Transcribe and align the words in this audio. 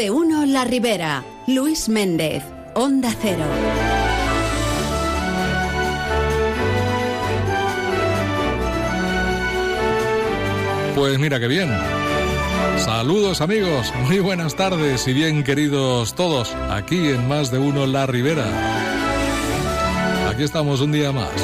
de 0.00 0.10
uno 0.10 0.46
La 0.46 0.64
Ribera. 0.64 1.22
Luis 1.46 1.90
Méndez, 1.90 2.42
Onda 2.74 3.14
Cero. 3.20 3.44
Pues 10.94 11.18
mira 11.18 11.38
qué 11.38 11.48
bien. 11.48 11.68
Saludos 12.78 13.42
amigos, 13.42 13.92
muy 14.06 14.20
buenas 14.20 14.54
tardes 14.54 15.06
y 15.06 15.12
bien 15.12 15.44
queridos 15.44 16.14
todos, 16.14 16.54
aquí 16.70 17.10
en 17.10 17.28
Más 17.28 17.50
de 17.50 17.58
Uno 17.58 17.86
La 17.86 18.06
Ribera. 18.06 18.46
Aquí 20.30 20.44
estamos 20.44 20.80
un 20.80 20.92
día 20.92 21.12
más, 21.12 21.34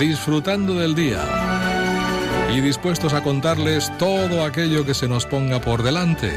disfrutando 0.00 0.74
del 0.74 0.96
día 0.96 1.20
y 2.52 2.60
dispuestos 2.60 3.12
a 3.12 3.22
contarles 3.22 3.96
todo 3.98 4.44
aquello 4.44 4.84
que 4.84 4.94
se 4.94 5.06
nos 5.06 5.26
ponga 5.26 5.60
por 5.60 5.84
delante. 5.84 6.32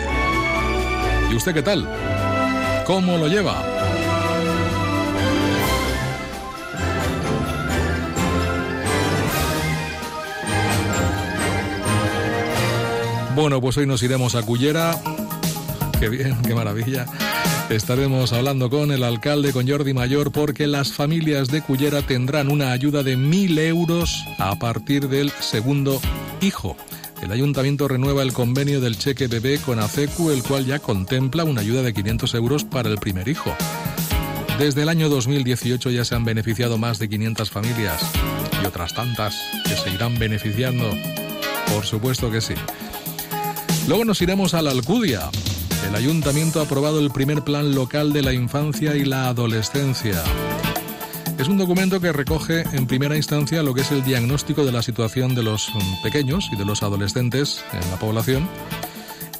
¿Y 1.31 1.35
usted 1.35 1.53
qué 1.53 1.61
tal? 1.61 1.87
¿Cómo 2.85 3.17
lo 3.17 3.27
lleva? 3.27 3.63
Bueno, 13.33 13.61
pues 13.61 13.77
hoy 13.77 13.87
nos 13.87 14.03
iremos 14.03 14.35
a 14.35 14.43
Cullera. 14.43 14.99
Qué 15.99 16.09
bien, 16.09 16.35
qué 16.41 16.53
maravilla. 16.53 17.05
Estaremos 17.69 18.33
hablando 18.33 18.69
con 18.69 18.91
el 18.91 19.01
alcalde, 19.01 19.53
con 19.53 19.65
Jordi 19.69 19.93
Mayor, 19.93 20.33
porque 20.33 20.67
las 20.67 20.91
familias 20.91 21.47
de 21.47 21.61
Cullera 21.61 22.01
tendrán 22.01 22.51
una 22.51 22.73
ayuda 22.73 23.03
de 23.03 23.15
mil 23.15 23.57
euros 23.57 24.25
a 24.37 24.55
partir 24.59 25.07
del 25.07 25.29
segundo 25.29 26.01
hijo. 26.41 26.75
El 27.21 27.31
ayuntamiento 27.31 27.87
renueva 27.87 28.23
el 28.23 28.33
convenio 28.33 28.81
del 28.81 28.97
cheque 28.97 29.27
bebé 29.27 29.59
con 29.59 29.79
ACECU, 29.79 30.31
el 30.31 30.41
cual 30.41 30.65
ya 30.65 30.79
contempla 30.79 31.43
una 31.43 31.61
ayuda 31.61 31.83
de 31.83 31.93
500 31.93 32.33
euros 32.33 32.63
para 32.63 32.89
el 32.89 32.97
primer 32.97 33.27
hijo. 33.27 33.55
Desde 34.57 34.81
el 34.81 34.89
año 34.89 35.07
2018 35.07 35.91
ya 35.91 36.03
se 36.03 36.15
han 36.15 36.25
beneficiado 36.25 36.77
más 36.77 36.99
de 36.99 37.09
500 37.09 37.49
familias 37.49 38.01
y 38.61 38.65
otras 38.65 38.93
tantas 38.93 39.35
que 39.65 39.75
se 39.75 39.91
irán 39.91 40.17
beneficiando. 40.17 40.89
Por 41.73 41.85
supuesto 41.85 42.31
que 42.31 42.41
sí. 42.41 42.55
Luego 43.87 44.03
nos 44.05 44.21
iremos 44.21 44.53
a 44.53 44.61
la 44.61 44.71
Alcudia. 44.71 45.29
El 45.87 45.95
ayuntamiento 45.95 46.59
ha 46.59 46.63
aprobado 46.63 46.99
el 46.99 47.11
primer 47.11 47.43
plan 47.43 47.73
local 47.73 48.13
de 48.13 48.21
la 48.21 48.33
infancia 48.33 48.95
y 48.95 49.05
la 49.05 49.29
adolescencia. 49.29 50.23
Es 51.41 51.47
un 51.47 51.57
documento 51.57 51.99
que 51.99 52.13
recoge 52.13 52.61
en 52.71 52.85
primera 52.85 53.17
instancia 53.17 53.63
lo 53.63 53.73
que 53.73 53.81
es 53.81 53.91
el 53.91 54.03
diagnóstico 54.03 54.63
de 54.63 54.71
la 54.71 54.83
situación 54.83 55.33
de 55.33 55.41
los 55.41 55.71
mm, 55.73 56.03
pequeños 56.03 56.47
y 56.53 56.55
de 56.55 56.65
los 56.65 56.83
adolescentes 56.83 57.63
en 57.73 57.89
la 57.89 57.97
población 57.97 58.47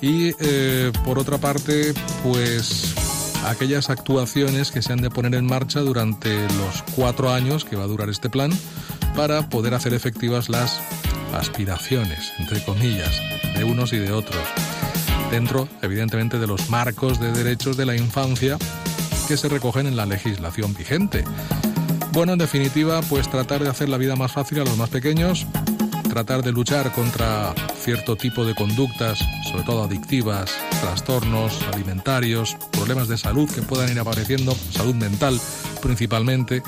y 0.02 0.32
eh, 0.40 0.92
por 1.06 1.20
otra 1.20 1.38
parte 1.38 1.94
pues 2.24 2.96
aquellas 3.46 3.92
actuaciones 3.92 4.72
que 4.72 4.82
se 4.82 4.92
han 4.94 5.02
de 5.04 5.12
poner 5.12 5.36
en 5.36 5.46
marcha 5.46 5.82
durante 5.82 6.42
los 6.58 6.82
cuatro 6.96 7.30
años 7.30 7.66
que 7.66 7.76
va 7.76 7.84
a 7.84 7.88
durar 7.88 8.10
este 8.10 8.32
plan 8.32 8.52
para 9.16 9.48
poder 9.48 9.76
hacer 9.76 9.94
efectivas 9.94 10.50
las 10.50 10.82
aspiraciones, 11.36 12.34
entre 12.40 12.64
comillas, 12.66 13.22
de 13.56 13.64
unos 13.64 13.94
y 13.94 13.98
de 13.98 14.12
otros, 14.12 14.42
dentro, 15.30 15.70
evidentemente, 15.84 16.40
de 16.40 16.48
los 16.48 16.68
marcos 16.72 17.20
de 17.20 17.32
derechos 17.32 17.78
de 17.78 17.86
la 17.86 17.96
infancia 17.96 18.58
que 19.28 19.38
se 19.38 19.50
recogen 19.50 19.86
en 19.86 19.96
la 19.96 20.08
legislación 20.08 20.74
vigente. 20.74 21.24
Bueno, 22.14 22.34
en 22.34 22.40
definitiva, 22.40 23.02
pues 23.04 23.30
tratar 23.30 23.64
de 23.64 23.70
hacer 23.70 23.88
la 23.88 23.98
vida 23.98 24.17
más 24.17 24.34
fácil 24.34 24.59
a 24.59 24.66
los 24.66 24.78
más 24.78 24.90
pequeños, 24.90 25.48
tratar 26.09 26.44
de 26.44 26.52
luchar 26.52 26.92
contra 26.92 27.54
cierto 27.73 28.17
tipo 28.17 28.44
de 28.45 28.54
conductas, 28.54 29.20
sobre 29.49 29.64
todo 29.64 29.83
adictivas, 29.83 30.52
trastornos 30.82 31.58
alimentarios, 31.73 32.58
problemas 32.72 33.08
de 33.08 33.17
salud 33.17 33.49
que 33.49 33.61
puedan 33.61 33.89
ir 33.89 33.98
apareciendo, 33.98 34.54
salud 34.72 34.94
mental 34.94 35.39
principalmente. 35.82 36.64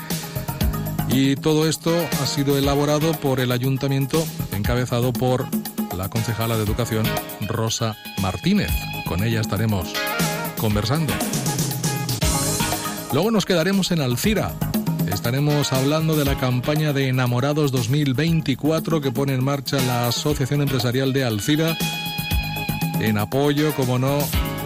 Y 1.08 1.36
todo 1.36 1.68
esto 1.68 1.94
ha 2.22 2.26
sido 2.26 2.56
elaborado 2.56 3.12
por 3.12 3.38
el 3.38 3.52
ayuntamiento, 3.52 4.26
encabezado 4.52 5.12
por 5.12 5.46
la 5.94 6.08
concejala 6.08 6.56
de 6.56 6.64
Educación, 6.64 7.06
Rosa 7.42 7.96
Martínez. 8.22 8.70
Con 9.06 9.22
ella 9.22 9.42
estaremos 9.42 9.92
conversando. 10.58 11.12
Luego 13.12 13.30
nos 13.30 13.44
quedaremos 13.44 13.92
en 13.92 14.00
Alcira. 14.00 14.54
Estaremos 15.14 15.72
hablando 15.72 16.16
de 16.16 16.24
la 16.24 16.36
campaña 16.36 16.92
de 16.92 17.08
Enamorados 17.08 17.70
2024 17.70 19.00
que 19.00 19.12
pone 19.12 19.32
en 19.32 19.44
marcha 19.44 19.80
la 19.86 20.08
Asociación 20.08 20.60
Empresarial 20.60 21.12
de 21.12 21.22
Alcira 21.24 21.78
en 23.00 23.16
apoyo, 23.16 23.72
como 23.76 24.00
no, 24.00 24.18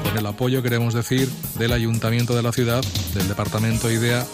con 0.02 0.16
el 0.16 0.26
apoyo 0.26 0.62
queremos 0.62 0.94
decir 0.94 1.28
del 1.58 1.72
Ayuntamiento 1.72 2.34
de 2.34 2.42
la 2.42 2.52
ciudad, 2.52 2.82
del 3.14 3.28
Departamento 3.28 3.90
IDEA, 3.90 4.26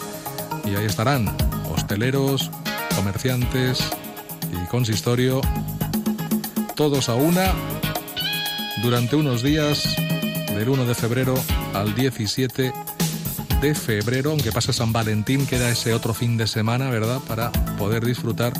y 0.63 0.75
ahí 0.75 0.85
estarán 0.85 1.35
hosteleros, 1.69 2.49
comerciantes 2.95 3.85
y 4.51 4.67
consistorio 4.67 5.41
todos 6.75 7.09
a 7.09 7.15
una 7.15 7.53
durante 8.81 9.17
unos 9.17 9.43
días 9.43 9.95
del 10.55 10.69
1 10.69 10.85
de 10.85 10.95
febrero 10.95 11.35
al 11.73 11.93
17 11.93 12.63
de 12.63 12.94
febrero, 13.73 14.31
aunque 14.31 14.51
pase 14.51 14.73
San 14.73 14.93
Valentín, 14.93 15.47
queda 15.47 15.69
ese 15.69 15.93
otro 15.93 16.13
fin 16.13 16.37
de 16.37 16.45
semana, 16.45 16.89
¿verdad? 16.89 17.19
Para 17.27 17.51
poder 17.77 18.05
disfrutar 18.05 18.53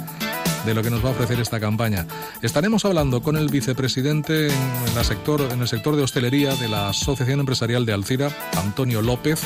de 0.66 0.74
lo 0.74 0.82
que 0.82 0.90
nos 0.90 1.04
va 1.04 1.10
a 1.10 1.12
ofrecer 1.12 1.40
esta 1.40 1.60
campaña. 1.60 2.08
Estaremos 2.42 2.86
hablando 2.86 3.22
con 3.22 3.38
el 3.38 3.50
vicepresidente 3.50 4.48
en, 4.48 5.04
sector, 5.04 5.48
en 5.52 5.62
el 5.62 5.68
sector 5.68 5.96
de 5.96 6.02
hostelería 6.02 6.56
de 6.56 6.70
la 6.70 6.90
Asociación 6.90 7.42
Empresarial 7.42 7.86
de 7.86 7.94
Alcira, 7.94 8.32
Antonio 8.58 9.02
López, 9.02 9.42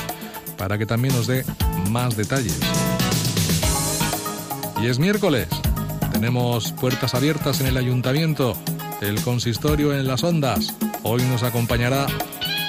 para 0.56 0.78
que 0.78 0.86
también 0.86 1.14
nos 1.14 1.26
dé 1.26 1.44
más 1.90 2.16
detalles. 2.16 2.58
Y 4.82 4.86
es 4.86 4.98
miércoles. 4.98 5.48
Tenemos 6.12 6.72
puertas 6.72 7.14
abiertas 7.14 7.60
en 7.60 7.66
el 7.66 7.76
ayuntamiento, 7.76 8.56
el 9.02 9.20
consistorio 9.20 9.92
en 9.92 10.06
las 10.06 10.24
ondas. 10.24 10.74
Hoy 11.02 11.22
nos 11.24 11.42
acompañará 11.42 12.06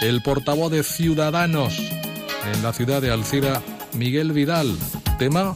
el 0.02 0.22
portavoz 0.22 0.72
de 0.72 0.84
Ciudadanos 0.84 2.01
en 2.46 2.64
la 2.64 2.74
ciudad 2.74 3.02
de 3.02 3.12
Alcira, 3.12 3.62
Miguel 3.94 4.32
Vidal. 4.32 4.78
Tema, 5.20 5.54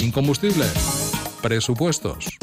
incombustible, 0.00 0.66
presupuestos. 1.42 2.38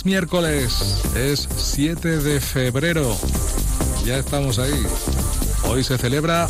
Es 0.00 0.06
miércoles, 0.06 1.02
es 1.14 1.46
7 1.54 2.20
de 2.20 2.40
febrero. 2.40 3.14
Ya 4.02 4.16
estamos 4.16 4.58
ahí. 4.58 4.82
Hoy 5.64 5.84
se 5.84 5.98
celebra, 5.98 6.48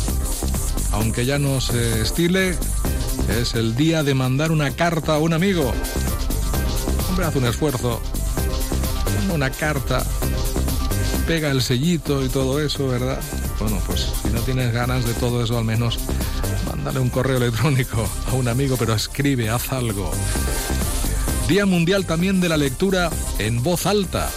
aunque 0.93 1.25
ya 1.25 1.37
no 1.37 1.59
se 1.59 2.01
estile, 2.01 2.55
es 3.41 3.53
el 3.55 3.75
día 3.75 4.03
de 4.03 4.13
mandar 4.13 4.53
una 4.53 4.71
carta 4.71 5.15
a 5.15 5.19
un 5.19 5.33
amigo. 5.33 5.73
Hombre, 7.09 7.25
hace 7.25 7.39
un 7.39 7.45
esfuerzo. 7.45 8.01
Una 9.33 9.49
carta, 9.49 10.01
pega 11.27 11.51
el 11.51 11.61
sellito 11.61 12.23
y 12.23 12.29
todo 12.29 12.61
eso, 12.61 12.87
¿verdad? 12.87 13.19
Bueno, 13.59 13.81
pues 13.85 14.07
si 14.21 14.29
no 14.29 14.39
tienes 14.43 14.71
ganas 14.71 15.05
de 15.05 15.13
todo 15.15 15.43
eso, 15.43 15.57
al 15.57 15.65
menos 15.65 15.99
mándale 16.69 17.01
un 17.01 17.09
correo 17.09 17.35
electrónico 17.35 18.07
a 18.29 18.33
un 18.33 18.47
amigo, 18.47 18.77
pero 18.79 18.93
escribe, 18.93 19.49
haz 19.49 19.73
algo. 19.73 20.09
Día 21.51 21.65
Mundial 21.65 22.05
también 22.05 22.39
de 22.39 22.47
la 22.47 22.55
lectura 22.55 23.09
en 23.37 23.61
voz 23.61 23.85
alta. 23.85 24.31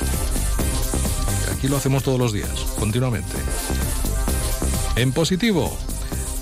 Aquí 1.56 1.68
lo 1.68 1.76
hacemos 1.76 2.02
todos 2.02 2.18
los 2.18 2.32
días, 2.32 2.50
continuamente. 2.76 3.36
En 4.96 5.12
positivo, 5.12 5.78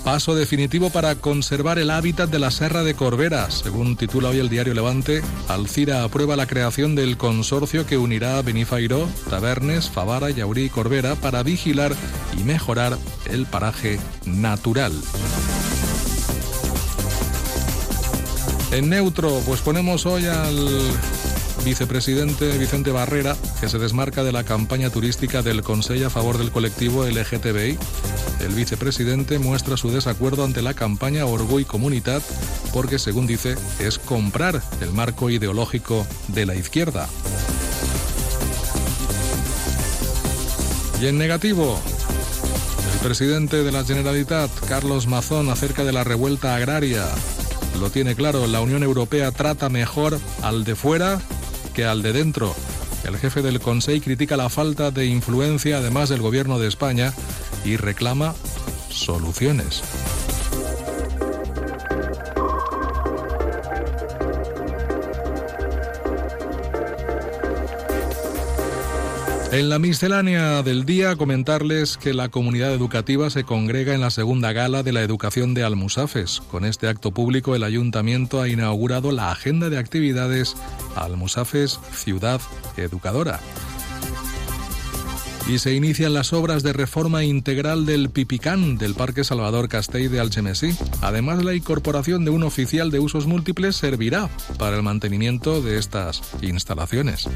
paso 0.03 0.33
definitivo 0.33 0.89
para 0.89 1.13
conservar 1.13 1.77
el 1.77 1.91
hábitat 1.91 2.27
de 2.31 2.39
la 2.39 2.49
Serra 2.49 2.83
de 2.83 2.95
Corberas. 2.95 3.59
Según 3.63 3.95
titula 3.97 4.29
hoy 4.29 4.39
el 4.39 4.49
diario 4.49 4.73
Levante, 4.73 5.21
Alcira 5.47 6.03
aprueba 6.03 6.35
la 6.35 6.47
creación 6.47 6.95
del 6.95 7.17
consorcio 7.17 7.85
que 7.85 7.99
unirá 7.99 8.39
a 8.39 8.41
Benifairó, 8.41 9.07
Tabernes, 9.29 9.91
Favara, 9.91 10.31
Yaurí 10.31 10.63
y 10.63 10.69
Corbera 10.71 11.13
para 11.13 11.43
vigilar 11.43 11.93
y 12.35 12.43
mejorar 12.45 12.97
el 13.29 13.45
paraje 13.45 13.99
natural. 14.25 14.91
En 18.73 18.89
neutro, 18.89 19.39
pues 19.45 19.61
ponemos 19.61 20.07
hoy 20.07 20.25
al 20.25 20.67
vicepresidente 21.63 22.57
Vicente 22.57 22.91
Barrera, 22.91 23.37
que 23.61 23.69
se 23.69 23.77
desmarca 23.77 24.23
de 24.23 24.31
la 24.31 24.43
campaña 24.43 24.89
turística 24.89 25.43
del 25.43 25.61
Consejo 25.61 26.07
a 26.07 26.09
favor 26.09 26.39
del 26.39 26.49
colectivo 26.49 27.05
LGTBI. 27.05 27.77
El 28.39 28.55
vicepresidente 28.55 29.37
muestra 29.37 29.77
su 29.77 29.91
desacuerdo 29.91 30.43
ante 30.43 30.63
la 30.63 30.73
campaña 30.73 31.27
Orgullo 31.27 31.59
y 31.59 31.65
Comunidad 31.65 32.23
porque, 32.73 32.97
según 32.97 33.27
dice, 33.27 33.57
es 33.77 33.99
comprar 33.99 34.59
el 34.81 34.91
marco 34.91 35.29
ideológico 35.29 36.07
de 36.29 36.47
la 36.47 36.55
izquierda. 36.55 37.07
Y 40.99 41.05
en 41.05 41.19
negativo, 41.19 41.79
el 42.91 42.99
presidente 43.07 43.63
de 43.63 43.71
la 43.71 43.85
Generalitat, 43.85 44.49
Carlos 44.67 45.05
Mazón, 45.05 45.51
acerca 45.51 45.83
de 45.83 45.91
la 45.91 46.03
revuelta 46.03 46.55
agraria. 46.55 47.05
Lo 47.79 47.89
tiene 47.89 48.15
claro, 48.15 48.47
la 48.47 48.61
Unión 48.61 48.83
Europea 48.83 49.31
trata 49.31 49.69
mejor 49.69 50.19
al 50.41 50.63
de 50.63 50.75
fuera 50.75 51.19
que 51.73 51.85
al 51.85 52.01
de 52.01 52.13
dentro. 52.13 52.55
El 53.03 53.17
jefe 53.17 53.41
del 53.41 53.59
Consejo 53.59 54.03
critica 54.03 54.37
la 54.37 54.49
falta 54.49 54.91
de 54.91 55.05
influencia 55.05 55.77
además 55.77 56.09
del 56.09 56.21
gobierno 56.21 56.59
de 56.59 56.67
España 56.67 57.13
y 57.65 57.77
reclama 57.77 58.35
soluciones. 58.89 59.81
En 69.53 69.69
la 69.69 69.77
miscelánea 69.77 70.63
del 70.63 70.83
día 70.83 71.15
comentarles 71.15 71.97
que 71.97 72.15
la 72.15 72.29
comunidad 72.29 72.73
educativa 72.73 73.29
se 73.29 73.43
congrega 73.43 73.93
en 73.93 74.01
la 74.01 74.09
segunda 74.09 74.51
gala 74.51 74.81
de 74.81 74.93
la 74.93 75.03
educación 75.03 75.53
de 75.53 75.63
Almusafes. 75.63 76.41
Con 76.49 76.65
este 76.65 76.87
acto 76.87 77.11
público 77.11 77.55
el 77.55 77.61
ayuntamiento 77.61 78.41
ha 78.41 78.47
inaugurado 78.49 79.11
la 79.11 79.31
agenda 79.31 79.69
de 79.69 79.77
actividades 79.77 80.55
Almusafes 80.95 81.79
Ciudad 81.93 82.41
Educadora. 82.77 83.39
Y 85.47 85.59
se 85.59 85.75
inician 85.75 86.15
las 86.15 86.33
obras 86.33 86.63
de 86.63 86.73
reforma 86.73 87.23
integral 87.23 87.85
del 87.85 88.09
Pipicán 88.09 88.79
del 88.79 88.95
Parque 88.95 89.23
Salvador 89.23 89.69
Castell 89.69 90.09
de 90.09 90.19
Algemesí. 90.19 90.75
Además, 91.01 91.43
la 91.43 91.53
incorporación 91.53 92.25
de 92.25 92.31
un 92.31 92.41
oficial 92.41 92.89
de 92.89 92.99
usos 92.99 93.27
múltiples 93.27 93.75
servirá 93.75 94.29
para 94.57 94.77
el 94.77 94.81
mantenimiento 94.81 95.61
de 95.61 95.77
estas 95.77 96.23
instalaciones. 96.41 97.27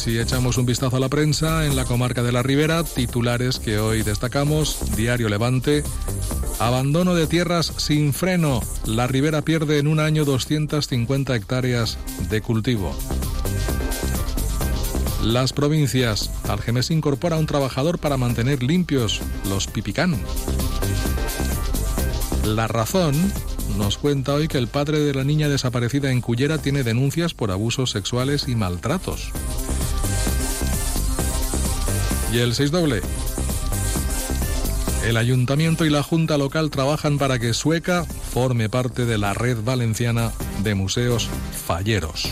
Si 0.00 0.18
echamos 0.18 0.56
un 0.56 0.64
vistazo 0.64 0.96
a 0.96 1.00
la 1.00 1.10
prensa, 1.10 1.66
en 1.66 1.76
la 1.76 1.84
comarca 1.84 2.22
de 2.22 2.32
la 2.32 2.42
Ribera, 2.42 2.84
titulares 2.84 3.58
que 3.58 3.78
hoy 3.78 4.02
destacamos, 4.02 4.96
Diario 4.96 5.28
Levante, 5.28 5.84
Abandono 6.58 7.14
de 7.14 7.26
tierras 7.26 7.70
sin 7.76 8.14
freno. 8.14 8.62
La 8.86 9.06
Ribera 9.06 9.42
pierde 9.42 9.78
en 9.78 9.86
un 9.86 10.00
año 10.00 10.24
250 10.24 11.36
hectáreas 11.36 11.98
de 12.30 12.40
cultivo. 12.40 12.96
Las 15.22 15.52
provincias. 15.52 16.30
Algemes 16.48 16.90
incorpora 16.90 17.36
un 17.36 17.44
trabajador 17.44 17.98
para 17.98 18.16
mantener 18.16 18.62
limpios 18.62 19.20
los 19.50 19.66
pipicán. 19.66 20.16
La 22.46 22.68
razón 22.68 23.14
nos 23.76 23.98
cuenta 23.98 24.32
hoy 24.32 24.48
que 24.48 24.58
el 24.58 24.68
padre 24.68 25.00
de 25.00 25.12
la 25.12 25.24
niña 25.24 25.50
desaparecida 25.50 26.10
en 26.10 26.22
Cullera 26.22 26.56
tiene 26.56 26.84
denuncias 26.84 27.34
por 27.34 27.50
abusos 27.50 27.90
sexuales 27.90 28.48
y 28.48 28.56
maltratos. 28.56 29.30
Y 32.32 32.38
el 32.38 32.54
6 32.54 32.70
doble. 32.70 33.00
El 35.04 35.16
ayuntamiento 35.16 35.84
y 35.84 35.90
la 35.90 36.02
junta 36.02 36.38
local 36.38 36.70
trabajan 36.70 37.18
para 37.18 37.38
que 37.38 37.54
Sueca 37.54 38.04
forme 38.04 38.68
parte 38.68 39.06
de 39.06 39.18
la 39.18 39.34
red 39.34 39.58
valenciana 39.64 40.32
de 40.62 40.74
museos 40.74 41.28
falleros. 41.66 42.30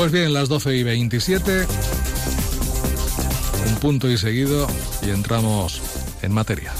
Pues 0.00 0.12
bien, 0.12 0.32
las 0.32 0.48
12 0.48 0.76
y 0.76 0.82
27, 0.82 1.66
un 3.68 3.76
punto 3.80 4.10
y 4.10 4.16
seguido 4.16 4.66
y 5.02 5.10
entramos 5.10 5.82
en 6.22 6.32
materia. 6.32 6.72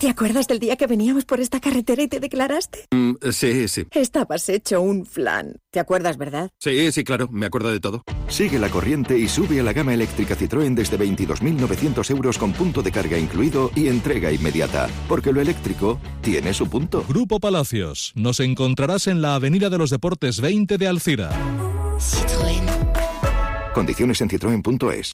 ¿Te 0.00 0.08
acuerdas 0.08 0.48
del 0.48 0.60
día 0.60 0.76
que 0.76 0.86
veníamos 0.86 1.26
por 1.26 1.40
esta 1.40 1.60
carretera 1.60 2.02
y 2.02 2.08
te 2.08 2.20
declaraste? 2.20 2.86
Mm, 2.90 3.16
sí, 3.32 3.68
sí. 3.68 3.86
Estabas 3.90 4.48
hecho 4.48 4.80
un 4.80 5.04
flan. 5.04 5.56
¿Te 5.70 5.78
acuerdas, 5.78 6.16
verdad? 6.16 6.48
Sí, 6.58 6.90
sí, 6.90 7.04
claro, 7.04 7.28
me 7.30 7.44
acuerdo 7.44 7.70
de 7.70 7.80
todo. 7.80 8.02
Sigue 8.26 8.58
la 8.58 8.70
corriente 8.70 9.18
y 9.18 9.28
sube 9.28 9.60
a 9.60 9.62
la 9.62 9.74
gama 9.74 9.92
eléctrica 9.92 10.34
Citroën 10.34 10.72
desde 10.72 10.98
22.900 10.98 12.10
euros 12.12 12.38
con 12.38 12.54
punto 12.54 12.80
de 12.80 12.90
carga 12.90 13.18
incluido 13.18 13.72
y 13.74 13.88
entrega 13.88 14.32
inmediata. 14.32 14.88
Porque 15.06 15.34
lo 15.34 15.42
eléctrico 15.42 16.00
tiene 16.22 16.54
su 16.54 16.70
punto. 16.70 17.04
Grupo 17.06 17.38
Palacios. 17.38 18.14
Nos 18.14 18.40
encontrarás 18.40 19.06
en 19.06 19.20
la 19.20 19.34
Avenida 19.34 19.68
de 19.68 19.76
los 19.76 19.90
Deportes 19.90 20.40
20 20.40 20.78
de 20.78 20.88
Alcira. 20.88 21.30
Citroën. 21.98 23.72
Condiciones 23.74 24.22
en 24.22 24.30
citroen.es. 24.30 25.12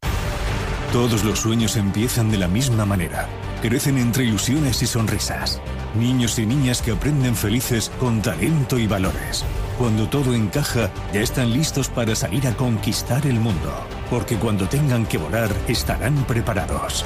Todos 0.93 1.25
los 1.25 1.41
sueños 1.41 1.75
empiezan 1.75 2.31
de 2.31 2.39
la 2.39 2.47
misma 2.47 2.87
manera. 2.87 3.29
Crecen 3.63 3.99
entre 3.99 4.25
ilusiones 4.25 4.83
y 4.83 4.87
sonrisas. 4.87 5.61
Niños 5.95 6.39
y 6.39 6.47
niñas 6.47 6.83
que 6.83 6.93
aprenden 6.93 7.35
felices 7.35 7.91
con 7.99 8.21
talento 8.21 8.79
y 8.79 8.87
valores. 8.87 9.45
Cuando 9.79 10.09
todo 10.09 10.35
encaja, 10.35 10.91
ya 11.13 11.21
están 11.21 11.53
listos 11.53 11.89
para 11.89 12.15
salir 12.15 12.47
a 12.47 12.57
conquistar 12.57 13.27
el 13.27 13.41
mundo. 13.41 13.73
Porque 14.11 14.37
cuando 14.37 14.69
tengan 14.69 15.07
que 15.07 15.19
volar, 15.19 15.51
estarán 15.69 16.25
preparados. 16.25 17.05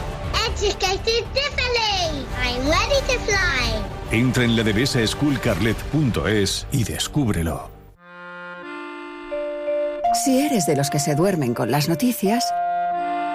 Entra 4.10 4.44
en 4.44 4.56
la 4.56 4.62
devesa 4.62 5.06
schoolcarlet.es 5.06 6.66
y 6.72 6.84
descúbrelo. 6.84 7.70
Si 10.24 10.40
eres 10.40 10.66
de 10.66 10.76
los 10.76 10.90
que 10.90 10.98
se 10.98 11.14
duermen 11.14 11.54
con 11.54 11.70
las 11.70 11.88
noticias, 11.88 12.44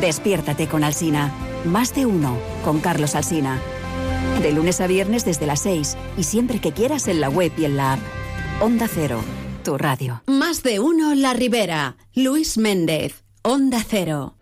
despiértate 0.00 0.68
con 0.68 0.84
Alsina. 0.84 1.32
Más 1.64 1.94
de 1.94 2.06
uno 2.06 2.36
con 2.64 2.80
Carlos 2.80 3.14
Alsina. 3.14 3.60
De 4.40 4.52
lunes 4.52 4.80
a 4.80 4.86
viernes 4.86 5.24
desde 5.24 5.46
las 5.46 5.60
6 5.60 5.96
y 6.16 6.24
siempre 6.24 6.60
que 6.60 6.72
quieras 6.72 7.08
en 7.08 7.20
la 7.20 7.28
web 7.28 7.52
y 7.56 7.64
en 7.64 7.76
la 7.76 7.94
app. 7.94 8.00
Onda 8.60 8.88
Cero, 8.88 9.20
tu 9.64 9.78
radio. 9.78 10.22
Más 10.26 10.62
de 10.62 10.80
uno 10.80 11.14
La 11.14 11.32
Ribera. 11.32 11.96
Luis 12.14 12.58
Méndez, 12.58 13.24
Onda 13.42 13.84
Cero. 13.86 14.36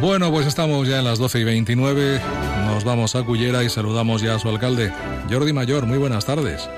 Bueno, 0.00 0.30
pues 0.30 0.46
estamos 0.46 0.86
ya 0.86 0.98
en 1.00 1.04
las 1.04 1.18
12 1.18 1.40
y 1.40 1.44
29. 1.44 2.20
Nos 2.66 2.84
vamos 2.84 3.16
a 3.16 3.24
Cullera 3.24 3.64
y 3.64 3.68
saludamos 3.68 4.22
ya 4.22 4.36
a 4.36 4.38
su 4.38 4.48
alcalde, 4.48 4.92
Jordi 5.28 5.52
Mayor. 5.52 5.86
Muy 5.86 5.98
buenas 5.98 6.24
tardes. 6.24 6.68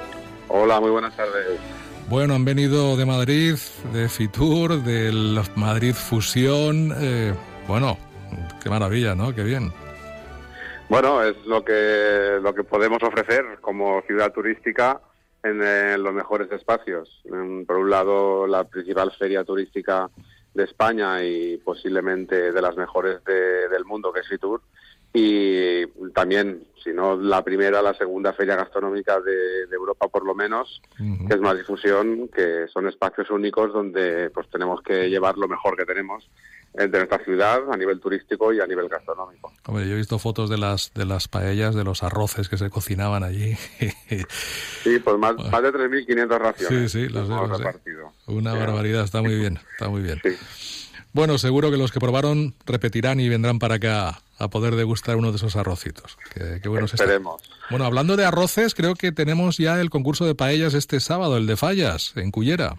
Hola, 0.52 0.80
muy 0.80 0.90
buenas 0.90 1.16
tardes. 1.16 1.61
Bueno, 2.09 2.35
han 2.35 2.45
venido 2.45 2.97
de 2.97 3.07
Madrid, 3.07 3.54
de 3.92 4.09
Fitur, 4.09 4.83
del 4.83 5.38
Madrid 5.54 5.95
Fusión. 5.95 6.92
Eh, 7.00 7.33
bueno, 7.69 7.97
qué 8.61 8.69
maravilla, 8.69 9.14
¿no? 9.14 9.33
Qué 9.33 9.45
bien. 9.45 9.73
Bueno, 10.88 11.23
es 11.23 11.37
lo 11.47 11.64
que, 11.64 12.40
lo 12.42 12.52
que 12.52 12.64
podemos 12.64 13.00
ofrecer 13.00 13.59
como 13.61 14.02
ciudad 14.09 14.33
turística 14.33 15.00
en, 15.45 15.62
en 15.62 16.02
los 16.02 16.12
mejores 16.12 16.50
espacios. 16.50 17.23
Por 17.64 17.76
un 17.76 17.88
lado, 17.88 18.49
la 18.49 18.64
principal 18.64 19.12
feria 19.16 19.45
turística 19.45 20.11
de 20.52 20.64
España 20.64 21.23
y 21.23 21.59
posiblemente 21.59 22.50
de 22.50 22.61
las 22.61 22.76
mejores 22.76 23.23
del 23.25 23.85
mundo, 23.85 24.12
que 24.12 24.19
es 24.19 24.28
Fitur, 24.28 24.62
y 25.12 25.87
también, 26.14 26.64
si 26.83 26.93
no 26.93 27.17
la 27.17 27.43
primera, 27.43 27.83
la 27.83 27.95
segunda 27.95 28.33
feria 28.33 28.55
gastronómica 28.55 29.21
de, 29.21 29.64
Europa 29.73 30.09
por 30.09 30.25
lo 30.25 30.35
menos, 30.35 30.81
que 30.97 31.35
es 31.35 31.40
más 31.40 31.57
difusión, 31.57 32.29
que 32.29 32.67
son 32.73 32.87
espacios 32.88 33.31
únicos 33.31 33.73
donde 33.73 34.31
pues 34.31 34.49
tenemos 34.50 34.83
que 34.83 35.09
llevar 35.09 35.37
lo 35.37 35.49
mejor 35.49 35.76
que 35.76 35.85
tenemos 35.85 36.29
de 36.73 36.88
nuestra 36.88 37.19
ciudad 37.25 37.61
a 37.73 37.76
nivel 37.76 37.99
turístico 37.99 38.52
y 38.52 38.61
a 38.61 38.67
nivel 38.67 38.88
gastronómico. 38.88 39.52
Hombre, 39.67 39.88
yo 39.88 39.95
he 39.95 39.97
visto 39.97 40.19
fotos 40.21 40.49
de 40.49 40.59
las 40.59 40.93
de 40.95 41.05
las 41.05 41.26
paellas, 41.26 41.75
de 41.75 41.83
los 41.83 42.05
arroces 42.05 42.49
que 42.49 42.57
se 42.57 42.71
cocinaban 42.71 43.25
allí. 43.25 43.55
sí, 44.85 44.99
pues 45.00 45.19
más, 45.19 45.35
más 45.50 45.62
de 45.62 45.73
3.500 45.73 46.38
raciones. 46.38 46.93
Sí, 46.93 47.07
sí, 47.07 47.09
los 47.09 47.29
hemos 47.29 47.61
Una 48.26 48.55
barbaridad, 48.55 49.02
está 49.02 49.21
muy 49.23 49.35
bien, 49.35 49.59
está 49.73 49.88
muy 49.88 50.02
bien. 50.02 50.21
Bueno, 51.12 51.38
seguro 51.38 51.71
que 51.71 51.76
los 51.76 51.90
que 51.90 51.99
probaron 51.99 52.55
repetirán 52.67 53.19
y 53.19 53.29
vendrán 53.29 53.59
para 53.59 53.76
acá 53.76 54.21
a 54.38 54.49
poder 54.49 54.75
degustar 54.75 55.17
uno 55.17 55.31
de 55.31 55.37
esos 55.37 55.57
arrocitos. 55.57 56.17
Qué, 56.33 56.61
qué 56.62 56.85
Esperemos. 56.85 57.43
Bueno, 57.69 57.85
hablando 57.85 58.17
de 58.17 58.25
arroces, 58.25 58.75
creo 58.75 58.95
que 58.95 59.12
tenemos 59.12 59.59
ya 59.59 59.81
el 59.81 59.90
concurso 59.90 60.25
de 60.25 60.35
paellas 60.35 60.75
este 60.75 61.00
sábado, 61.00 61.37
el 61.37 61.47
de 61.47 61.57
Fallas, 61.57 62.17
en 62.17 62.31
Cullera. 62.31 62.76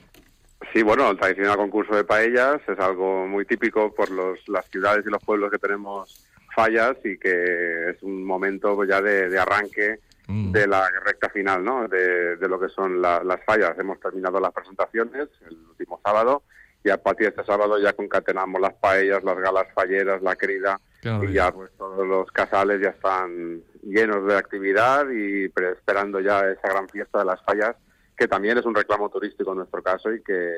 Sí, 0.74 0.82
bueno, 0.84 1.12
el 1.12 1.18
tradicional 1.18 1.58
concurso 1.58 1.96
de 1.96 2.04
paellas 2.04 2.62
es 2.68 2.80
algo 2.80 3.28
muy 3.28 3.46
típico 3.46 3.94
por 3.94 4.10
los, 4.10 4.40
las 4.48 4.66
ciudades 4.70 5.06
y 5.06 5.10
los 5.10 5.22
pueblos 5.24 5.52
que 5.52 5.60
tenemos 5.60 6.26
fallas 6.56 6.96
y 7.04 7.18
que 7.18 7.90
es 7.90 8.02
un 8.04 8.24
momento 8.24 8.84
ya 8.86 9.02
de, 9.02 9.38
arranque 9.38 10.00
mm. 10.28 10.52
de 10.52 10.68
la 10.68 10.88
recta 11.04 11.30
final, 11.30 11.64
¿no? 11.64 11.88
De, 11.88 12.38
lo 12.48 12.60
que 12.60 12.70
son 12.70 13.02
las 13.02 13.44
fallas. 13.46 13.78
Hemos 13.78 14.00
terminado 14.00 14.40
las 14.40 14.54
presentaciones 14.54 15.28
el 15.48 15.58
último 15.70 16.00
sábado 16.04 16.44
y 16.84 16.90
a 16.90 16.98
partir 16.98 17.28
de 17.28 17.30
este 17.30 17.44
sábado 17.44 17.78
ya 17.80 17.94
concatenamos 17.94 18.60
las 18.60 18.74
paellas, 18.74 19.24
las 19.24 19.38
galas 19.38 19.68
falleras, 19.74 20.22
la 20.22 20.36
querida 20.36 20.80
y 21.04 21.34
ya 21.34 21.52
pues 21.52 21.72
todos 21.78 22.08
los 22.08 22.32
casales 22.32 22.82
ya 22.82 22.90
están 22.90 23.62
llenos 23.84 24.26
de 24.28 24.36
actividad 24.36 25.10
y 25.10 25.46
esperando 25.46 26.20
ya 26.20 26.42
esa 26.50 26.70
gran 26.70 26.88
fiesta 26.90 27.20
de 27.20 27.26
las 27.26 27.42
fallas 27.44 27.76
que 28.18 28.28
también 28.28 28.58
es 28.58 28.66
un 28.66 28.76
reclamo 28.76 29.10
turístico 29.10 29.52
en 29.52 29.60
nuestro 29.60 29.82
caso 29.82 30.12
y 30.12 30.22
que 30.22 30.54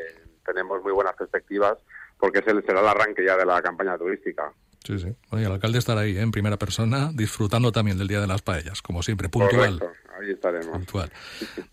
tenemos 0.45 0.81
muy 0.83 0.91
buenas 0.91 1.15
perspectivas 1.15 1.77
porque 2.17 2.39
ese 2.39 2.61
será 2.61 2.81
el 2.81 2.87
arranque 2.87 3.25
ya 3.25 3.37
de 3.37 3.45
la 3.45 3.61
campaña 3.61 3.97
turística. 3.97 4.51
Sí, 4.83 4.99
sí. 4.99 5.07
el 5.31 5.51
alcalde 5.51 5.79
estará 5.79 6.01
ahí 6.01 6.17
¿eh? 6.17 6.21
en 6.21 6.31
primera 6.31 6.57
persona 6.57 7.11
disfrutando 7.13 7.71
también 7.71 7.97
del 7.97 8.07
Día 8.07 8.19
de 8.19 8.27
las 8.27 8.41
Paellas, 8.41 8.81
como 8.81 9.01
siempre, 9.01 9.29
puntual. 9.29 9.79
ahí 10.19 10.31
estaremos. 10.31 10.67
Puntual. 10.67 11.11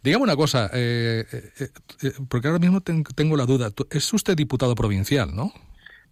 Dígame 0.02 0.23
una 0.23 0.37
cosa, 0.37 0.71
eh, 0.73 1.25
eh, 1.33 2.12
porque 2.29 2.47
ahora 2.47 2.61
mismo 2.61 2.81
tengo 2.81 3.37
la 3.37 3.47
duda. 3.47 3.71
Es 3.90 4.12
usted 4.12 4.37
diputado 4.37 4.76
provincial, 4.76 5.35
¿no? 5.35 5.52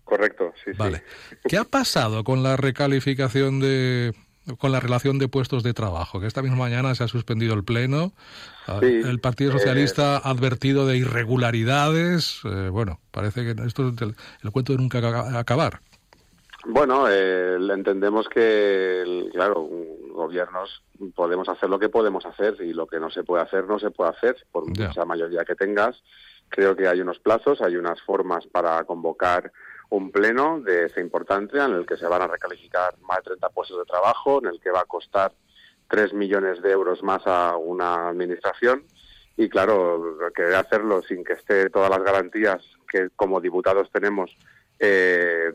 Correcto, 0.02 0.52
sí, 0.64 0.72
vale. 0.76 1.04
¿Qué 1.48 1.56
ha 1.56 1.64
pasado 1.64 2.24
con 2.24 2.42
la 2.42 2.56
recalificación 2.56 3.60
de, 3.60 4.14
con 4.56 4.72
la 4.72 4.80
relación 4.80 5.18
de 5.18 5.28
puestos 5.28 5.62
de 5.62 5.74
trabajo, 5.74 6.18
que 6.18 6.26
esta 6.26 6.42
misma 6.42 6.56
mañana 6.56 6.94
se 6.96 7.04
ha 7.04 7.08
suspendido 7.08 7.54
el 7.54 7.62
pleno. 7.62 8.12
Ah, 8.66 8.80
el 8.82 9.20
Partido 9.20 9.52
Socialista 9.52 10.16
ha 10.16 10.30
advertido 10.30 10.86
de 10.86 10.96
irregularidades. 10.96 12.40
bueno, 12.72 12.98
parece 13.12 13.44
que 13.44 13.62
esto 13.64 13.88
es 13.88 14.14
el 14.42 14.50
cuento 14.50 14.72
de 14.72 14.78
nunca 14.78 15.38
acabar. 15.38 15.80
Bueno, 16.70 17.08
eh, 17.08 17.56
entendemos 17.72 18.28
que, 18.28 19.30
claro, 19.32 19.66
gobiernos 20.10 20.84
podemos 21.14 21.48
hacer 21.48 21.70
lo 21.70 21.78
que 21.78 21.88
podemos 21.88 22.26
hacer 22.26 22.56
y 22.60 22.74
lo 22.74 22.86
que 22.86 23.00
no 23.00 23.08
se 23.08 23.24
puede 23.24 23.42
hacer 23.42 23.64
no 23.64 23.78
se 23.78 23.90
puede 23.90 24.10
hacer 24.10 24.36
por 24.52 24.66
mucha 24.66 25.06
mayoría 25.06 25.46
que 25.46 25.54
tengas. 25.54 26.02
Creo 26.50 26.76
que 26.76 26.86
hay 26.86 27.00
unos 27.00 27.20
plazos, 27.20 27.62
hay 27.62 27.76
unas 27.76 28.02
formas 28.02 28.46
para 28.48 28.84
convocar 28.84 29.50
un 29.88 30.12
pleno 30.12 30.60
de 30.60 30.84
ese 30.84 31.00
importante 31.00 31.56
en 31.56 31.72
el 31.72 31.86
que 31.86 31.96
se 31.96 32.06
van 32.06 32.20
a 32.20 32.26
recalificar 32.26 32.98
más 32.98 33.20
de 33.20 33.30
30 33.30 33.48
puestos 33.48 33.78
de 33.78 33.86
trabajo, 33.86 34.38
en 34.42 34.50
el 34.50 34.60
que 34.60 34.70
va 34.70 34.80
a 34.80 34.84
costar 34.84 35.32
3 35.88 36.12
millones 36.12 36.60
de 36.60 36.70
euros 36.70 37.02
más 37.02 37.22
a 37.26 37.56
una 37.56 38.10
administración 38.10 38.84
y 39.38 39.48
claro, 39.48 40.18
querer 40.34 40.56
hacerlo 40.56 41.00
sin 41.00 41.24
que 41.24 41.32
esté 41.32 41.70
todas 41.70 41.88
las 41.88 42.02
garantías 42.02 42.62
que 42.90 43.08
como 43.16 43.40
diputados 43.40 43.88
tenemos 43.90 44.36
eh, 44.80 45.52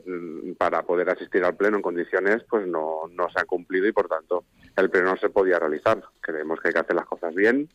para 0.58 0.84
poder 0.84 1.10
asistir 1.10 1.44
al 1.44 1.56
pleno 1.56 1.78
en 1.78 1.84
condiciones, 1.84 2.44
pues 2.50 2.68
no, 2.68 3.04
no 3.12 3.30
se 3.30 3.40
han 3.40 3.46
cumplido 3.46 3.88
y 3.88 3.92
por 3.92 4.08
tanto 4.08 4.44
el 4.76 4.90
pleno 4.90 5.12
no 5.12 5.18
se 5.18 5.30
podía 5.30 5.60
realizar. 5.60 6.04
Creemos 6.20 6.60
que 6.60 6.70
hay 6.70 6.74
que 6.74 6.80
hacer 6.80 6.96
las 6.96 7.06
cosas 7.06 7.34
bien 7.34 7.70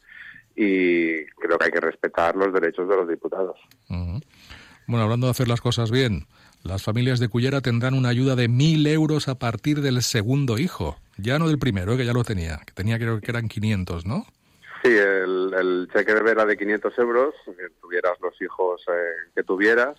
y 0.55 1.25
creo 1.27 1.59
que 1.59 1.67
hay 1.67 1.71
que 1.71 1.81
respetar 1.81 2.37
los 2.37 2.53
derechos 2.53 2.89
de 2.89 2.97
los 2.97 3.09
diputados. 3.09 3.59
Bueno, 3.89 5.05
hablando 5.05 5.27
de 5.27 5.31
hacer 5.31 5.49
las 5.49 5.61
cosas 5.61 5.91
bien, 5.91 6.27
las 6.65 6.83
familias 6.83 7.21
de 7.21 7.29
Cullera 7.29 7.61
tendrán 7.61 7.95
una 7.95 8.09
ayuda 8.09 8.35
de 8.37 8.49
mil 8.49 8.87
euros 8.87 9.29
a 9.29 9.39
partir 9.39 9.81
del 9.81 10.03
segundo 10.03 10.59
hijo, 10.59 10.97
ya 11.17 11.39
no 11.39 11.49
del 11.49 11.59
primero, 11.59 11.97
que 11.97 12.05
ya 12.05 12.13
lo 12.13 12.25
tenía, 12.25 12.59
que 12.67 12.73
tenía 12.73 12.99
creo 12.99 13.21
que 13.21 13.31
eran 13.31 13.49
500, 13.49 14.07
¿no? 14.07 14.27
Sí, 14.83 14.91
el, 14.91 15.53
el 15.59 15.89
cheque 15.93 16.15
de 16.15 16.23
vera 16.23 16.45
de 16.45 16.57
500 16.57 16.99
euros, 16.99 17.35
que 17.45 17.69
tuvieras 17.81 18.19
los 18.21 18.41
hijos 18.41 18.83
eh, 18.89 19.31
que 19.35 19.43
tuvieras, 19.43 19.99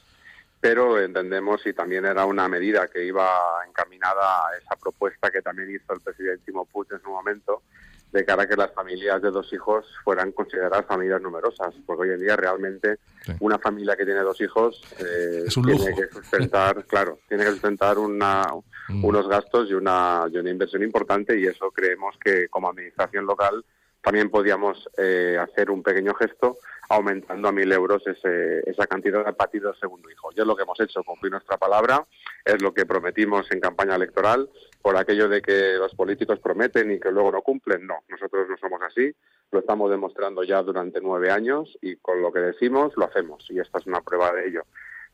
pero 0.59 0.99
entendemos 0.99 1.65
y 1.65 1.73
también 1.73 2.05
era 2.05 2.25
una 2.25 2.47
medida 2.47 2.87
que 2.87 3.05
iba 3.05 3.29
encaminada 3.67 4.47
a 4.47 4.57
esa 4.57 4.75
propuesta 4.75 5.31
que 5.31 5.41
también 5.41 5.69
hizo 5.71 5.93
el 5.93 6.01
presidente 6.01 6.43
Timo 6.45 6.65
Puig 6.65 6.87
en 6.91 7.01
su 7.01 7.09
momento, 7.09 7.63
de 8.11 8.25
cara 8.25 8.43
a 8.43 8.47
que 8.47 8.55
las 8.55 8.73
familias 8.73 9.21
de 9.21 9.29
dos 9.29 9.51
hijos 9.53 9.85
fueran 10.03 10.31
consideradas 10.31 10.85
familias 10.85 11.21
numerosas, 11.21 11.73
porque 11.85 12.03
hoy 12.03 12.09
en 12.11 12.19
día 12.19 12.35
realmente 12.35 12.97
una 13.39 13.59
familia 13.59 13.95
que 13.95 14.05
tiene 14.05 14.21
dos 14.21 14.41
hijos 14.41 14.81
eh, 14.97 15.45
tiene 15.53 15.95
que 15.95 16.07
sustentar, 16.07 16.85
claro, 16.87 17.19
tiene 17.27 17.43
que 17.43 17.51
sustentar 17.51 17.99
una, 17.99 18.47
mm. 18.87 19.05
unos 19.05 19.27
gastos 19.27 19.69
y 19.69 19.73
una, 19.73 20.25
y 20.31 20.37
una 20.37 20.49
inversión 20.49 20.81
importante 20.81 21.39
y 21.39 21.45
eso 21.45 21.69
creemos 21.71 22.15
que 22.23 22.49
como 22.49 22.69
administración 22.69 23.25
local 23.25 23.63
también 24.01 24.29
podíamos 24.29 24.89
eh, 24.97 25.37
hacer 25.39 25.69
un 25.69 25.83
pequeño 25.83 26.13
gesto 26.13 26.57
aumentando 26.89 27.47
a 27.47 27.51
mil 27.51 27.71
euros 27.71 28.05
ese, 28.07 28.67
esa 28.67 28.87
cantidad 28.87 29.25
a 29.27 29.33
partir 29.33 29.61
del 29.61 29.75
segundo 29.79 30.09
hijo. 30.09 30.29
Y 30.35 30.39
es 30.39 30.45
lo 30.47 30.55
que 30.55 30.63
hemos 30.63 30.79
hecho, 30.79 31.03
cumplir 31.03 31.31
nuestra 31.31 31.57
palabra, 31.57 32.05
es 32.43 32.61
lo 32.61 32.73
que 32.73 32.85
prometimos 32.85 33.49
en 33.51 33.59
campaña 33.59 33.95
electoral, 33.95 34.49
por 34.81 34.97
aquello 34.97 35.29
de 35.29 35.41
que 35.41 35.75
los 35.77 35.93
políticos 35.93 36.39
prometen 36.39 36.91
y 36.91 36.99
que 36.99 37.11
luego 37.11 37.31
no 37.31 37.41
cumplen. 37.41 37.85
No, 37.85 38.03
nosotros 38.07 38.47
no 38.49 38.57
somos 38.57 38.81
así, 38.81 39.13
lo 39.51 39.59
estamos 39.59 39.91
demostrando 39.91 40.43
ya 40.43 40.63
durante 40.63 40.99
nueve 40.99 41.29
años 41.29 41.77
y 41.81 41.95
con 41.97 42.21
lo 42.21 42.31
que 42.31 42.39
decimos 42.39 42.93
lo 42.95 43.05
hacemos 43.05 43.45
y 43.49 43.59
esta 43.59 43.79
es 43.79 43.85
una 43.85 44.01
prueba 44.01 44.31
de 44.31 44.47
ello. 44.47 44.63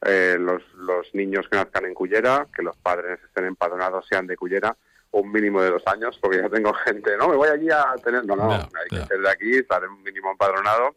Eh, 0.06 0.38
los, 0.39 0.62
los 0.75 1.13
niños 1.13 1.48
que 1.50 1.58
nazcan 1.58 1.86
en 1.86 1.94
Cullera, 1.94 2.48
que 2.56 2.62
los 2.62 2.77
padres 2.77 3.20
estén 3.24 3.46
empadronados, 3.46 4.06
sean 4.08 4.27
de 4.27 4.38
Cullera, 4.38 4.75
un 5.12 5.32
mínimo 5.32 5.62
de 5.62 5.72
dos 5.72 5.84
años, 5.88 6.18
porque 6.22 6.40
ya 6.40 6.50
tengo 6.50 6.74
gente, 6.86 7.18
no, 7.18 7.30
me 7.30 7.36
voy 7.36 7.50
allí 7.50 7.70
a 7.70 7.96
tener, 8.04 8.26
no, 8.26 8.36
no, 8.36 8.52
hay 8.52 8.90
que 8.90 9.06
ser 9.06 9.20
de 9.20 9.30
aquí, 9.30 9.58
estar 9.58 9.84
en 9.84 9.92
un 9.92 10.04
mínimo 10.04 10.32
empadronado, 10.32 10.96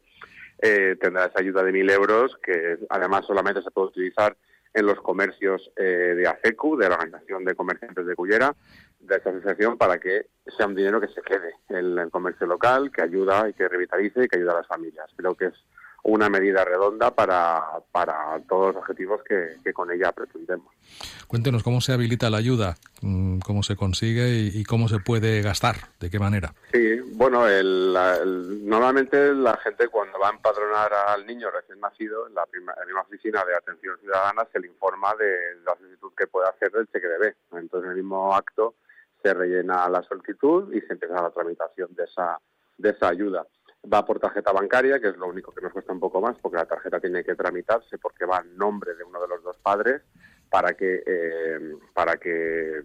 eh, 0.60 0.96
tendrá 1.00 1.26
esa 1.26 1.40
ayuda 1.40 1.62
de 1.62 1.72
mil 1.72 1.88
euros, 1.88 2.36
que 2.42 2.78
además 2.90 3.26
solamente 3.26 3.62
se 3.62 3.70
puede 3.70 3.88
utilizar 3.88 4.36
en 4.74 4.86
los 4.86 5.00
comercios 5.00 5.70
eh, 5.76 6.14
de 6.16 6.26
ACECU, 6.26 6.76
de 6.76 6.88
la 6.88 6.96
Organización 6.96 7.44
de 7.44 7.54
Comerciantes 7.54 8.06
de 8.06 8.14
Cullera, 8.14 8.54
de 9.00 9.16
esta 9.16 9.30
asociación, 9.30 9.78
para 9.78 9.98
que 9.98 10.26
sea 10.56 10.66
un 10.66 10.74
dinero 10.74 11.00
que 11.00 11.08
se 11.08 11.22
quede 11.22 11.54
en 11.68 11.98
el 11.98 12.10
comercio 12.10 12.46
local, 12.46 12.90
que 12.92 13.02
ayuda 13.02 13.48
y 13.48 13.54
que 13.54 13.68
revitalice 13.68 14.24
y 14.24 14.28
que 14.28 14.36
ayuda 14.36 14.52
a 14.52 14.56
las 14.56 14.66
familias. 14.66 15.06
Creo 15.16 15.34
que 15.34 15.46
es 15.46 15.54
una 16.04 16.28
medida 16.28 16.64
redonda 16.64 17.14
para, 17.14 17.62
para 17.92 18.40
todos 18.48 18.74
los 18.74 18.82
objetivos 18.82 19.20
que, 19.24 19.72
con 19.72 19.90
ella 19.90 20.12
pretendemos. 20.12 20.72
Cuéntenos 21.26 21.62
cómo 21.62 21.80
se 21.80 21.92
habilita 21.92 22.30
la 22.30 22.38
ayuda, 22.38 22.76
mm, 23.02 23.40
cómo 23.40 23.62
se 23.62 23.76
consigue 23.76 24.28
y, 24.30 24.64
cómo 24.64 24.88
se 24.88 25.00
puede 25.00 25.42
gastar, 25.42 25.76
de 26.00 26.08
qué 26.10 26.18
manera. 26.18 26.54
Sí, 26.72 27.00
bueno, 27.12 27.46
el, 27.46 27.92
normalmente 28.66 29.34
la 29.34 29.56
gente 29.58 29.88
cuando 29.88 30.18
va 30.18 30.28
a 30.28 30.32
empadronar 30.32 30.92
al 31.08 31.26
niño 31.26 31.50
recién 31.50 31.80
nacido, 31.80 32.26
en 32.26 32.34
la, 32.34 32.46
prima, 32.46 32.74
misma 32.86 33.02
oficina 33.02 33.44
de 33.44 33.54
atención 33.54 33.98
ciudadana 34.00 34.46
se 34.52 34.60
le 34.60 34.68
informa 34.68 35.14
de 35.16 35.60
la 35.64 35.76
solicitud 35.76 36.12
que 36.16 36.26
puede 36.26 36.48
hacer 36.48 36.70
del 36.72 36.88
cheque 36.88 37.06
de 37.06 37.18
B. 37.18 37.34
Entonces, 37.52 37.86
en 37.86 37.90
el 37.90 37.96
mismo 38.02 38.34
acto 38.34 38.76
se 39.22 39.34
rellena 39.34 39.88
la 39.88 40.02
solicitud 40.04 40.72
y 40.72 40.80
se 40.80 40.92
empieza 40.92 41.20
la 41.20 41.30
tramitación 41.30 41.94
de 41.94 42.04
esa, 42.04 42.38
de 42.78 42.90
esa 42.90 43.08
ayuda 43.08 43.44
va 43.92 44.04
por 44.04 44.18
tarjeta 44.18 44.52
bancaria, 44.52 45.00
que 45.00 45.08
es 45.08 45.16
lo 45.16 45.26
único 45.26 45.52
que 45.52 45.60
nos 45.60 45.72
cuesta 45.72 45.92
un 45.92 46.00
poco 46.00 46.20
más, 46.20 46.36
porque 46.40 46.56
la 46.56 46.66
tarjeta 46.66 47.00
tiene 47.00 47.24
que 47.24 47.34
tramitarse 47.34 47.98
porque 47.98 48.24
va 48.24 48.42
en 48.44 48.56
nombre 48.56 48.94
de 48.94 49.04
uno 49.04 49.20
de 49.20 49.28
los 49.28 49.42
dos 49.42 49.56
padres 49.58 50.02
para 50.50 50.74
que 50.74 51.02
eh, 51.06 51.76
para 51.92 52.16
que 52.16 52.82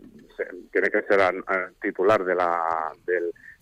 tiene 0.72 0.90
que 0.90 1.02
ser 1.04 1.20
eh, 1.22 1.42
titular 1.82 2.24
de 2.24 2.36
la 2.36 2.92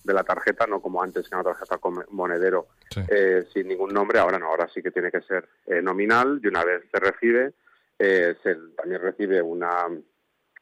de 0.03 0.13
la 0.13 0.23
tarjeta, 0.23 0.65
no 0.65 0.81
como 0.81 1.03
antes 1.03 1.29
que 1.29 1.35
una 1.35 1.43
tarjeta 1.43 1.77
con 1.77 2.03
monedero 2.09 2.69
eh, 3.07 3.45
sin 3.53 3.67
ningún 3.67 3.93
nombre. 3.93 4.17
Ahora 4.17 4.39
no, 4.39 4.47
ahora 4.47 4.67
sí 4.67 4.81
que 4.81 4.91
tiene 4.91 5.11
que 5.11 5.21
ser 5.21 5.47
nominal 5.83 6.39
y 6.43 6.47
una 6.47 6.63
vez 6.63 6.83
se 6.91 6.99
recibe, 6.99 7.53
se 7.99 8.55
también 8.75 8.99
recibe 8.99 9.41
una, 9.41 9.87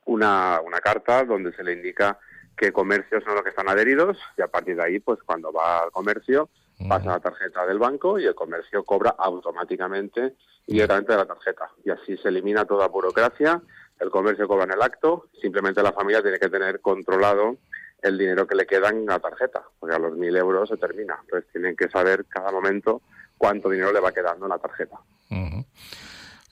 una 0.06 0.60
una 0.60 0.80
carta 0.80 1.24
donde 1.24 1.54
se 1.54 1.64
le 1.64 1.74
indica 1.74 2.20
qué 2.60 2.72
comercios 2.72 3.24
son 3.24 3.36
los 3.36 3.44
que 3.44 3.50
están 3.50 3.70
adheridos 3.70 4.18
y 4.38 4.42
a 4.42 4.48
partir 4.48 4.76
de 4.76 4.84
ahí, 4.84 5.00
pues 5.00 5.20
cuando 5.26 5.52
va 5.52 5.84
al 5.84 5.92
comercio, 5.92 6.50
pasa 6.88 7.06
la 7.06 7.20
tarjeta 7.20 7.66
del 7.66 7.80
banco 7.80 8.20
y 8.20 8.26
el 8.26 8.36
comercio 8.36 8.84
cobra 8.84 9.16
automáticamente 9.18 10.36
y 10.68 10.74
directamente 10.74 11.14
de 11.14 11.18
la 11.18 11.26
tarjeta. 11.26 11.72
Y 11.84 11.90
así 11.90 12.18
se 12.18 12.30
elimina 12.30 12.66
toda 12.66 12.88
burocracia 12.88 13.62
el 14.00 14.10
comercio 14.10 14.48
cobra 14.48 14.64
en 14.64 14.72
el 14.72 14.82
acto, 14.82 15.28
simplemente 15.42 15.84
la 15.84 15.92
familia 15.92 16.22
tiene 16.22 16.40
que 16.40 16.50
tener 16.50 16.80
controlado 16.80 17.58
el 18.02 18.18
dinero 18.18 18.48
que 18.48 18.56
le 18.56 18.66
queda 18.66 18.90
en 18.90 19.06
la 19.06 19.20
tarjeta, 19.20 19.64
porque 19.78 19.96
a 19.96 20.00
los 20.00 20.16
mil 20.16 20.36
euros 20.38 20.70
se 20.70 20.78
termina. 20.78 21.20
Entonces 21.22 21.52
tienen 21.52 21.76
que 21.76 21.90
saber 21.90 22.26
cada 22.26 22.52
momento 22.52 23.02
cuánto 23.38 23.70
dinero 23.70 23.92
le 23.92 24.00
va 24.00 24.14
quedando 24.14 24.46
en 24.46 24.50
la 24.50 24.58
tarjeta. 24.58 24.98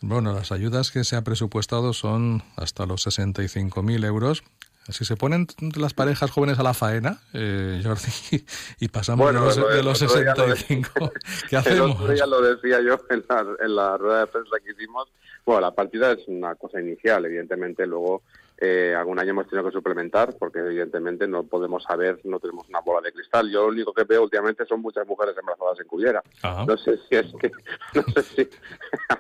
Bueno, 0.02 0.34
las 0.34 0.52
ayudas 0.52 0.92
que 0.92 1.04
se 1.04 1.16
ha 1.16 1.24
presupuestado 1.24 1.94
son 1.94 2.44
hasta 2.56 2.86
los 2.86 3.08
65.000 3.08 4.06
euros. 4.06 4.44
Si 4.90 5.04
se 5.06 5.16
ponen 5.18 5.48
las 5.76 5.94
parejas 5.94 6.32
jóvenes 6.32 6.60
a 6.60 6.64
la 6.64 6.74
faena, 6.74 7.20
eh, 7.34 7.82
Jordi, 7.84 8.46
y 8.80 8.88
pasamos 8.88 9.28
de 9.28 9.34
los, 9.34 9.56
de 9.56 9.84
los 9.84 9.98
65, 9.98 11.12
¿qué 11.50 11.58
hacemos? 11.58 12.10
El 12.10 12.18
ya 12.18 12.26
lo 12.26 12.42
decía 12.42 12.80
yo 12.82 13.00
en 13.10 13.24
la, 13.28 13.46
en 13.60 13.76
la 13.76 13.98
rueda 13.98 14.20
de 14.22 14.28
prensa 14.28 14.58
que 14.64 14.72
hicimos. 14.72 15.10
Bueno, 15.46 15.62
la 15.62 15.72
partida 15.72 16.12
es 16.12 16.28
una 16.28 16.56
cosa 16.56 16.80
inicial, 16.80 17.26
evidentemente 17.26 17.86
luego 17.86 18.24
eh, 18.60 18.96
algún 18.98 19.20
año 19.20 19.32
hemos 19.32 19.48
tenido 19.48 19.70
que 19.70 19.74
suplementar 19.74 20.36
porque 20.38 20.60
evidentemente 20.60 21.28
no 21.28 21.44
podemos 21.44 21.84
saber, 21.84 22.20
no 22.24 22.40
tenemos 22.40 22.68
una 22.70 22.80
bola 22.80 23.02
de 23.02 23.14
cristal. 23.14 23.50
Yo 23.52 23.62
lo 23.62 23.68
único 23.68 23.94
que 23.94 24.04
veo 24.04 24.24
últimamente 24.24 24.66
son 24.66 24.82
muchas 24.82 25.06
mujeres 25.08 25.36
embarazadas 25.38 25.80
en 25.80 25.88
Cullera. 25.88 26.24
No 26.66 26.76
sé 26.78 26.98
si 27.08 27.16
es 27.16 27.28
que, 27.40 27.52
no 27.94 28.02
sé 28.14 28.24
si 28.24 28.50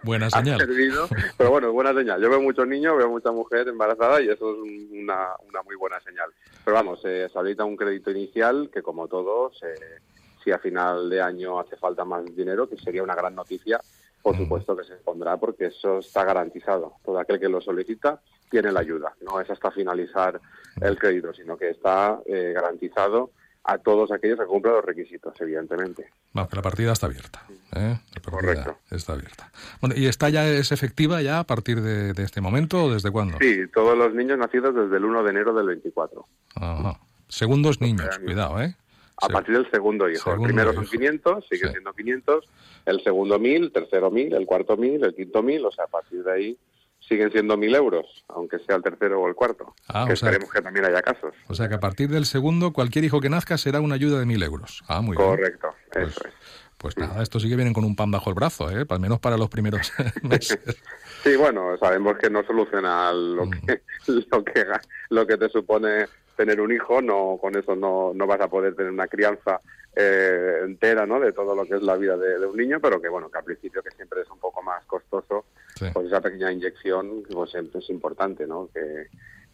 buena 0.02 0.30
señal. 0.32 0.60
servido, 0.60 1.08
pero 1.38 1.52
bueno, 1.52 1.72
buena 1.72 1.94
señal. 1.94 2.20
Yo 2.20 2.30
veo 2.30 2.42
muchos 2.42 2.68
niños, 2.68 2.98
veo 2.98 3.10
mucha 3.10 3.32
mujer 3.32 3.68
embarazada 3.68 4.22
y 4.22 4.30
eso 4.30 4.52
es 4.52 4.92
una, 4.92 5.30
una 5.48 5.62
muy 5.62 5.76
buena 5.76 6.00
señal. 6.00 6.32
Pero 6.66 6.76
vamos, 6.76 7.00
eh, 7.06 7.30
se 7.32 7.38
habilita 7.38 7.64
un 7.64 7.78
crédito 7.78 8.10
inicial 8.10 8.72
que 8.74 8.82
como 8.82 9.08
todos, 9.08 9.62
eh, 9.64 10.00
si 10.44 10.52
a 10.52 10.58
final 10.58 11.10
de 11.12 11.22
año 11.22 11.60
hace 11.60 11.76
falta 11.76 12.06
más 12.06 12.26
dinero, 12.36 12.68
que 12.68 12.78
sería 12.78 13.04
una 13.04 13.16
gran 13.16 13.36
noticia, 13.36 13.80
por 14.28 14.38
supuesto 14.38 14.76
que 14.76 14.84
se 14.84 14.96
pondrá 14.96 15.38
porque 15.38 15.68
eso 15.68 16.00
está 16.00 16.26
garantizado. 16.26 16.94
Todo 17.06 17.18
aquel 17.20 17.40
que 17.40 17.48
lo 17.48 17.62
solicita 17.62 18.20
tiene 18.50 18.72
la 18.74 18.82
ayuda. 18.82 19.14
No 19.22 19.40
es 19.40 19.50
hasta 19.50 19.72
finalizar 19.72 20.40
el 20.82 20.98
crédito, 21.00 21.34
sino 21.34 21.58
que 21.58 21.70
está 21.70 22.20
eh, 22.26 22.52
garantizado 22.54 23.32
a 23.64 23.78
todos 23.78 24.12
aquellos 24.12 24.38
que 24.40 24.46
cumplan 24.46 24.76
los 24.76 24.86
requisitos, 24.86 25.34
evidentemente. 25.40 26.10
Que 26.34 26.56
la 26.56 26.62
partida 26.62 26.92
está 26.92 27.06
abierta. 27.08 27.42
¿eh? 27.76 27.98
La 28.16 28.22
partida 28.22 28.32
Correcto. 28.32 28.78
Está 28.92 29.14
abierta. 29.14 29.50
Bueno, 29.80 29.96
¿Y 29.98 30.08
está 30.08 30.28
ya 30.30 30.46
es 30.48 30.72
efectiva 30.74 31.22
ya 31.22 31.40
a 31.40 31.44
partir 31.46 31.82
de, 31.82 32.12
de 32.14 32.24
este 32.24 32.42
momento 32.42 32.84
o 32.84 32.94
desde 32.94 33.10
cuándo? 33.12 33.38
Sí, 33.40 33.62
todos 33.74 33.98
los 33.98 34.14
niños 34.14 34.38
nacidos 34.38 34.76
desde 34.76 34.98
el 34.98 35.06
1 35.06 35.24
de 35.24 35.30
enero 35.30 35.54
del 35.54 35.68
24. 35.68 36.26
Ajá. 36.56 37.00
Segundos 37.30 37.80
niños, 37.82 38.20
cuidado, 38.20 38.62
¿eh? 38.62 38.76
A 39.22 39.30
partir 39.30 39.56
del 39.56 39.70
segundo 39.72 40.08
hijo. 40.10 40.24
Segundo 40.24 40.44
el 40.48 40.54
primero 40.54 40.74
son 40.74 40.84
hijo. 40.84 40.92
500, 40.92 41.48
sigue 41.50 41.66
Sí. 41.68 41.72
siendo 41.72 41.92
500, 41.94 42.46
el 42.88 43.04
segundo 43.04 43.38
1000, 43.40 43.64
el 43.66 43.72
tercero 43.72 44.10
1000, 44.10 44.34
el 44.34 44.46
cuarto 44.46 44.76
1000, 44.78 45.04
el 45.04 45.16
quinto 45.16 45.44
1000, 45.44 45.66
o 45.66 45.72
sea, 45.72 45.86
a 45.86 45.88
partir 45.88 46.24
de 46.24 46.32
ahí 46.32 46.58
siguen 47.00 47.32
siendo 47.32 47.56
1000 47.56 47.76
euros, 47.76 48.06
aunque 48.30 48.58
sea 48.60 48.76
el 48.76 48.84
tercero 48.84 49.22
o 49.22 49.28
el 49.28 49.36
cuarto. 49.36 49.74
Ah, 49.88 50.06
que 50.08 50.14
o 50.14 50.16
sea- 50.16 50.30
esperemos 50.30 50.52
que 50.54 50.62
también 50.62 50.86
haya 50.86 51.02
casos. 51.02 51.34
O 51.48 51.54
sea 51.54 51.70
que 51.70 51.76
a 51.76 51.80
partir 51.80 52.10
del 52.10 52.26
segundo, 52.26 52.74
cualquier 52.74 53.06
hijo 53.06 53.22
que 53.22 53.30
nazca 53.30 53.58
será 53.58 53.80
una 53.82 53.96
ayuda 53.96 54.20
de 54.20 54.26
mil 54.26 54.42
euros. 54.44 54.84
Ah, 54.88 55.02
muy 55.02 55.16
bien. 55.16 55.30
Correcto, 55.30 55.68
Pues, 55.94 56.08
eso 56.10 56.28
es. 56.28 56.34
pues 56.78 56.98
nada, 56.98 57.22
esto 57.24 57.40
sí 57.40 57.48
que 57.50 57.56
vienen 57.56 57.74
con 57.74 57.86
un 57.86 57.96
pan 57.96 58.12
bajo 58.12 58.30
el 58.30 58.36
brazo, 58.36 58.70
¿eh? 58.72 58.86
Al 58.90 59.00
menos 59.00 59.20
para 59.20 59.38
los 59.38 59.50
primeros 59.50 59.92
meses. 60.24 60.60
Sí, 61.24 61.36
bueno, 61.36 61.76
sabemos 61.80 62.16
que 62.20 62.30
no 62.30 62.44
soluciona 62.46 63.12
lo 63.12 63.48
Mm. 63.48 63.52
que, 63.66 63.82
lo 64.32 64.44
que, 64.46 64.66
lo 65.10 65.28
que 65.28 65.38
te 65.38 65.50
supone 65.50 66.06
tener 66.38 66.62
un 66.62 66.72
hijo, 66.72 67.02
no 67.02 67.38
con 67.42 67.58
eso 67.58 67.76
no, 67.76 68.12
no 68.14 68.28
vas 68.28 68.40
a 68.40 68.48
poder 68.48 68.76
tener 68.76 68.92
una 68.92 69.08
crianza 69.08 69.60
eh, 70.00 70.60
entera, 70.64 71.06
¿no? 71.08 71.20
De 71.20 71.34
todo 71.34 71.56
lo 71.56 71.66
que 71.66 71.76
es 71.76 71.82
la 71.82 71.96
vida 71.98 72.16
de, 72.18 72.38
de 72.40 72.46
un 72.46 72.56
niño, 72.56 72.80
pero 72.80 73.02
que 73.02 73.10
bueno, 73.10 73.30
que 73.32 73.38
al 73.40 73.44
principio 73.44 73.82
que 73.82 73.92
siempre 73.92 74.22
es 74.22 74.30
un 74.30 74.40
poco 74.40 74.62
más 74.62 74.86
costoso, 74.86 75.46
Sí. 75.76 75.86
pues 75.94 76.08
esa 76.08 76.22
pequeña 76.22 76.52
inyección 76.52 77.24
pues 77.32 77.52
siempre 77.52 77.80
es 77.80 77.90
importante, 77.92 78.48
¿no? 78.48 78.68
Que, 78.74 79.08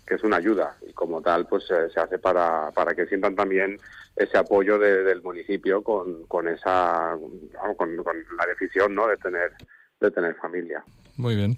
que 0.07 0.15
es 0.15 0.23
una 0.23 0.37
ayuda 0.37 0.75
y 0.87 0.93
como 0.93 1.21
tal 1.21 1.47
pues 1.47 1.63
eh, 1.71 1.89
se 1.93 1.99
hace 1.99 2.17
para, 2.19 2.71
para 2.71 2.93
que 2.95 3.05
sientan 3.07 3.35
también 3.35 3.77
ese 4.15 4.37
apoyo 4.37 4.77
de- 4.79 5.03
del 5.03 5.21
municipio 5.21 5.81
con, 5.81 6.25
con 6.27 6.47
esa 6.47 7.17
con, 7.77 7.95
con 7.97 8.17
la 8.37 8.45
decisión 8.45 8.93
no 8.95 9.07
de 9.07 9.17
tener 9.17 9.51
de 9.99 10.11
tener 10.11 10.35
familia 10.35 10.83
Muy 11.17 11.35
bien. 11.35 11.57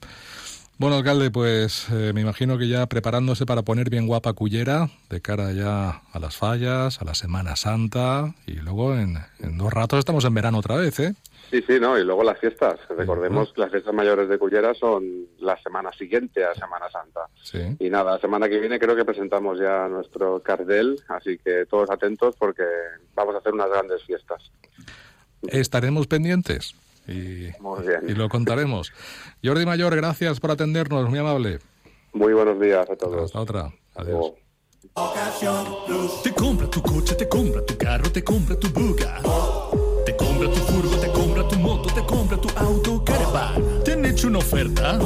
Bueno, 0.77 0.97
alcalde, 0.97 1.31
pues 1.31 1.87
eh, 1.89 2.11
me 2.13 2.19
imagino 2.19 2.57
que 2.57 2.67
ya 2.67 2.85
preparándose 2.87 3.45
para 3.45 3.61
poner 3.61 3.89
bien 3.89 4.07
guapa 4.07 4.33
Cullera, 4.33 4.89
de 5.09 5.21
cara 5.21 5.53
ya 5.53 6.01
a 6.11 6.19
las 6.19 6.35
fallas, 6.35 7.01
a 7.01 7.05
la 7.05 7.15
Semana 7.15 7.55
Santa, 7.55 8.35
y 8.45 8.55
luego 8.55 8.93
en, 8.93 9.17
en 9.39 9.57
dos 9.57 9.71
ratos 9.71 9.99
estamos 9.99 10.25
en 10.25 10.33
verano 10.33 10.57
otra 10.57 10.75
vez, 10.75 10.99
¿eh? 10.99 11.15
Sí, 11.49 11.63
sí, 11.65 11.79
no, 11.79 11.97
y 11.97 12.03
luego 12.03 12.23
las 12.23 12.39
fiestas. 12.39 12.77
Recordemos 12.89 13.53
que 13.53 13.61
las 13.61 13.71
fiestas 13.71 13.93
mayores 13.93 14.27
de 14.27 14.37
Cullera 14.37 14.73
son 14.73 15.27
la 15.39 15.57
semana 15.61 15.93
siguiente 15.93 16.43
a 16.43 16.53
Semana 16.55 16.89
Santa. 16.91 17.21
Sí. 17.41 17.77
Y 17.79 17.89
nada, 17.89 18.15
la 18.15 18.19
semana 18.19 18.49
que 18.49 18.59
viene 18.59 18.77
creo 18.77 18.97
que 18.97 19.05
presentamos 19.05 19.57
ya 19.57 19.87
nuestro 19.87 20.41
cartel, 20.41 20.99
así 21.07 21.37
que 21.37 21.65
todos 21.67 21.89
atentos 21.89 22.35
porque 22.37 22.63
vamos 23.13 23.33
a 23.35 23.37
hacer 23.37 23.53
unas 23.53 23.69
grandes 23.69 24.03
fiestas. 24.03 24.51
Estaremos 25.47 26.07
pendientes 26.07 26.75
y, 27.07 27.49
Muy 27.59 27.81
bien. 27.87 28.01
y 28.07 28.13
lo 28.13 28.29
contaremos. 28.29 28.91
Jordi 29.43 29.65
Mayor, 29.65 29.95
gracias 29.95 30.39
por 30.39 30.51
atendernos, 30.51 31.09
muy 31.09 31.19
amable. 31.19 31.59
Muy 32.13 32.33
buenos 32.33 32.59
días 32.59 32.89
a 32.89 32.95
todos. 32.95 33.25
Hasta 33.25 33.39
otra. 33.39 33.73
Adiós. 33.95 34.33
Te 36.23 36.31
compra 36.33 36.69
tu 36.69 36.81
coche, 36.81 37.15
te 37.15 37.27
compra 37.27 37.65
tu 37.65 37.77
carro, 37.77 38.09
te 38.11 38.23
compra 38.23 38.55
tu 38.57 38.69
buga. 38.69 39.19
Te 40.05 40.15
compra 40.15 40.49
tu 40.49 40.59
furgo, 40.61 40.95
te 40.97 41.11
compra 41.11 41.47
tu 41.47 41.55
moto, 41.59 41.93
te 41.93 42.05
compra 42.05 42.37
tu 42.39 42.47
auto, 42.55 43.03
caravan. 43.03 43.83
¿Te 43.83 43.93
han 43.93 44.05
hecho 44.05 44.27
una 44.27 44.37
oferta? 44.37 44.97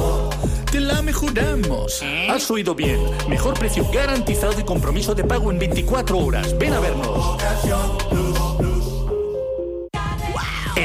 Te 0.70 0.80
la 0.80 1.02
mejoramos. 1.02 2.02
Has 2.28 2.48
oído 2.50 2.74
bien. 2.74 3.00
Mejor 3.28 3.58
precio 3.58 3.84
garantizado 3.92 4.60
y 4.60 4.64
compromiso 4.64 5.14
de 5.14 5.24
pago 5.24 5.50
en 5.50 5.58
24 5.58 6.16
horas. 6.18 6.56
Ven 6.56 6.72
a 6.74 6.80
vernos. 6.80 7.36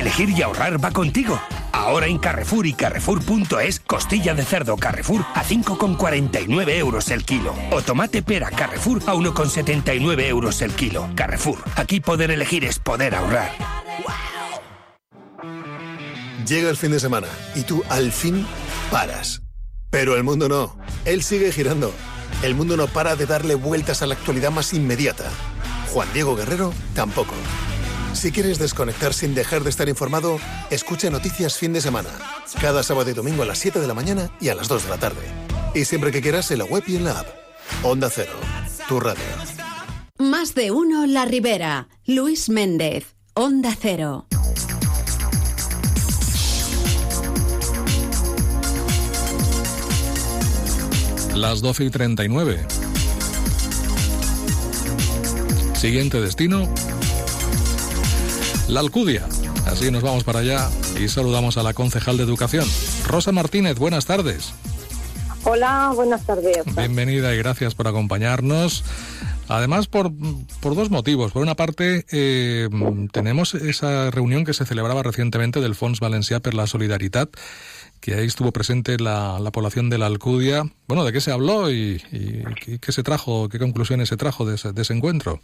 Elegir 0.05 0.29
y 0.37 0.43
ahorrar 0.43 0.83
va 0.83 0.91
contigo. 0.91 1.41
Ahora 1.71 2.05
en 2.05 2.19
Carrefour 2.19 2.67
y 2.67 2.73
Carrefour.es, 2.73 3.79
costilla 3.79 4.35
de 4.35 4.43
cerdo 4.43 4.77
Carrefour 4.77 5.25
a 5.33 5.43
5,49 5.43 6.69
euros 6.77 7.09
el 7.09 7.25
kilo. 7.25 7.55
O 7.71 7.81
tomate 7.81 8.21
pera 8.21 8.51
Carrefour 8.51 9.01
a 9.07 9.15
1,79 9.15 10.27
euros 10.27 10.61
el 10.61 10.73
kilo. 10.73 11.09
Carrefour, 11.15 11.57
aquí 11.75 12.01
poder 12.01 12.29
elegir 12.29 12.65
es 12.65 12.77
poder 12.77 13.15
ahorrar. 13.15 13.51
Llega 16.47 16.69
el 16.69 16.77
fin 16.77 16.91
de 16.91 16.99
semana 16.99 17.27
y 17.55 17.63
tú 17.63 17.83
al 17.89 18.11
fin 18.11 18.45
paras. 18.91 19.41
Pero 19.89 20.15
el 20.17 20.23
mundo 20.23 20.47
no. 20.47 20.77
Él 21.05 21.23
sigue 21.23 21.51
girando. 21.51 21.91
El 22.43 22.53
mundo 22.53 22.77
no 22.77 22.85
para 22.85 23.15
de 23.15 23.25
darle 23.25 23.55
vueltas 23.55 24.03
a 24.03 24.05
la 24.05 24.13
actualidad 24.13 24.51
más 24.51 24.71
inmediata. 24.75 25.31
Juan 25.91 26.07
Diego 26.13 26.35
Guerrero 26.35 26.75
tampoco. 26.93 27.33
Si 28.15 28.31
quieres 28.31 28.57
desconectar 28.57 29.13
sin 29.13 29.35
dejar 29.35 29.63
de 29.63 29.69
estar 29.69 29.89
informado, 29.89 30.39
escucha 30.69 31.09
Noticias 31.09 31.57
Fin 31.57 31.73
de 31.73 31.81
Semana. 31.81 32.09
Cada 32.61 32.81
sábado 32.81 33.09
y 33.09 33.13
domingo 33.13 33.43
a 33.43 33.45
las 33.45 33.59
7 33.59 33.79
de 33.79 33.87
la 33.87 33.93
mañana 33.93 34.31
y 34.39 34.47
a 34.47 34.55
las 34.55 34.69
2 34.69 34.85
de 34.85 34.89
la 34.89 34.97
tarde. 34.97 35.21
Y 35.75 35.83
siempre 35.83 36.11
que 36.11 36.21
quieras 36.21 36.49
en 36.49 36.59
la 36.59 36.65
web 36.65 36.83
y 36.87 36.95
en 36.95 37.03
la 37.03 37.19
app. 37.19 37.27
Onda 37.83 38.09
Cero. 38.09 38.31
Tu 38.87 38.99
radio. 39.01 39.21
Más 40.17 40.55
de 40.55 40.71
uno 40.71 41.05
La 41.05 41.25
Ribera. 41.25 41.89
Luis 42.05 42.49
Méndez. 42.49 43.15
Onda 43.33 43.75
Cero. 43.79 44.27
Las 51.35 51.61
12 51.61 51.83
y 51.83 51.89
39. 51.89 52.65
Siguiente 55.75 56.21
destino. 56.21 56.67
La 58.67 58.79
Alcudia. 58.79 59.25
Así 59.65 59.91
nos 59.91 60.01
vamos 60.03 60.23
para 60.23 60.39
allá 60.39 60.69
y 60.99 61.07
saludamos 61.07 61.57
a 61.57 61.63
la 61.63 61.73
concejal 61.73 62.17
de 62.17 62.23
Educación. 62.23 62.65
Rosa 63.07 63.31
Martínez, 63.31 63.77
buenas 63.77 64.05
tardes. 64.05 64.53
Hola, 65.43 65.91
buenas 65.95 66.25
tardes. 66.25 66.63
Bienvenida 66.75 67.33
y 67.33 67.37
gracias 67.37 67.75
por 67.75 67.87
acompañarnos. 67.87 68.83
Además, 69.47 69.85
por, 69.85 70.11
por 70.59 70.73
dos 70.73 70.89
motivos. 70.89 71.31
Por 71.31 71.43
una 71.43 71.53
parte, 71.53 72.05
eh, 72.11 72.67
tenemos 73.11 73.53
esa 73.53 74.09
reunión 74.09 74.43
que 74.43 74.55
se 74.55 74.65
celebraba 74.65 75.03
recientemente 75.03 75.61
del 75.61 75.75
Fons 75.75 75.99
Valencià 75.99 76.39
per 76.39 76.55
la 76.55 76.65
Solidaritat, 76.65 77.29
que 78.01 78.15
ahí 78.15 78.25
estuvo 78.25 78.51
presente 78.51 78.97
la, 78.97 79.37
la 79.39 79.51
población 79.51 79.91
de 79.91 79.99
la 79.99 80.07
Alcudia. 80.07 80.63
Bueno, 80.87 81.05
¿de 81.05 81.13
qué 81.13 81.21
se 81.21 81.31
habló 81.31 81.69
y, 81.69 82.01
y 82.11 82.43
qué- 82.59 82.79
qué 82.79 82.91
se 82.91 83.03
trajo, 83.03 83.47
qué 83.49 83.59
conclusiones 83.59 84.09
se 84.09 84.17
trajo 84.17 84.47
de 84.47 84.55
ese, 84.55 84.73
de 84.73 84.81
ese 84.81 84.93
encuentro? 84.93 85.39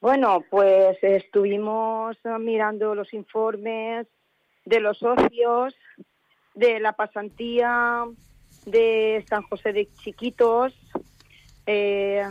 Bueno, 0.00 0.44
pues 0.50 0.96
estuvimos 1.02 2.16
eh, 2.24 2.38
mirando 2.38 2.94
los 2.94 3.12
informes 3.14 4.06
de 4.64 4.80
los 4.80 4.98
socios, 4.98 5.74
de 6.54 6.80
la 6.80 6.92
pasantía 6.92 8.04
de 8.66 9.24
San 9.28 9.42
José 9.42 9.72
de 9.72 9.88
Chiquitos, 10.02 10.74
eh, 11.66 12.22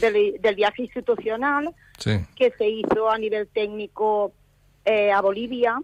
del, 0.00 0.40
del 0.40 0.54
viaje 0.54 0.82
institucional 0.82 1.74
Sí. 1.98 2.12
que 2.36 2.52
se 2.52 2.68
hizo 2.68 3.10
a 3.10 3.18
nivel 3.18 3.48
técnico 3.48 4.32
eh, 4.84 5.10
a 5.10 5.20
Bolivia. 5.20 5.80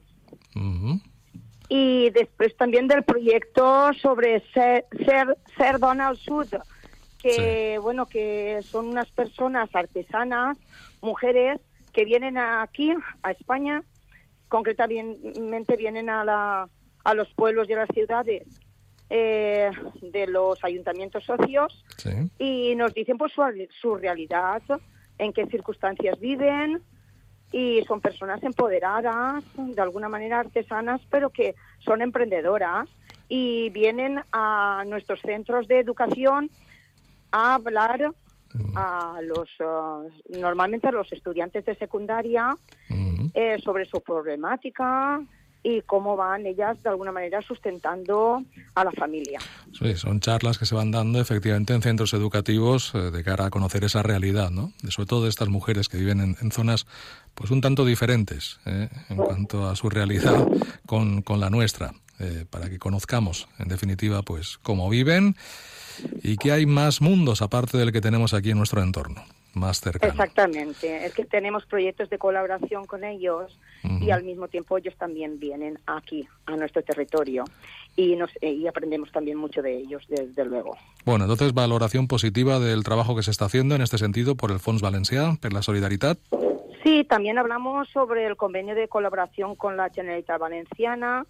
Y 1.68 2.10
después 2.10 2.56
también 2.56 2.86
del 2.86 3.02
proyecto 3.02 3.92
sobre 3.94 4.40
ser, 4.52 4.86
ser, 5.04 5.36
ser 5.58 5.80
dona 5.80 6.08
al 6.08 6.16
Sud, 6.16 6.46
que 7.24 7.78
bueno, 7.78 8.04
que 8.04 8.60
son 8.62 8.86
unas 8.86 9.10
personas 9.10 9.74
artesanas, 9.74 10.58
mujeres 11.00 11.58
que 11.94 12.04
vienen 12.04 12.36
aquí 12.36 12.92
a 13.22 13.30
España, 13.30 13.82
concretamente 14.48 15.76
vienen 15.78 16.10
a, 16.10 16.22
la, 16.22 16.68
a 17.02 17.14
los 17.14 17.32
pueblos 17.32 17.68
y 17.70 17.72
a 17.72 17.76
las 17.78 17.88
ciudades 17.88 18.42
eh, 19.08 19.70
de 20.02 20.26
los 20.26 20.62
ayuntamientos 20.62 21.24
socios 21.24 21.82
y 22.38 22.74
nos 22.74 22.92
dicen 22.92 23.16
pues 23.16 23.32
su, 23.32 23.42
su 23.80 23.96
realidad, 23.96 24.60
en 25.16 25.32
qué 25.32 25.46
circunstancias 25.46 26.20
viven, 26.20 26.82
y 27.52 27.82
son 27.84 28.02
personas 28.02 28.42
empoderadas, 28.42 29.44
de 29.56 29.80
alguna 29.80 30.10
manera 30.10 30.40
artesanas, 30.40 31.00
pero 31.08 31.30
que 31.30 31.54
son 31.78 32.02
emprendedoras 32.02 32.88
y 33.30 33.70
vienen 33.70 34.20
a 34.32 34.84
nuestros 34.86 35.20
centros 35.22 35.68
de 35.68 35.78
educación 35.78 36.50
a 37.34 37.54
hablar 37.54 38.14
a 38.76 39.18
los 39.22 39.48
uh, 39.58 40.08
normalmente 40.38 40.86
a 40.86 40.92
los 40.92 41.12
estudiantes 41.12 41.64
de 41.64 41.74
secundaria 41.74 42.56
eh, 43.34 43.58
sobre 43.64 43.84
su 43.84 44.00
problemática 44.00 45.20
y 45.64 45.80
cómo 45.80 46.14
van 46.14 46.46
ellas 46.46 46.80
de 46.82 46.90
alguna 46.90 47.10
manera 47.10 47.42
sustentando 47.42 48.44
a 48.74 48.84
la 48.84 48.92
familia. 48.92 49.40
Sí, 49.72 49.96
son 49.96 50.20
charlas 50.20 50.58
que 50.58 50.66
se 50.66 50.74
van 50.74 50.92
dando 50.92 51.20
efectivamente 51.20 51.72
en 51.72 51.82
centros 51.82 52.12
educativos 52.14 52.94
eh, 52.94 53.10
de 53.10 53.24
cara 53.24 53.46
a 53.46 53.50
conocer 53.50 53.82
esa 53.82 54.02
realidad, 54.02 54.50
¿no? 54.50 54.72
De, 54.82 54.92
sobre 54.92 55.08
todo 55.08 55.24
de 55.24 55.30
estas 55.30 55.48
mujeres 55.48 55.88
que 55.88 55.96
viven 55.96 56.36
en, 56.40 56.52
zonas 56.52 56.86
pues 57.34 57.50
un 57.50 57.60
tanto 57.60 57.84
diferentes 57.84 58.60
eh, 58.66 58.88
en 59.08 59.16
cuanto 59.16 59.66
a 59.66 59.74
su 59.74 59.88
realidad 59.88 60.46
con, 60.86 61.22
con 61.22 61.40
la 61.40 61.50
nuestra, 61.50 61.94
eh, 62.20 62.44
para 62.48 62.68
que 62.70 62.78
conozcamos 62.78 63.48
en 63.58 63.68
definitiva 63.68 64.22
pues 64.22 64.58
cómo 64.62 64.88
viven 64.88 65.36
y 66.22 66.36
que 66.36 66.52
hay 66.52 66.66
más 66.66 67.00
mundos 67.00 67.42
aparte 67.42 67.78
del 67.78 67.92
que 67.92 68.00
tenemos 68.00 68.34
aquí 68.34 68.50
en 68.50 68.58
nuestro 68.58 68.82
entorno 68.82 69.24
más 69.54 69.80
cercano. 69.80 70.12
Exactamente, 70.12 71.06
es 71.06 71.14
que 71.14 71.24
tenemos 71.24 71.64
proyectos 71.66 72.10
de 72.10 72.18
colaboración 72.18 72.86
con 72.86 73.04
ellos 73.04 73.58
y 74.00 74.10
al 74.10 74.24
mismo 74.24 74.48
tiempo 74.48 74.78
ellos 74.78 74.94
también 74.96 75.38
vienen 75.38 75.78
aquí, 75.86 76.26
a 76.46 76.56
nuestro 76.56 76.82
territorio, 76.82 77.44
y, 77.96 78.16
nos, 78.16 78.30
eh, 78.40 78.50
y 78.50 78.66
aprendemos 78.66 79.12
también 79.12 79.36
mucho 79.36 79.60
de 79.60 79.76
ellos, 79.76 80.02
desde 80.08 80.44
luego. 80.44 80.76
Bueno, 81.04 81.24
entonces, 81.24 81.52
valoración 81.52 82.08
positiva 82.08 82.58
del 82.58 82.82
trabajo 82.82 83.14
que 83.14 83.22
se 83.22 83.30
está 83.30 83.44
haciendo 83.44 83.74
en 83.74 83.82
este 83.82 83.98
sentido 83.98 84.36
por 84.36 84.50
el 84.50 84.58
Fons 84.58 84.82
Valencià, 84.82 85.38
por 85.38 85.52
la 85.52 85.62
Solidaridad. 85.62 86.16
Sí, 86.82 87.04
también 87.04 87.38
hablamos 87.38 87.88
sobre 87.90 88.26
el 88.26 88.36
convenio 88.36 88.74
de 88.74 88.88
colaboración 88.88 89.54
con 89.54 89.76
la 89.76 89.90
Generalitat 89.90 90.38
Valenciana 90.38 91.24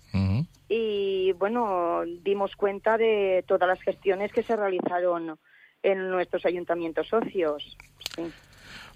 y, 0.69 1.33
bueno, 1.33 2.03
dimos 2.23 2.57
cuenta 2.57 2.97
de 2.97 3.45
todas 3.47 3.69
las 3.69 3.81
gestiones 3.81 4.33
que 4.33 4.43
se 4.43 4.57
realizaron 4.57 5.39
en 5.83 6.11
nuestros 6.11 6.47
ayuntamientos 6.47 7.09
socios. 7.09 7.77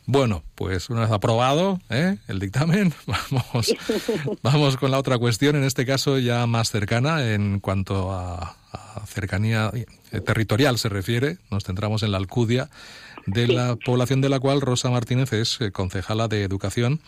Bueno, 0.07 0.43
pues 0.55 0.89
una 0.89 1.03
vez 1.03 1.11
aprobado 1.11 1.79
¿eh? 1.91 2.17
el 2.29 2.39
dictamen, 2.39 2.95
vamos, 3.07 3.75
vamos 4.43 4.77
con 4.79 4.91
la 4.91 4.99
otra 4.99 5.19
cuestión, 5.19 5.55
en 5.57 5.65
este 5.65 5.85
caso 5.85 6.19
ya 6.19 6.47
más 6.47 6.71
cercana 6.71 7.35
en 7.35 7.61
cuanto 7.61 8.11
a, 8.11 8.57
cercanía 9.07 9.71
eh, 9.75 10.21
territorial 10.21 10.79
se 10.79 10.89
refiere. 10.89 11.37
Nos 11.51 11.65
centramos 11.65 12.03
en 12.03 12.13
la 12.13 12.19
Alcudia, 12.19 12.71
de 13.27 13.49
la 13.49 13.77
población 13.77 14.21
de 14.21 14.31
la 14.31 14.41
cual 14.41 14.61
Rosa 14.61 14.91
Martínez 14.91 15.33
es 15.35 15.61
eh, 15.61 15.73
concejala 15.73 16.29
de 16.29 16.43
Educación 16.43 17.01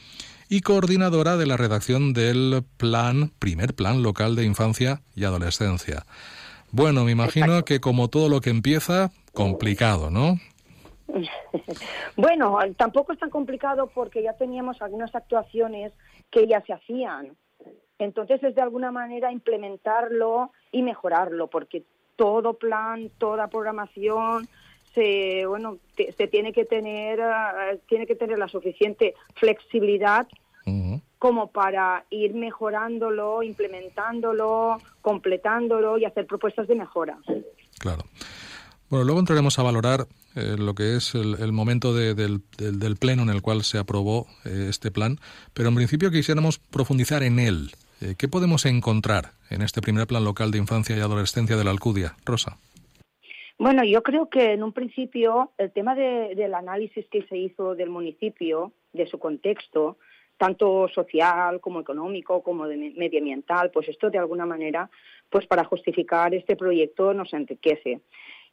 y 0.50 0.62
coordinadora 0.62 1.36
de 1.36 1.46
la 1.46 1.56
redacción 1.56 2.12
del 2.12 2.64
plan, 2.76 3.30
primer 3.38 3.72
plan 3.74 4.02
local 4.02 4.34
de 4.34 4.44
infancia 4.44 5.00
y 5.14 5.22
adolescencia. 5.22 6.04
Bueno, 6.72 7.04
me 7.04 7.12
imagino 7.12 7.64
que 7.64 7.80
como 7.80 8.08
todo 8.08 8.28
lo 8.28 8.40
que 8.40 8.50
empieza, 8.50 9.12
complicado, 9.32 10.10
¿no? 10.10 10.38
bueno, 12.16 12.58
tampoco 12.76 13.12
es 13.12 13.20
tan 13.20 13.30
complicado 13.30 13.86
porque 13.94 14.24
ya 14.24 14.32
teníamos 14.32 14.82
algunas 14.82 15.14
actuaciones 15.14 15.92
que 16.32 16.48
ya 16.48 16.60
se 16.62 16.72
hacían. 16.72 17.36
Entonces 18.00 18.42
es 18.42 18.56
de 18.56 18.62
alguna 18.62 18.90
manera 18.90 19.30
implementarlo 19.30 20.50
y 20.72 20.82
mejorarlo, 20.82 21.46
porque 21.46 21.84
todo 22.16 22.54
plan, 22.54 23.08
toda 23.18 23.46
programación, 23.46 24.48
se 24.94 25.46
bueno 25.46 25.78
se 25.96 26.26
tiene 26.26 26.52
que 26.52 26.64
tener 26.64 27.20
eh, 27.20 27.78
tiene 27.88 28.06
que 28.06 28.16
tener 28.16 28.38
la 28.38 28.48
suficiente 28.48 29.14
flexibilidad 29.34 30.26
como 31.18 31.50
para 31.52 32.04
ir 32.10 32.34
mejorándolo, 32.34 33.42
implementándolo, 33.42 34.78
completándolo 35.02 35.98
y 35.98 36.04
hacer 36.04 36.26
propuestas 36.26 36.66
de 36.68 36.74
mejora. 36.74 37.18
Claro. 37.78 38.04
Bueno, 38.88 39.04
luego 39.04 39.20
entraremos 39.20 39.58
a 39.58 39.62
valorar 39.62 40.06
eh, 40.34 40.56
lo 40.58 40.74
que 40.74 40.96
es 40.96 41.14
el, 41.14 41.52
momento 41.52 41.94
del, 41.94 42.42
pleno 42.98 43.22
en 43.22 43.28
el 43.30 43.40
cual 43.40 43.62
se 43.62 43.78
aprobó 43.78 44.26
eh, 44.44 44.66
este 44.68 44.90
plan, 44.90 45.18
pero 45.54 45.68
en 45.68 45.76
principio 45.76 46.10
quisiéramos 46.10 46.58
profundizar 46.58 47.22
en 47.22 47.38
él. 47.38 47.70
Eh, 48.00 48.14
¿Qué 48.18 48.26
podemos 48.26 48.66
encontrar 48.66 49.32
en 49.50 49.62
este 49.62 49.80
primer 49.80 50.06
plan 50.06 50.24
local 50.24 50.50
de 50.50 50.58
infancia 50.58 50.96
y 50.96 51.00
adolescencia 51.00 51.56
de 51.56 51.64
la 51.64 51.70
Alcudia? 51.70 52.16
Rosa. 52.24 52.58
Bueno, 53.58 53.84
yo 53.84 54.02
creo 54.02 54.28
que 54.30 54.54
en 54.54 54.62
un 54.62 54.72
principio 54.72 55.52
el 55.58 55.70
tema 55.70 55.94
del 55.94 56.54
análisis 56.54 57.06
que 57.10 57.22
se 57.28 57.36
hizo 57.36 57.74
del 57.74 57.90
municipio, 57.90 58.72
de 58.92 59.06
su 59.06 59.18
contexto, 59.18 59.98
tanto 60.40 60.88
social 60.88 61.60
como 61.60 61.80
económico 61.80 62.42
como 62.42 62.64
medioambiental, 62.64 63.70
pues 63.70 63.90
esto 63.90 64.08
de 64.08 64.16
alguna 64.16 64.46
manera, 64.46 64.88
pues 65.28 65.46
para 65.46 65.64
justificar 65.64 66.34
este 66.34 66.56
proyecto 66.56 67.12
nos 67.12 67.34
enriquece 67.34 68.00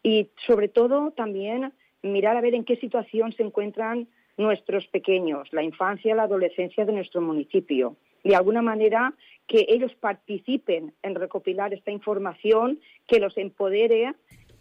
y 0.03 0.27
sobre 0.45 0.67
todo 0.67 1.11
también 1.11 1.71
mirar 2.03 2.35
a 2.35 2.41
ver 2.41 2.55
en 2.55 2.65
qué 2.65 2.75
situación 2.75 3.31
se 3.31 3.43
encuentran 3.43 4.09
nuestros 4.35 4.85
pequeños, 4.87 5.47
la 5.53 5.63
infancia, 5.63 6.13
la 6.13 6.23
adolescencia 6.23 6.83
de 6.83 6.91
nuestro 6.91 7.21
municipio. 7.21 7.95
De 8.21 8.35
alguna 8.35 8.61
manera 8.61 9.13
que 9.47 9.65
ellos 9.69 9.95
participen 9.95 10.93
en 11.03 11.15
recopilar 11.15 11.73
esta 11.73 11.91
información, 11.91 12.81
que 13.07 13.21
los 13.21 13.37
empodere 13.37 14.13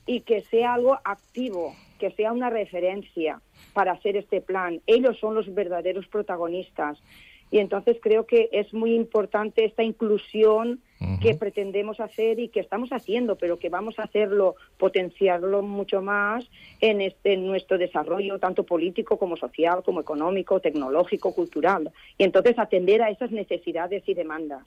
y 0.07 0.21
que 0.21 0.43
sea 0.43 0.75
algo 0.75 0.97
activo, 1.03 1.75
que 1.99 2.11
sea 2.13 2.33
una 2.33 2.51
referencia 2.51 3.41
para 3.73 3.93
hacer 3.93 4.17
este 4.17 4.41
plan. 4.41 4.81
Ellos 4.87 5.19
son 5.19 5.35
los 5.35 5.53
verdaderos 5.55 6.07
protagonistas. 6.09 6.99
Y 7.51 7.59
entonces 7.59 7.99
creo 8.03 8.27
que 8.27 8.49
es 8.51 8.75
muy 8.75 8.95
importante 8.95 9.65
esta 9.65 9.85
inclusión 9.85 10.81
que 11.21 11.35
pretendemos 11.35 12.01
hacer 12.01 12.41
y 12.41 12.49
que 12.49 12.61
estamos 12.61 12.91
haciendo, 12.91 13.37
pero 13.37 13.59
que 13.59 13.69
vamos 13.69 13.99
a 13.99 14.05
hacerlo, 14.05 14.57
potenciarlo 14.79 15.63
mucho 15.63 16.03
más 16.03 16.49
en, 16.81 17.01
este, 17.03 17.35
en 17.35 17.47
nuestro 17.47 17.79
desarrollo, 17.79 18.39
tanto 18.39 18.65
político 18.65 19.19
como 19.19 19.37
social, 19.37 19.83
como 19.85 20.01
económico, 20.01 20.59
tecnológico, 20.59 21.35
cultural. 21.35 21.93
Y 22.19 22.25
entonces 22.25 22.59
atender 22.59 23.03
a 23.03 23.11
esas 23.11 23.31
necesidades 23.31 24.09
y 24.09 24.15
demandas. 24.15 24.67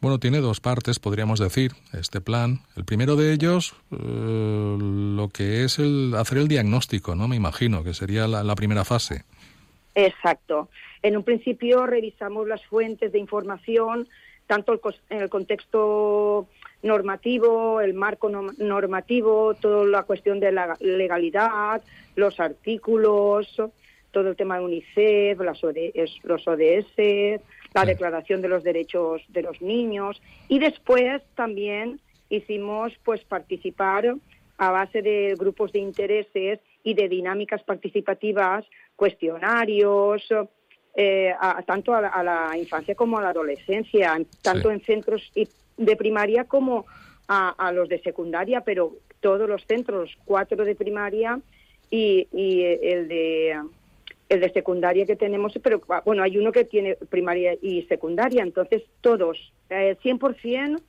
Bueno, 0.00 0.18
tiene 0.18 0.38
dos 0.38 0.60
partes, 0.60 0.98
podríamos 0.98 1.40
decir, 1.40 1.72
este 1.92 2.20
plan. 2.20 2.60
El 2.76 2.84
primero 2.84 3.16
de 3.16 3.32
ellos, 3.32 3.74
eh, 3.92 3.96
lo 3.98 5.28
que 5.28 5.64
es 5.64 5.78
el 5.78 6.14
hacer 6.16 6.38
el 6.38 6.48
diagnóstico, 6.48 7.14
¿no? 7.14 7.28
Me 7.28 7.36
imagino 7.36 7.84
que 7.84 7.92
sería 7.92 8.26
la 8.26 8.54
primera 8.54 8.84
fase. 8.84 9.24
Exacto. 9.94 10.68
En 11.02 11.16
un 11.16 11.22
principio 11.22 11.86
revisamos 11.86 12.46
las 12.46 12.64
fuentes 12.66 13.12
de 13.12 13.18
información, 13.18 14.08
tanto 14.46 14.80
en 15.08 15.20
el 15.20 15.28
contexto 15.28 16.48
normativo, 16.82 17.80
el 17.80 17.94
marco 17.94 18.28
normativo, 18.28 19.54
toda 19.54 19.84
la 19.86 20.02
cuestión 20.04 20.40
de 20.40 20.52
la 20.52 20.76
legalidad, 20.80 21.82
los 22.16 22.40
artículos, 22.40 23.54
todo 24.10 24.28
el 24.28 24.36
tema 24.36 24.58
de 24.58 24.64
UNICEF, 24.64 25.40
los 25.40 26.48
ODS, 26.48 27.40
la 27.74 27.84
Declaración 27.84 28.42
de 28.42 28.48
los 28.48 28.62
Derechos 28.64 29.22
de 29.28 29.42
los 29.42 29.60
Niños. 29.62 30.20
Y 30.48 30.58
después 30.58 31.22
también 31.34 32.00
hicimos 32.28 32.92
pues 33.04 33.22
participar 33.24 34.14
a 34.58 34.70
base 34.70 35.02
de 35.02 35.34
grupos 35.38 35.72
de 35.72 35.78
intereses 35.78 36.60
y 36.82 36.94
de 36.94 37.08
dinámicas 37.08 37.62
participativas, 37.62 38.64
cuestionarios, 38.96 40.22
eh, 40.94 41.32
tanto 41.66 41.94
a 41.94 42.22
la, 42.22 42.50
infancia 42.56 42.94
como 42.94 43.18
a 43.18 43.22
la 43.22 43.30
adolescencia, 43.30 44.20
tanto 44.42 44.70
en 44.70 44.82
centros 44.82 45.32
de 45.76 45.96
primaria 45.96 46.44
como 46.44 46.86
a, 47.28 47.72
los 47.72 47.88
de 47.88 48.00
secundaria, 48.00 48.62
pero 48.62 48.96
todos 49.20 49.48
los 49.48 49.64
centros, 49.64 50.16
cuatro 50.24 50.64
de 50.64 50.74
primaria 50.74 51.40
y, 51.90 52.26
el 52.32 53.08
de 53.08 53.60
el 54.30 54.40
de 54.40 54.52
secundaria 54.52 55.04
que 55.04 55.16
tenemos, 55.16 55.52
pero 55.60 55.82
bueno, 56.04 56.22
hay 56.22 56.38
uno 56.38 56.52
que 56.52 56.64
tiene 56.64 56.94
primaria 56.94 57.56
y 57.60 57.82
secundaria, 57.82 58.42
entonces 58.42 58.84
todos, 59.00 59.52
eh, 59.68 59.96
100% 60.02 60.80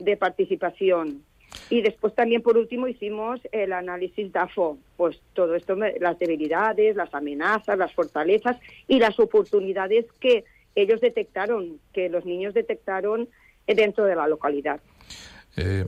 de 0.00 0.16
participación. 0.16 1.22
Y 1.68 1.82
después 1.82 2.14
también, 2.16 2.42
por 2.42 2.58
último, 2.58 2.88
hicimos 2.88 3.40
el 3.52 3.72
análisis 3.72 4.32
DAFO, 4.32 4.76
pues 4.96 5.20
todo 5.34 5.54
esto, 5.54 5.76
las 5.76 6.18
debilidades, 6.18 6.96
las 6.96 7.14
amenazas, 7.14 7.78
las 7.78 7.92
fortalezas 7.94 8.56
y 8.88 8.98
las 8.98 9.18
oportunidades 9.20 10.06
que 10.18 10.44
ellos 10.74 11.00
detectaron, 11.00 11.78
que 11.92 12.08
los 12.08 12.24
niños 12.24 12.54
detectaron 12.54 13.28
dentro 13.66 14.04
de 14.04 14.16
la 14.16 14.26
localidad. 14.26 14.80
Eh, 15.56 15.86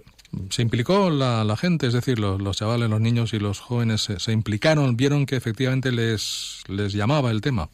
se 0.51 0.63
implicó 0.63 1.11
la, 1.11 1.45
la, 1.45 1.57
gente, 1.57 1.87
es 1.87 1.93
decir, 1.93 2.19
los, 2.19 2.41
los, 2.41 2.57
chavales, 2.57 2.89
los 2.89 3.01
niños 3.01 3.35
y 3.35 3.39
los 3.39 3.61
jóvenes 3.61 4.03
se, 4.03 4.19
se, 4.19 4.33
implicaron, 4.33 4.97
vieron 4.97 5.27
que 5.27 5.37
efectivamente 5.37 5.93
les, 5.93 6.63
les 6.69 6.93
llamaba 6.93 7.31
el 7.31 7.41
tema. 7.41 7.69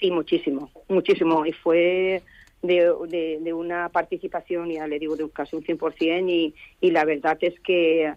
Sí, 0.00 0.10
muchísimo, 0.10 0.70
muchísimo. 0.88 1.46
Y 1.46 1.52
fue 1.52 2.22
de, 2.62 2.92
de, 3.08 3.38
de 3.40 3.52
una 3.52 3.88
participación, 3.88 4.70
ya 4.70 4.86
le 4.86 4.98
digo, 4.98 5.16
de 5.16 5.28
casi 5.30 5.56
un 5.56 5.62
100%, 5.62 6.28
y, 6.28 6.54
y 6.80 6.90
la 6.90 7.04
verdad 7.04 7.38
es 7.40 7.58
que, 7.60 8.14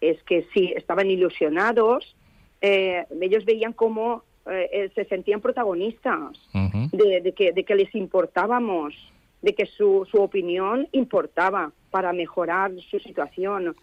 es 0.00 0.22
que 0.24 0.46
sí, 0.52 0.72
estaban 0.76 1.10
ilusionados. 1.10 2.16
Eh, 2.60 3.04
ellos 3.20 3.44
veían 3.44 3.72
cómo 3.72 4.24
eh, 4.50 4.90
se 4.94 5.04
sentían 5.06 5.40
protagonistas, 5.40 6.36
uh 6.52 6.58
-huh. 6.58 6.90
de, 6.90 7.20
de, 7.20 7.32
que, 7.32 7.52
de 7.52 7.64
que 7.64 7.74
les 7.74 7.94
importábamos, 7.94 8.94
de 9.40 9.54
que 9.54 9.66
su, 9.66 10.06
su 10.10 10.18
opinión 10.18 10.86
importaba 10.92 11.72
para 11.90 12.12
mejorar 12.12 12.72
su 12.90 12.98
situación. 12.98 13.74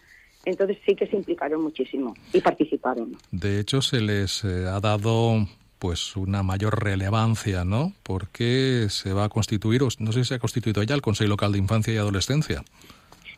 Entonces 0.44 0.78
sí 0.86 0.94
que 0.94 1.06
se 1.06 1.16
implicaron 1.16 1.62
muchísimo 1.62 2.14
y 2.32 2.40
participaron. 2.40 3.16
De 3.30 3.60
hecho, 3.60 3.82
se 3.82 4.00
les 4.00 4.44
eh, 4.44 4.66
ha 4.66 4.80
dado 4.80 5.46
pues 5.78 6.16
una 6.16 6.42
mayor 6.42 6.82
relevancia, 6.82 7.64
¿no? 7.64 7.92
Porque 8.02 8.86
se 8.88 9.12
va 9.12 9.24
a 9.24 9.28
constituir, 9.28 9.82
no 9.98 10.12
sé 10.12 10.20
si 10.20 10.28
se 10.28 10.34
ha 10.34 10.38
constituido 10.38 10.82
ya 10.82 10.94
el 10.94 11.02
Consejo 11.02 11.28
Local 11.28 11.52
de 11.52 11.58
Infancia 11.58 11.92
y 11.92 11.96
Adolescencia. 11.96 12.62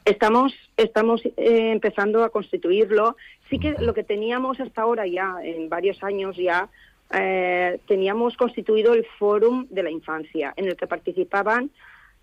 Estamos, 0.05 0.55
estamos 0.77 1.23
eh, 1.25 1.73
empezando 1.73 2.25
a 2.25 2.31
constituirlo. 2.31 3.17
Sí 3.51 3.59
que 3.59 3.73
lo 3.79 3.93
que 3.93 4.05
teníamos 4.05 4.59
hasta 4.61 4.83
ahora 4.83 5.07
ya, 5.07 5.37
en 5.43 5.69
varios 5.69 6.03
años 6.03 6.37
ya, 6.37 6.69
eh, 7.13 7.81
teníamos 7.87 8.37
constituido 8.37 8.95
el 8.95 9.05
Fórum 9.19 9.67
de 9.69 9.83
la 9.83 9.91
Infancia, 9.91 10.55
en 10.57 10.69
el 10.69 10.77
que 10.77 10.87
participaban 10.87 11.71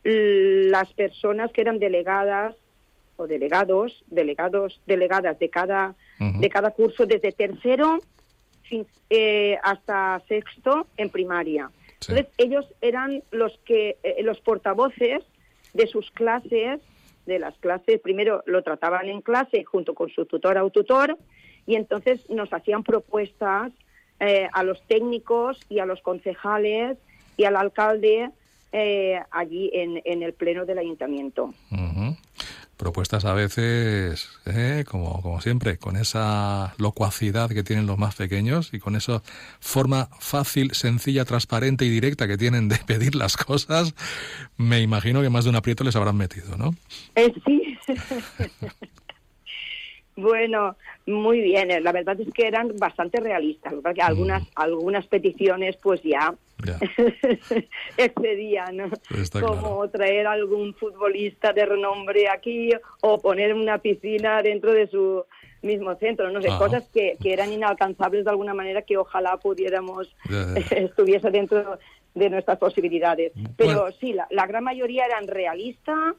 las 0.10 0.94
personas 0.94 1.52
que 1.52 1.62
eran 1.62 1.80
delegadas 1.80 2.56
o 3.18 3.28
delegados, 3.28 4.06
delegados, 4.08 4.80
delegadas 4.86 5.38
de 5.38 5.50
cada, 5.50 5.96
uh 6.20 6.24
-huh. 6.24 6.40
de 6.40 6.50
cada 6.50 6.72
curso, 6.72 7.06
desde 7.06 7.32
tercero 7.34 8.00
eh, 9.10 9.58
hasta 9.64 10.22
sexto 10.28 10.88
en 10.96 11.10
primaria. 11.10 11.72
Sí. 12.00 12.12
Entonces 12.12 12.28
ellos 12.38 12.66
eran 12.82 13.22
los 13.32 13.58
que 13.66 13.98
eh, 14.04 14.24
los 14.24 14.40
portavoces 14.40 15.24
de 15.74 15.88
sus 15.88 16.10
clases, 16.12 16.80
de 17.26 17.40
las 17.40 17.58
clases. 17.58 18.00
Primero 18.00 18.44
lo 18.46 18.62
trataban 18.64 19.10
en 19.10 19.22
clase 19.22 19.66
junto 19.66 19.94
con 19.94 20.10
su 20.10 20.26
tutor 20.26 20.58
o 20.58 20.70
tutor 20.70 21.18
y 21.66 21.76
entonces 21.76 22.30
nos 22.30 22.54
hacían 22.54 22.84
propuestas 22.84 23.74
eh, 24.20 24.48
a 24.54 24.64
los 24.64 24.82
técnicos 24.88 25.60
y 25.70 25.80
a 25.80 25.86
los 25.86 26.02
concejales 26.02 26.98
y 27.36 27.44
al 27.44 27.56
alcalde 27.56 28.32
eh, 28.72 29.20
allí 29.32 29.70
en, 29.74 30.02
en, 30.06 30.24
el 30.24 30.34
pleno 30.34 30.66
del 30.66 30.80
ayuntamiento. 30.80 31.54
Uh 31.72 31.76
-huh. 31.76 32.18
Propuestas 32.78 33.26
a 33.26 33.34
veces, 33.34 34.30
eh, 34.46 34.84
como, 34.88 35.22
como 35.22 35.42
siempre, 35.42 35.78
con 35.78 35.98
esa 35.98 36.76
locuacidad 36.78 37.50
que 37.50 37.64
tienen 37.64 37.88
los 37.88 37.98
más 37.98 38.16
pequeños 38.16 38.72
y 38.74 38.80
con 38.80 38.96
esa 38.96 39.24
forma 39.60 40.10
fácil, 40.20 40.72
sencilla, 40.74 41.26
transparente 41.26 41.86
y 41.86 41.90
directa 41.90 42.28
que 42.28 42.38
tienen 42.38 42.68
de 42.70 42.78
pedir 42.86 43.16
las 43.16 43.36
cosas, 43.36 43.96
me 44.58 44.82
imagino 44.82 45.22
que 45.22 45.30
más 45.30 45.46
de 45.46 45.50
un 45.50 45.56
aprieto 45.56 45.84
les 45.84 45.96
habrán 45.96 46.18
metido, 46.18 46.56
¿no? 46.56 46.76
Eh, 47.16 47.34
sí. 47.46 47.78
Bueno, 50.18 50.76
muy 51.06 51.42
bien. 51.42 51.70
La 51.84 51.92
verdad 51.92 52.20
es 52.20 52.34
que 52.34 52.48
eran 52.48 52.76
bastante 52.80 53.20
realistas. 53.20 53.72
Algunas, 54.02 54.42
mm. 54.42 54.48
algunas 54.56 55.06
peticiones, 55.06 55.78
pues 55.78 56.02
ya, 56.02 56.34
ya. 56.66 56.80
excedían. 57.98 58.92
Como 59.32 59.78
claro. 59.78 59.90
traer 59.90 60.28
algún 60.28 60.74
futbolista 60.74 61.54
de 61.54 61.66
renombre 61.66 62.30
aquí 62.30 62.72
o 63.02 63.20
poner 63.20 63.54
una 63.54 63.78
piscina 63.78 64.42
dentro 64.42 64.74
de 64.74 64.88
su 64.88 65.24
mismo 65.62 65.96
centro. 65.96 66.32
No 66.32 66.42
sé, 66.42 66.50
Ajá. 66.50 66.58
cosas 66.58 66.90
que, 66.94 67.18
que, 67.22 67.34
eran 67.34 67.52
inalcanzables 67.52 68.26
de 68.26 68.32
alguna 68.32 68.54
manera 68.54 68.82
que 68.82 68.98
ojalá 68.98 69.38
pudiéramos, 69.38 70.14
ya, 70.30 70.46
ya. 70.54 70.60
estuviese 70.78 71.30
dentro 71.32 71.80
de 72.16 72.30
nuestras 72.30 72.58
posibilidades. 72.58 73.32
Pero 73.56 73.82
bueno. 73.82 73.96
sí, 74.00 74.14
la, 74.14 74.28
la 74.32 74.48
gran 74.48 74.64
mayoría 74.64 75.06
eran 75.06 75.28
realistas 75.28 76.16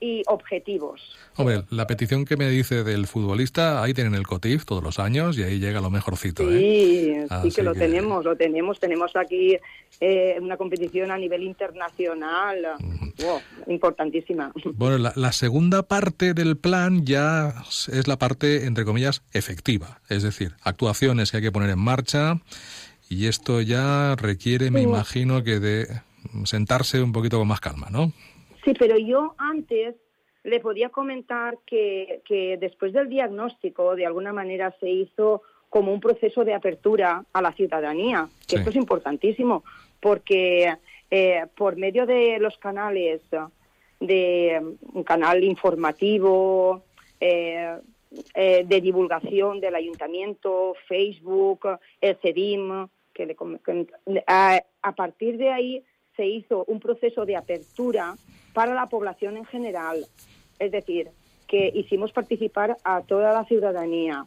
y 0.00 0.22
objetivos. 0.26 1.00
Hombre, 1.36 1.64
la 1.70 1.86
petición 1.86 2.24
que 2.24 2.36
me 2.36 2.48
dice 2.48 2.84
del 2.84 3.06
futbolista, 3.06 3.82
ahí 3.82 3.94
tienen 3.94 4.14
el 4.14 4.26
COTIF 4.26 4.64
todos 4.64 4.82
los 4.82 4.98
años 4.98 5.38
y 5.38 5.42
ahí 5.42 5.58
llega 5.58 5.80
lo 5.80 5.90
mejorcito. 5.90 6.42
Sí, 6.48 7.12
¿eh? 7.14 7.26
sí 7.42 7.50
que 7.50 7.62
lo 7.62 7.72
que... 7.72 7.80
tenemos, 7.80 8.24
lo 8.24 8.36
tenemos. 8.36 8.78
Tenemos 8.78 9.16
aquí 9.16 9.56
eh, 10.00 10.36
una 10.40 10.56
competición 10.56 11.10
a 11.10 11.18
nivel 11.18 11.42
internacional, 11.42 12.58
mm. 12.78 13.24
wow, 13.24 13.40
importantísima. 13.68 14.52
Bueno, 14.74 14.98
la, 14.98 15.12
la, 15.16 15.32
segunda 15.32 15.82
parte 15.82 16.34
del 16.34 16.56
plan 16.56 17.04
ya 17.06 17.54
es 17.92 18.06
la 18.06 18.18
parte, 18.18 18.66
entre 18.66 18.84
comillas, 18.84 19.22
efectiva. 19.32 20.00
Es 20.08 20.22
decir, 20.22 20.52
actuaciones 20.62 21.30
que 21.30 21.38
hay 21.38 21.42
que 21.42 21.52
poner 21.52 21.70
en 21.70 21.78
marcha 21.78 22.40
y 23.08 23.26
esto 23.26 23.60
ya 23.60 24.16
requiere, 24.16 24.70
me 24.70 24.80
sí. 24.80 24.84
imagino, 24.86 25.44
que 25.44 25.60
de 25.60 25.86
sentarse 26.44 27.02
un 27.02 27.12
poquito 27.12 27.38
con 27.38 27.48
más 27.48 27.60
calma, 27.60 27.88
¿no? 27.90 28.12
Sí, 28.64 28.72
pero 28.78 28.96
yo 28.98 29.34
antes 29.38 29.94
le 30.42 30.60
podía 30.60 30.90
comentar 30.90 31.58
que, 31.66 32.22
que, 32.24 32.56
después 32.58 32.92
del 32.92 33.08
diagnóstico, 33.08 33.94
de 33.94 34.06
alguna 34.06 34.32
manera 34.32 34.74
se 34.80 34.88
hizo 34.88 35.42
como 35.68 35.92
un 35.92 36.00
proceso 36.00 36.44
de 36.44 36.54
apertura 36.54 37.24
a 37.32 37.42
la 37.42 37.52
ciudadanía. 37.52 38.28
Sí. 38.46 38.56
Esto 38.56 38.70
es 38.70 38.76
importantísimo, 38.76 39.64
porque 40.00 40.74
eh, 41.10 41.46
por 41.56 41.76
medio 41.76 42.06
de 42.06 42.38
los 42.38 42.56
canales, 42.58 43.22
de 44.00 44.62
un 44.92 45.02
canal 45.02 45.42
informativo, 45.42 46.84
eh, 47.20 47.78
eh, 48.34 48.64
de 48.66 48.80
divulgación 48.80 49.60
del 49.60 49.74
ayuntamiento, 49.74 50.74
Facebook, 50.86 51.68
el 52.00 52.16
CEDIM, 52.16 52.88
que 53.12 53.26
le, 53.26 54.24
a, 54.26 54.62
a 54.82 54.92
partir 54.92 55.38
de 55.38 55.50
ahí 55.50 55.82
se 56.16 56.26
hizo 56.26 56.64
un 56.66 56.80
proceso 56.80 57.24
de 57.24 57.36
apertura 57.36 58.14
para 58.54 58.72
la 58.72 58.86
población 58.86 59.36
en 59.36 59.44
general. 59.44 60.06
Es 60.58 60.72
decir, 60.72 61.10
que 61.46 61.70
hicimos 61.74 62.12
participar 62.12 62.78
a 62.84 63.02
toda 63.02 63.32
la 63.32 63.44
ciudadanía. 63.44 64.26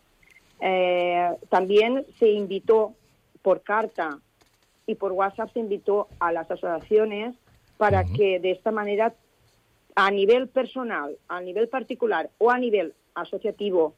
Eh, 0.59 1.29
también 1.49 2.05
se 2.19 2.29
invitó 2.29 2.93
por 3.41 3.61
carta 3.61 4.19
y 4.85 4.95
por 4.95 5.13
WhatsApp 5.13 5.51
se 5.53 5.59
invitó 5.59 6.07
a 6.19 6.31
las 6.31 6.49
asociaciones 6.51 7.35
para 7.77 8.01
uh 8.01 8.03
-huh. 8.03 8.15
que 8.15 8.39
de 8.39 8.51
esta 8.51 8.71
manera, 8.71 9.13
a 9.95 10.11
nivel 10.11 10.47
personal, 10.47 11.17
a 11.27 11.41
nivel 11.41 11.67
particular 11.69 12.29
o 12.37 12.51
a 12.51 12.57
nivel 12.57 12.93
asociativo 13.15 13.93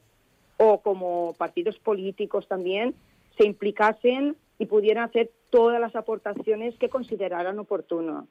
o 0.58 0.80
como 0.82 1.34
partidos 1.38 1.78
políticos 1.80 2.48
también, 2.48 2.94
se 3.38 3.46
implicasen 3.46 4.36
y 4.58 4.66
pudieran 4.66 5.06
hacer 5.06 5.32
todas 5.50 5.80
las 5.80 5.96
aportaciones 5.96 6.78
que 6.78 6.90
consideraran 6.90 7.58
oportuno. 7.60 8.28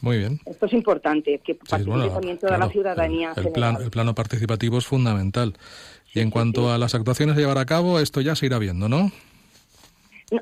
Muy 0.00 0.18
bien. 0.18 0.40
Esto 0.46 0.66
es 0.66 0.72
importante, 0.72 1.40
que 1.44 1.54
participe 1.54 1.84
sí, 1.84 1.90
bueno, 1.90 2.12
también 2.12 2.38
toda 2.38 2.56
claro, 2.56 2.66
la 2.66 2.72
ciudadanía. 2.72 3.32
El, 3.36 3.46
el, 3.46 3.52
plan, 3.52 3.76
el, 3.80 3.90
plano 3.90 4.14
participativo 4.14 4.78
es 4.78 4.86
fundamental. 4.86 5.54
Y 6.14 6.20
en 6.20 6.30
cuanto 6.30 6.62
sí. 6.62 6.68
a 6.70 6.78
las 6.78 6.94
actuaciones 6.94 7.36
a 7.36 7.40
llevar 7.40 7.58
a 7.58 7.66
cabo, 7.66 8.00
esto 8.00 8.20
ya 8.20 8.34
se 8.34 8.46
irá 8.46 8.58
viendo, 8.58 8.88
¿no? 8.88 9.10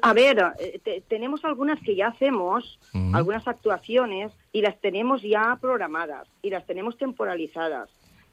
A 0.03 0.12
ver, 0.12 0.38
eh, 0.59 0.81
te, 0.85 1.03
tenemos 1.09 1.44
algunas 1.44 1.81
que 1.81 1.97
ya 1.97 2.09
hacemos, 2.09 2.79
uh 2.92 2.99
-huh. 2.99 3.16
algunas 3.16 3.47
actuaciones, 3.49 4.33
y 4.53 4.61
las 4.61 4.79
tenemos 4.81 5.23
ya 5.23 5.57
programadas, 5.61 6.29
y 6.42 6.51
las 6.51 6.66
tenemos 6.66 6.97
temporalizadas. 6.99 7.88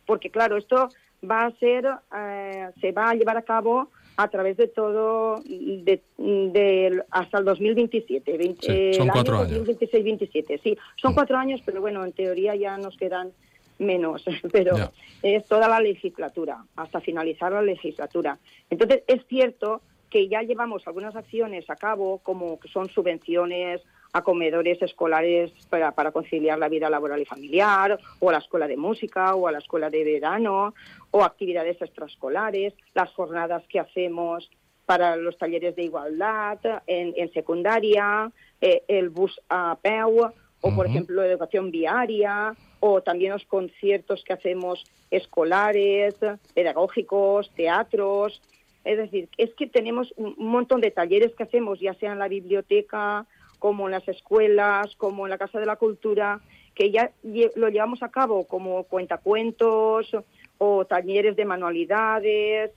Porque, 0.06 0.30
claro, 0.30 0.58
esto 0.58 0.90
va 1.30 1.46
a 1.46 1.52
ser, 1.52 1.88
eh, 2.16 2.70
se 2.82 2.92
va 2.92 3.10
a 3.10 3.16
llevar 3.16 3.38
a 3.38 3.42
cabo 3.42 3.90
a 4.18 4.28
través 4.30 4.58
de 4.58 4.68
todo 4.68 5.42
de, 5.46 6.02
de 6.18 7.04
hasta 7.12 7.40
el 7.40 7.46
2027 7.46 8.38
20, 8.38 8.94
sí, 8.94 8.98
son 8.98 9.08
cuatro 9.10 9.38
años 9.38 9.50
2026 9.50 10.04
27 10.04 10.58
sí 10.64 10.78
son 10.96 11.12
mm. 11.12 11.16
cuatro 11.16 11.38
años 11.38 11.62
pero 11.66 11.82
bueno 11.82 12.04
en 12.06 12.12
teoría 12.12 12.56
ya 12.56 12.78
nos 12.78 12.96
quedan 12.98 13.32
menos 13.78 14.24
pero 14.52 14.76
yeah. 14.76 14.92
es 15.22 15.46
toda 15.46 15.68
la 15.68 15.80
legislatura 15.80 16.64
hasta 16.76 17.02
finalizar 17.02 17.52
la 17.52 17.62
legislatura 17.62 18.38
entonces 18.70 19.04
es 19.08 19.26
cierto 19.28 19.82
que 20.10 20.28
ya 20.30 20.42
llevamos 20.42 20.88
algunas 20.88 21.16
acciones 21.16 21.70
a 21.70 21.76
cabo 21.76 22.20
como 22.20 22.60
que 22.60 22.70
son 22.70 22.90
subvenciones 22.90 23.82
a 24.16 24.22
comedores 24.22 24.82
escolares 24.82 25.52
para, 25.70 25.92
para, 25.92 26.14
conciliar 26.14 26.58
la 26.58 26.70
vida 26.70 26.90
laboral 26.90 27.22
y 27.22 27.26
familiar, 27.26 28.00
o 28.22 28.30
a 28.30 28.32
la 28.32 28.38
escuela 28.38 28.66
de 28.66 28.78
música, 28.78 29.36
o 29.36 29.46
a 29.46 29.52
la 29.52 29.58
escuela 29.58 29.90
de 29.90 30.06
verano, 30.06 30.74
o 31.12 31.22
actividades 31.22 31.82
extraescolares, 31.82 32.74
las 32.94 33.12
jornadas 33.12 33.64
que 33.68 33.78
hacemos 33.78 34.50
para 34.86 35.18
los 35.18 35.38
talleres 35.38 35.76
de 35.76 35.84
igualdad 35.84 36.60
en, 36.88 37.14
en 37.18 37.30
secundaria, 37.34 38.32
eh, 38.62 38.84
el 38.88 39.10
bus 39.10 39.38
a 39.50 39.78
peu, 39.82 40.22
o 40.22 40.22
uh 40.22 40.32
-huh. 40.62 40.76
por 40.78 40.86
ejemplo 40.86 41.22
educación 41.22 41.70
viaria, 41.70 42.56
o 42.80 43.02
también 43.02 43.34
los 43.34 43.44
conciertos 43.44 44.24
que 44.24 44.32
hacemos 44.32 44.86
escolares, 45.12 46.16
pedagógicos, 46.54 47.52
teatros. 47.54 48.42
Es 48.86 48.98
decir, 48.98 49.28
es 49.38 49.54
que 49.56 49.68
tenemos 49.68 50.14
un 50.16 50.36
montón 50.38 50.80
de 50.80 50.92
talleres 50.92 51.36
que 51.36 51.44
hacemos, 51.44 51.82
ya 51.82 51.96
sea 51.96 52.14
en 52.14 52.20
la 52.20 52.30
biblioteca, 52.30 53.26
como 53.66 53.88
en 53.88 53.94
las 53.94 54.08
escuelas, 54.08 54.96
como 54.96 55.26
en 55.26 55.32
la 55.32 55.40
Casa 55.40 55.60
de 55.60 55.66
la 55.66 55.76
Cultura, 55.76 56.40
que 56.76 56.92
ya 56.92 57.10
lo 57.56 57.70
llevamos 57.70 58.04
a 58.04 58.10
cabo 58.10 58.44
como 58.44 58.84
cuentacuentos 58.84 60.16
o 60.60 60.86
talleres 60.86 61.36
de 61.36 61.46
manualidades, 61.46 62.70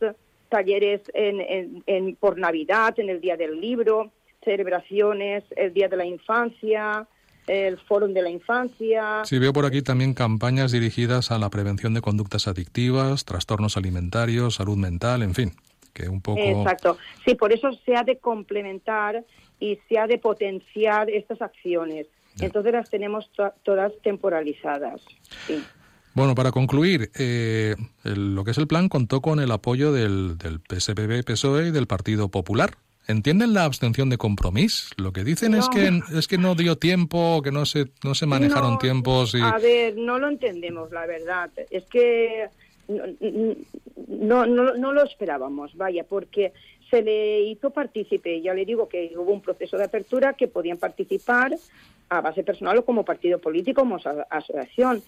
talleres 0.48 1.02
en, 1.12 1.82
en, 1.84 2.16
por 2.16 2.38
Navidad, 2.38 2.98
en 2.98 3.10
el 3.10 3.20
Día 3.20 3.36
del 3.36 3.60
Libro, 3.60 4.12
celebraciones, 4.42 5.44
el 5.56 5.74
Día 5.74 5.88
de 5.88 5.96
la 5.98 6.06
Infancia, 6.06 7.06
el 7.46 7.76
Fórum 7.80 8.14
de 8.14 8.22
la 8.22 8.30
Infancia. 8.30 9.24
Sí, 9.26 9.38
veo 9.38 9.52
por 9.52 9.66
aquí 9.66 9.82
también 9.82 10.14
campañas 10.14 10.72
dirigidas 10.72 11.30
a 11.30 11.38
la 11.38 11.50
prevención 11.50 11.92
de 11.92 12.00
conductas 12.00 12.48
adictivas, 12.48 13.26
trastornos 13.26 13.76
alimentarios, 13.76 14.54
salud 14.54 14.78
mental, 14.78 15.22
en 15.22 15.34
fin, 15.34 15.52
que 15.92 16.08
un 16.08 16.22
poco... 16.22 16.40
Exacto. 16.40 16.96
Sí, 17.26 17.34
por 17.34 17.52
eso 17.52 17.72
se 17.84 17.94
ha 17.94 18.04
de 18.04 18.16
complementar 18.16 19.22
y 19.60 19.78
se 19.88 19.98
ha 19.98 20.06
de 20.06 20.18
potenciar 20.18 21.10
estas 21.10 21.42
acciones. 21.42 22.06
Entonces 22.40 22.72
las 22.72 22.88
tenemos 22.88 23.30
todas 23.62 23.92
temporalizadas. 24.02 25.00
Bueno, 26.14 26.34
para 26.34 26.52
concluir, 26.52 27.10
eh, 27.18 27.74
lo 28.04 28.44
que 28.44 28.52
es 28.52 28.58
el 28.58 28.66
plan 28.66 28.88
contó 28.88 29.20
con 29.20 29.40
el 29.40 29.50
apoyo 29.50 29.92
del, 29.92 30.38
del 30.38 30.60
PSPB, 30.60 31.24
PSOE 31.24 31.68
y 31.68 31.70
del 31.70 31.86
Partido 31.86 32.28
Popular. 32.28 32.76
¿Entienden 33.08 33.54
la 33.54 33.64
abstención 33.64 34.10
de 34.10 34.18
compromiso? 34.18 34.94
Lo 34.98 35.14
que 35.14 35.24
dicen 35.24 35.54
es 35.54 35.66
que 35.70 36.02
es 36.12 36.28
que 36.28 36.36
no 36.36 36.54
dio 36.54 36.76
tiempo, 36.76 37.40
que 37.42 37.50
no 37.50 37.64
se 37.64 37.86
no 38.04 38.14
se 38.14 38.26
manejaron 38.26 38.78
tiempos 38.78 39.34
y 39.34 39.40
A 39.40 39.56
ver, 39.56 39.96
no 39.96 40.18
lo 40.18 40.28
entendemos, 40.28 40.92
la 40.92 41.06
verdad. 41.06 41.50
Es 41.70 41.84
que 41.84 42.48
no, 42.86 44.44
no, 44.44 44.74
no 44.74 44.92
lo 44.92 45.04
esperábamos, 45.04 45.74
vaya, 45.74 46.04
porque 46.04 46.52
se 46.90 47.02
le 47.02 47.40
hizo 47.42 47.70
partícipe, 47.70 48.40
ya 48.40 48.54
le 48.54 48.64
digo 48.64 48.88
que 48.88 49.12
hubo 49.16 49.32
un 49.32 49.42
proceso 49.42 49.76
de 49.76 49.84
apertura 49.84 50.32
que 50.34 50.48
podían 50.48 50.78
participar 50.78 51.54
a 52.08 52.20
base 52.20 52.42
personal 52.42 52.78
o 52.78 52.84
como 52.84 53.04
partido 53.04 53.38
político, 53.38 53.82
como 53.82 53.98
asociación. 54.30 55.02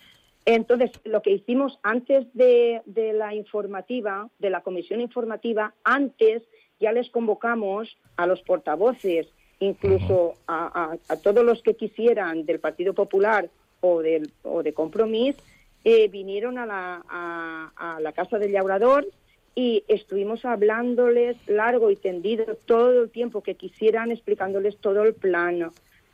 Entonces, 0.44 0.90
lo 1.04 1.22
que 1.22 1.30
hicimos 1.30 1.78
antes 1.82 2.26
de, 2.34 2.82
de 2.86 3.12
la 3.12 3.34
informativa, 3.34 4.28
de 4.38 4.50
la 4.50 4.62
comisión 4.62 5.00
informativa, 5.00 5.74
antes 5.84 6.42
ya 6.80 6.92
les 6.92 7.10
convocamos 7.10 7.96
a 8.16 8.26
los 8.26 8.42
portavoces, 8.42 9.28
incluso 9.60 10.34
a, 10.48 10.96
todos 11.22 11.44
los 11.44 11.62
que 11.62 11.74
quisieran 11.74 12.46
del 12.46 12.60
Partido 12.60 12.94
Popular 12.94 13.50
o, 13.80 14.00
del, 14.00 14.32
o 14.42 14.62
de 14.62 14.72
Compromís, 14.72 15.36
eh, 15.84 16.08
vinieron 16.08 16.58
a 16.58 16.66
la, 16.66 17.70
a, 17.76 18.00
la 18.00 18.12
Casa 18.12 18.38
del 18.38 18.52
Llaurador 18.52 19.06
y 19.54 19.84
estuvimos 19.88 20.44
hablándoles 20.44 21.36
largo 21.46 21.90
y 21.90 21.96
tendido 21.96 22.56
todo 22.66 23.02
el 23.02 23.10
tiempo 23.10 23.42
que 23.42 23.56
quisieran, 23.56 24.10
explicándoles 24.10 24.76
todo 24.78 25.04
el 25.04 25.14
plano. 25.14 25.72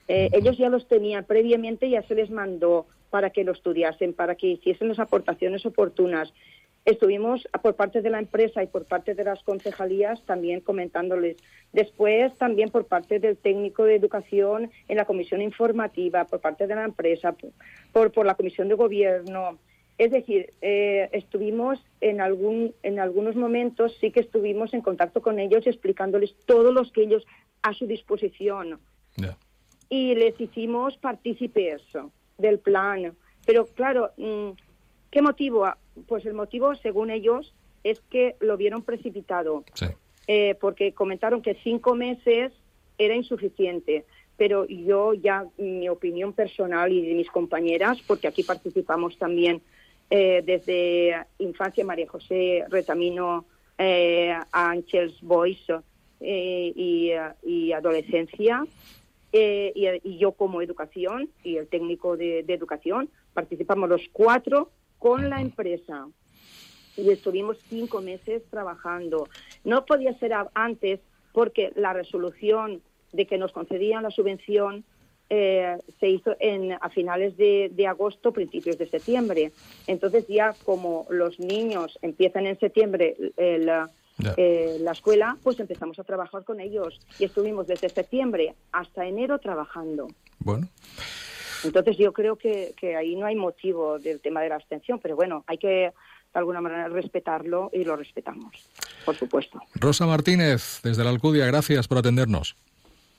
Eh, 0.09 0.31
ellos 0.33 0.57
ya 0.57 0.69
los 0.69 0.87
tenían 0.89 1.25
previamente, 1.25 1.91
ya 1.91 2.03
se 2.03 2.15
les 2.15 2.31
mandó 2.31 2.87
para 3.11 3.31
que 3.31 3.45
lo 3.45 3.53
estudiasen, 3.53 4.15
para 4.15 4.35
que 4.35 4.49
hiciesen 4.49 4.89
las 4.89 4.99
aportaciones 4.99 5.67
oportunas 5.67 6.33
estuvimos 6.87 7.47
por 7.63 7.75
parte 7.75 8.01
de 8.01 8.11
la 8.11 8.21
empresa 8.21 8.63
y 8.63 8.69
por 8.69 8.87
parte 8.87 9.15
de 9.15 9.25
las 9.25 9.43
concejalías 9.43 10.23
también 10.25 10.61
comentándoles. 10.61 11.37
Después 11.73 12.35
también 12.39 12.71
por 12.71 12.87
parte 12.87 13.19
del 13.19 13.37
técnico 13.37 13.85
de 13.85 13.97
educación 13.97 14.71
en 14.89 14.97
la 14.97 15.05
comisión 15.05 15.43
informativa, 15.43 16.25
por 16.25 16.41
parte 16.41 16.67
de 16.67 16.77
la 16.77 16.85
empresa, 16.85 17.35
por, 17.93 18.13
por 18.13 18.25
la 18.25 18.37
comisión 18.37 18.69
de 18.69 18.75
gobierno. 18.75 19.59
Es 19.99 20.11
decir, 20.11 20.53
eh, 20.61 21.09
estuvimos 21.13 21.79
en, 22.01 22.21
algún, 22.21 22.75
en 22.83 23.01
algunos 23.01 23.35
momentos, 23.35 23.97
sí 23.99 24.11
que 24.11 24.21
estuvimos 24.21 24.75
en 24.75 24.83
contacto 24.83 25.23
con 25.23 25.39
ellos 25.39 25.67
explicándoles 25.67 26.35
todos 26.45 26.75
los 26.75 26.93
que 26.93 27.03
ellos 27.03 27.27
a 27.63 27.73
su 27.73 27.87
disposición. 27.87 28.79
Y 29.89 30.15
les 30.15 30.39
hicimos 30.41 30.97
partícipes 30.99 31.83
del 32.37 32.59
plan. 32.59 33.15
Pero 33.47 33.67
claro, 33.67 34.11
mm, 34.19 34.51
¿qué 35.11 35.23
motivo? 35.23 35.67
Pues 36.07 36.27
el 36.27 36.35
motivo, 36.35 36.75
según 36.75 37.11
ellos, 37.11 37.55
es 37.83 38.01
que 38.11 38.37
lo 38.41 38.57
vieron 38.57 38.83
precipitado, 38.83 39.65
eh, 40.27 40.57
porque 40.61 40.93
comentaron 40.93 41.41
que 41.41 41.55
cinco 41.63 41.95
meses 41.95 42.53
era 42.99 43.15
insuficiente. 43.15 44.05
Pero 44.37 44.67
yo 44.67 45.15
ya, 45.15 45.47
mi 45.57 45.89
opinión 45.89 46.35
personal 46.35 46.93
y 46.93 47.07
de 47.07 47.15
mis 47.15 47.31
compañeras, 47.31 47.99
porque 48.07 48.29
aquí 48.29 48.43
participamos 48.43 49.17
también 49.17 49.63
eh, 50.11 50.43
desde 50.45 51.27
Infancia 51.39 51.85
María 51.85 52.09
José 52.09 52.65
Retamino 52.69 53.45
eh, 53.79 54.33
a 54.33 54.71
Angels 54.71 55.21
Boys 55.21 55.61
y, 56.21 57.13
Adolescencia, 57.73 58.67
y, 59.33 60.19
yo 60.19 60.33
como 60.33 60.63
educación 60.63 61.29
y 61.45 61.57
el 61.57 61.69
técnico 61.69 62.17
de 62.17 62.41
educación, 62.49 63.11
participamos 63.35 63.89
los 63.89 64.03
cuatro 64.13 64.71
con 64.99 65.29
la 65.29 65.41
empresa 65.41 66.09
y 66.97 67.11
estuvimos 67.11 67.59
cinco 67.69 68.01
meses 68.01 68.43
trabajando. 68.51 69.29
No 69.65 69.85
podía 69.85 70.19
ser 70.19 70.33
antes 70.55 71.01
porque 71.33 71.73
la 71.77 71.93
resolución 71.93 72.83
de 73.13 73.27
que 73.27 73.39
nos 73.39 73.53
concedían 73.53 74.03
la 74.03 74.11
subvención 74.11 74.85
eh, 75.29 75.77
se 75.99 76.09
hizo 76.09 76.37
en, 76.39 76.73
a 76.73 76.89
finales 76.91 77.37
de, 77.37 77.87
agosto, 77.89 78.33
principios 78.33 78.79
de 78.79 78.89
septiembre. 78.89 79.53
Entonces 79.87 80.27
ya 80.29 80.55
como 80.65 81.07
los 81.11 81.39
niños 81.41 81.99
empiezan 82.03 82.47
en 82.47 82.59
septiembre 82.59 83.17
eh, 83.37 83.59
la 84.81 84.93
escuela, 84.93 85.37
pues 85.43 85.61
empezamos 85.61 85.99
a 85.99 86.05
trabajar 86.05 86.45
con 86.45 86.61
ellos 86.61 87.01
y 87.19 87.25
estuvimos 87.25 87.67
desde 87.67 87.89
septiembre 87.89 88.55
hasta 88.73 89.07
enero 89.07 89.39
trabajando. 89.39 90.09
Bueno. 90.39 90.69
Entonces 91.65 91.97
yo 91.99 92.13
creo 92.13 92.37
que, 92.37 92.75
ahí 92.97 93.17
no 93.17 93.27
hay 93.27 93.35
motivo 93.35 93.99
del 93.99 94.21
tema 94.21 94.41
de 94.41 94.49
la 94.49 94.57
abstención, 94.57 95.01
pero 95.03 95.17
bueno, 95.17 95.45
hay 95.47 95.59
que 95.59 95.69
de 95.69 95.93
alguna 96.39 96.61
manera 96.61 96.89
respetarlo 96.89 97.71
y 97.73 97.85
lo 97.85 97.97
respetamos, 97.97 98.69
por 99.05 99.17
supuesto. 99.17 99.61
Rosa 99.75 100.07
Martínez, 100.07 100.81
desde 100.83 101.03
la 101.03 101.11
Alcudia, 101.11 101.47
gracias 101.47 101.89
por 101.89 101.99
atendernos. 101.99 102.57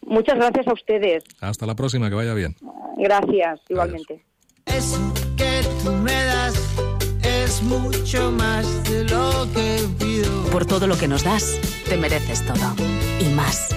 Muchas 0.07 0.35
gracias 0.35 0.67
a 0.67 0.73
ustedes. 0.73 1.23
Hasta 1.41 1.65
la 1.65 1.75
próxima, 1.75 2.09
que 2.09 2.15
vaya 2.15 2.33
bien. 2.33 2.55
Gracias, 2.97 3.59
igualmente. 3.69 4.23
Es 4.65 4.99
que 5.35 5.61
tú 5.83 5.91
me 5.91 6.23
das 6.23 6.77
es 7.23 7.61
mucho 7.63 8.31
más 8.31 8.83
de 8.89 9.03
lo 9.05 9.47
que 9.53 9.87
pido. 9.99 10.43
Por 10.51 10.65
todo 10.65 10.87
lo 10.87 10.97
que 10.97 11.07
nos 11.07 11.23
das, 11.23 11.59
te 11.87 11.97
mereces 11.97 12.45
todo. 12.45 12.75
Y 13.19 13.29
más. 13.33 13.76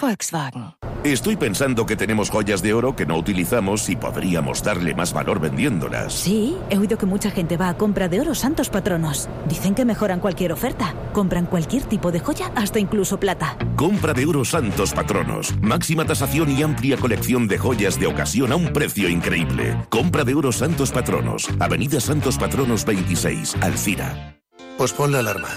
Volkswagen. 0.00 0.74
Estoy 1.04 1.36
pensando 1.36 1.86
que 1.86 1.94
tenemos 1.94 2.28
joyas 2.28 2.60
de 2.60 2.74
oro 2.74 2.96
que 2.96 3.06
no 3.06 3.16
utilizamos 3.16 3.88
y 3.88 3.94
podríamos 3.94 4.62
darle 4.64 4.94
más 4.94 5.12
valor 5.12 5.40
vendiéndolas. 5.40 6.12
Sí, 6.12 6.56
he 6.70 6.78
oído 6.78 6.98
que 6.98 7.06
mucha 7.06 7.30
gente 7.30 7.56
va 7.56 7.68
a 7.68 7.76
compra 7.76 8.08
de 8.08 8.20
oro 8.20 8.34
santos 8.34 8.68
patronos. 8.68 9.28
Dicen 9.48 9.74
que 9.76 9.84
mejoran 9.84 10.18
cualquier 10.18 10.52
oferta. 10.52 10.94
Compran 11.12 11.46
cualquier 11.46 11.84
tipo 11.84 12.10
de 12.10 12.18
joya, 12.18 12.50
hasta 12.56 12.80
incluso 12.80 13.20
plata. 13.20 13.56
Compra 13.76 14.12
de 14.12 14.26
oro 14.26 14.44
santos 14.44 14.92
patronos. 14.92 15.56
Máxima 15.62 16.04
tasación 16.04 16.50
y 16.50 16.62
amplia 16.62 16.96
colección 16.96 17.46
de 17.46 17.58
joyas 17.58 17.98
de 17.98 18.08
ocasión 18.08 18.50
a 18.50 18.56
un 18.56 18.72
precio 18.72 19.08
increíble. 19.08 19.76
Compra 19.88 20.24
de 20.24 20.34
oro 20.34 20.50
santos 20.50 20.90
patronos. 20.90 21.48
Avenida 21.60 22.00
Santos 22.00 22.38
Patronos 22.38 22.84
26, 22.84 23.56
Alcira. 23.60 24.36
Pues 24.76 24.92
pon 24.92 25.12
la 25.12 25.20
alarma. 25.20 25.48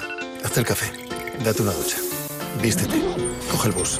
Haz 0.45 0.57
el 0.57 0.65
café. 0.65 0.85
Date 1.43 1.63
una 1.63 1.71
ducha. 1.71 1.97
Vístete. 2.61 3.01
Coge 3.51 3.69
el 3.69 3.73
bus. 3.73 3.99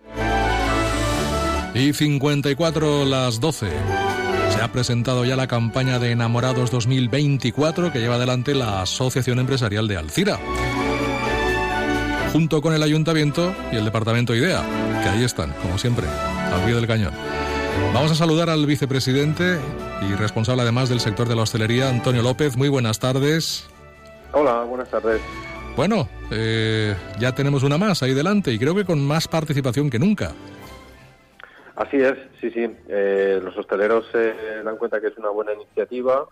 Y 1.73 1.93
54 1.93 3.05
las 3.05 3.39
12. 3.39 3.69
Se 4.49 4.61
ha 4.61 4.71
presentado 4.71 5.23
ya 5.23 5.35
la 5.35 5.47
campaña 5.47 5.99
de 5.99 6.11
Enamorados 6.11 6.69
2024 6.69 7.93
que 7.93 7.99
lleva 7.99 8.15
adelante 8.15 8.53
la 8.53 8.81
Asociación 8.81 9.39
Empresarial 9.39 9.87
de 9.87 9.97
Alcira. 9.97 10.39
junto 12.33 12.61
con 12.61 12.73
el 12.73 12.81
ayuntamiento 12.81 13.53
y 13.73 13.75
el 13.75 13.83
departamento 13.83 14.33
IDEA, 14.33 14.63
que 15.03 15.09
ahí 15.09 15.23
están, 15.25 15.51
como 15.61 15.77
siempre, 15.77 16.07
al 16.07 16.63
pie 16.63 16.75
del 16.75 16.87
cañón. 16.87 17.11
Vamos 17.93 18.11
a 18.11 18.15
saludar 18.15 18.49
al 18.49 18.65
vicepresidente 18.65 19.59
y 20.01 20.15
responsable 20.15 20.61
además 20.61 20.87
del 20.87 21.01
sector 21.01 21.27
de 21.27 21.35
la 21.35 21.41
hostelería, 21.41 21.89
Antonio 21.89 22.21
López. 22.21 22.55
Muy 22.55 22.69
buenas 22.69 22.99
tardes. 22.99 23.65
Hola, 24.31 24.63
buenas 24.63 24.89
tardes. 24.89 25.19
Bueno, 25.75 26.07
eh, 26.31 26.95
ya 27.19 27.33
tenemos 27.33 27.63
una 27.63 27.77
más 27.77 28.01
ahí 28.01 28.13
delante 28.13 28.53
y 28.53 28.59
creo 28.59 28.75
que 28.75 28.85
con 28.85 29.05
más 29.05 29.27
participación 29.27 29.89
que 29.89 29.99
nunca. 29.99 30.31
Así 31.81 31.97
es, 31.97 32.13
sí, 32.39 32.51
sí. 32.51 32.67
Eh, 32.89 33.39
los 33.43 33.57
hosteleros 33.57 34.05
se 34.11 34.33
dan 34.63 34.77
cuenta 34.77 34.99
que 35.01 35.07
es 35.07 35.17
una 35.17 35.29
buena 35.29 35.53
iniciativa 35.53 36.27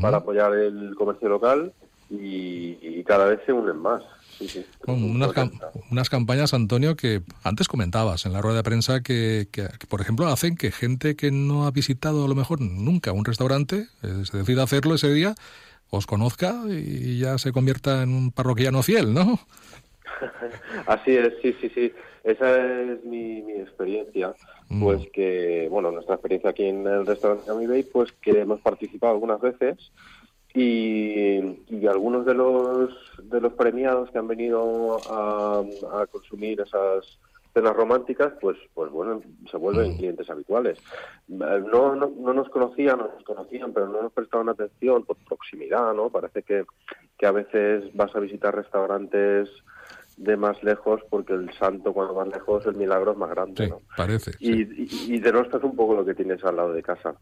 para 0.00 0.16
apoyar 0.18 0.52
el 0.54 0.94
comercio 0.96 1.28
local 1.28 1.72
y, 2.10 2.76
y 2.80 3.04
cada 3.04 3.26
vez 3.26 3.40
se 3.46 3.52
unen 3.52 3.76
más. 3.76 4.02
Sí, 4.38 4.48
sí. 4.48 4.64
Unas, 4.86 5.30
cam- 5.32 5.60
unas 5.90 6.10
campañas, 6.10 6.52
Antonio, 6.54 6.96
que 6.96 7.22
antes 7.44 7.68
comentabas 7.68 8.24
en 8.26 8.32
la 8.32 8.40
rueda 8.40 8.58
de 8.58 8.62
prensa 8.64 9.00
que, 9.02 9.48
que, 9.52 9.68
que, 9.78 9.86
por 9.86 10.00
ejemplo, 10.00 10.26
hacen 10.26 10.56
que 10.56 10.70
gente 10.72 11.14
que 11.16 11.30
no 11.30 11.66
ha 11.66 11.70
visitado 11.70 12.24
a 12.24 12.28
lo 12.28 12.34
mejor 12.34 12.60
nunca 12.60 13.12
un 13.12 13.24
restaurante, 13.24 13.86
eh, 14.02 14.22
se 14.24 14.36
decida 14.38 14.62
hacerlo 14.64 14.94
ese 14.94 15.12
día, 15.12 15.34
os 15.90 16.06
conozca 16.06 16.62
y 16.68 17.18
ya 17.18 17.38
se 17.38 17.52
convierta 17.52 18.02
en 18.02 18.10
un 18.14 18.30
parroquiano 18.32 18.82
fiel, 18.82 19.14
¿no? 19.14 19.38
Así 20.86 21.16
es, 21.16 21.34
sí, 21.42 21.54
sí, 21.60 21.68
sí. 21.70 21.92
Esa 22.24 22.82
es 22.82 23.04
mi, 23.04 23.42
mi 23.42 23.54
experiencia. 23.54 24.34
Pues 24.80 25.00
que, 25.14 25.66
bueno, 25.70 25.90
nuestra 25.90 26.16
experiencia 26.16 26.50
aquí 26.50 26.66
en 26.66 26.86
el 26.86 27.06
restaurante 27.06 27.50
Ami 27.50 27.66
Bay, 27.66 27.84
pues 27.84 28.12
que 28.20 28.40
hemos 28.40 28.60
participado 28.60 29.14
algunas 29.14 29.40
veces 29.40 29.92
y, 30.52 31.38
y 31.68 31.86
algunos 31.86 32.26
de 32.26 32.34
los 32.34 32.90
de 33.22 33.40
los 33.40 33.54
premiados 33.54 34.10
que 34.10 34.18
han 34.18 34.28
venido 34.28 35.02
a, 35.10 35.64
a 36.02 36.06
consumir 36.06 36.60
esas 36.60 37.18
cenas 37.54 37.74
románticas, 37.74 38.34
pues 38.42 38.58
pues 38.74 38.90
bueno, 38.90 39.22
se 39.50 39.56
vuelven 39.56 39.96
clientes 39.96 40.28
habituales. 40.28 40.78
Eh, 41.30 41.62
No, 41.72 41.94
no, 41.96 42.12
no 42.18 42.34
nos 42.34 42.50
conocían, 42.50 42.98
no 42.98 43.08
nos 43.14 43.24
conocían, 43.24 43.72
pero 43.72 43.88
no 43.88 44.02
nos 44.02 44.12
prestaban 44.12 44.50
atención 44.50 45.02
por 45.04 45.16
proximidad, 45.26 45.94
¿no? 45.94 46.10
Parece 46.10 46.42
que, 46.42 46.66
que 47.16 47.26
a 47.26 47.32
veces 47.32 47.84
vas 47.94 48.14
a 48.14 48.20
visitar 48.20 48.54
restaurantes 48.54 49.48
de 50.18 50.36
más 50.36 50.62
lejos 50.64 51.00
porque 51.08 51.32
el 51.32 51.50
santo 51.54 51.92
cuando 51.92 52.14
más 52.14 52.28
lejos 52.28 52.66
el 52.66 52.74
milagro 52.74 53.12
es 53.12 53.18
más 53.18 53.30
grande, 53.30 53.68
¿no? 53.68 53.80
Parece. 53.96 54.32
Y, 54.40 54.62
y, 54.62 55.14
y 55.14 55.20
denostas 55.20 55.62
un 55.62 55.76
poco 55.76 55.94
lo 55.94 56.04
que 56.04 56.14
tienes 56.14 56.44
al 56.44 56.56
lado 56.56 56.72
de 56.72 56.82
casa. 56.82 57.14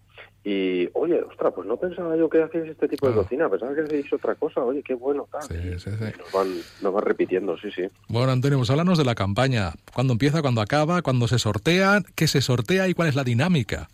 Y, 0.42 0.88
oye, 0.94 1.22
ostras, 1.22 1.52
pues 1.54 1.66
no 1.66 1.76
pensaba 1.76 2.16
yo 2.16 2.28
que 2.30 2.42
hacíais 2.42 2.70
este 2.70 2.88
tipo 2.88 3.08
de 3.08 3.14
cocina, 3.14 3.50
pensaba 3.50 3.74
que 3.74 3.82
hacíais 3.82 4.10
otra 4.12 4.34
cosa, 4.34 4.62
oye, 4.62 4.82
qué 4.82 4.94
bueno, 4.94 5.28
tal. 5.30 5.42
Sí, 5.42 5.78
sí, 5.78 5.90
sí. 5.90 6.04
Nos 6.18 6.32
van, 6.32 6.48
nos 6.82 6.92
van 6.92 7.04
repitiendo, 7.04 7.56
sí, 7.58 7.70
sí. 7.70 7.82
Bueno, 8.08 8.32
Antonio, 8.32 8.56
pues 8.58 8.70
háblanos 8.70 8.96
de 8.96 9.04
la 9.04 9.14
campaña. 9.14 9.72
¿Cuándo 9.94 10.14
empieza, 10.14 10.40
cuándo 10.40 10.62
acaba, 10.62 11.02
cuándo 11.02 11.28
se 11.28 11.38
sortea, 11.38 12.00
qué 12.14 12.26
se 12.26 12.40
sortea 12.40 12.88
y 12.88 12.94
cuál 12.94 13.08
es 13.08 13.14
la 13.14 13.24
dinámica? 13.24 13.88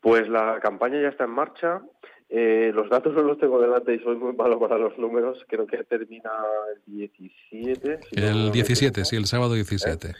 Pues 0.00 0.28
la 0.28 0.60
campaña 0.62 1.02
ya 1.02 1.08
está 1.08 1.24
en 1.24 1.30
marcha. 1.30 1.80
Eh, 2.28 2.72
los 2.74 2.90
datos 2.90 3.14
no 3.14 3.22
los 3.22 3.38
tengo 3.38 3.60
delante 3.60 3.94
y 3.94 4.00
soy 4.00 4.16
muy 4.16 4.32
malo 4.34 4.58
para 4.58 4.76
los 4.78 4.98
números. 4.98 5.44
Creo 5.48 5.66
que 5.66 5.84
termina 5.84 6.30
el 6.74 6.94
17. 6.94 8.00
si 8.02 8.16
no 8.20 8.26
El 8.26 8.44
me 8.46 8.50
17, 8.50 9.04
sí, 9.04 9.16
el 9.16 9.26
sábado 9.26 9.54
17. 9.54 10.12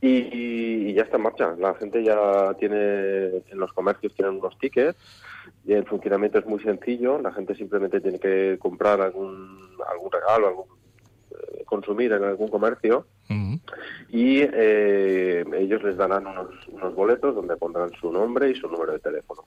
Y, 0.00 0.08
y 0.08 0.94
ya 0.94 1.02
está 1.02 1.16
en 1.16 1.22
marcha. 1.22 1.54
La 1.58 1.74
gente 1.74 2.04
ya 2.04 2.54
tiene, 2.58 3.42
en 3.50 3.58
los 3.58 3.72
comercios 3.72 4.14
tienen 4.14 4.36
unos 4.36 4.56
tickets 4.58 4.96
y 5.64 5.72
el 5.72 5.84
funcionamiento 5.84 6.38
es 6.38 6.46
muy 6.46 6.60
sencillo. 6.60 7.20
La 7.20 7.32
gente 7.32 7.54
simplemente 7.56 8.00
tiene 8.00 8.18
que 8.18 8.56
comprar 8.60 9.00
algún, 9.00 9.68
algún 9.90 10.12
regalo, 10.12 10.46
algún, 10.48 10.66
eh, 11.30 11.64
consumir 11.64 12.12
en 12.12 12.22
algún 12.22 12.48
comercio 12.48 13.06
y 14.10 14.40
eh, 14.42 15.44
ellos 15.54 15.82
les 15.82 15.96
darán 15.96 16.26
unos, 16.26 16.50
unos 16.68 16.94
boletos 16.94 17.34
donde 17.34 17.56
pondrán 17.56 17.90
su 17.98 18.12
nombre 18.12 18.50
y 18.50 18.54
su 18.54 18.68
número 18.68 18.92
de 18.92 18.98
teléfono. 18.98 19.46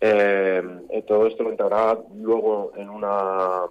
Eh, 0.00 0.62
todo 1.06 1.26
esto 1.26 1.42
lo 1.42 1.50
entrará 1.50 1.98
luego 2.14 2.72
en 2.76 2.88
una 2.88 3.64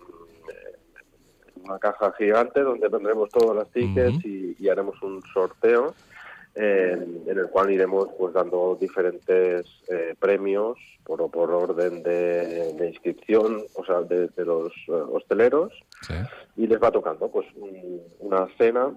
en 1.55 1.61
una 1.69 1.79
caja 1.79 2.13
gigante 2.17 2.61
donde 2.61 2.89
tendremos 2.89 3.29
todos 3.29 3.55
los 3.55 3.69
tickets 3.71 4.23
y, 4.25 4.55
y 4.59 4.69
haremos 4.69 5.01
un 5.01 5.21
sorteo 5.33 5.93
eh, 6.55 6.97
en 7.27 7.37
el 7.37 7.47
cual 7.49 7.69
iremos 7.71 8.09
pues 8.17 8.33
dando 8.33 8.77
diferentes 8.79 9.65
eh, 9.89 10.15
premios 10.19 10.77
por, 11.03 11.29
por 11.31 11.51
orden 11.51 12.01
de, 12.03 12.73
de 12.73 12.87
inscripción, 12.89 13.63
o 13.75 13.85
sea, 13.85 14.01
de, 14.01 14.27
de 14.29 14.45
los 14.45 14.71
eh, 14.87 14.91
hosteleros 14.91 15.71
y 16.55 16.67
les 16.67 16.81
va 16.81 16.91
tocando 16.91 17.29
pues 17.29 17.47
un- 17.55 18.01
una 18.19 18.47
cena 18.57 18.91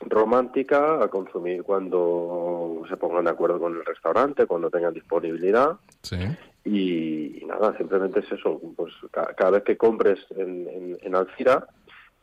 romántica 0.00 1.02
a 1.02 1.08
consumir 1.08 1.62
cuando 1.62 2.82
se 2.88 2.96
pongan 2.96 3.24
de 3.24 3.30
acuerdo 3.30 3.58
con 3.60 3.74
el 3.76 3.84
restaurante, 3.84 4.46
cuando 4.46 4.70
tengan 4.70 4.92
disponibilidad. 4.92 5.76
Sí. 6.02 6.16
Y, 6.64 7.42
y 7.42 7.44
nada, 7.46 7.76
simplemente 7.76 8.20
es 8.20 8.32
eso. 8.32 8.60
Pues 8.76 8.92
ca- 9.12 9.34
cada, 9.36 9.50
vez 9.52 9.64
que 9.64 9.76
compres 9.76 10.18
en, 10.36 10.66
en, 10.68 10.98
en 11.02 11.14
Alcira, 11.14 11.66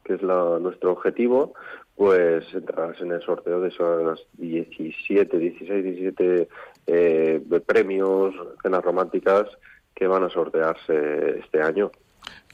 que 0.04 0.16
es 0.16 0.22
la- 0.24 0.58
nuestro 0.60 0.92
objetivo, 0.94 1.54
pues 1.96 2.46
entrarás 2.54 3.00
en 3.02 3.12
el 3.12 3.22
sorteo 3.22 3.62
de 3.62 3.70
esos 3.70 4.26
17, 4.34 5.38
16, 5.38 5.84
17 5.84 6.48
eh, 6.88 7.42
premios, 7.68 8.34
cenas 8.64 8.84
románticas 8.84 9.46
que 9.94 10.08
van 10.08 10.24
a 10.24 10.30
sortearse 10.30 11.40
este 11.40 11.62
año. 11.62 11.92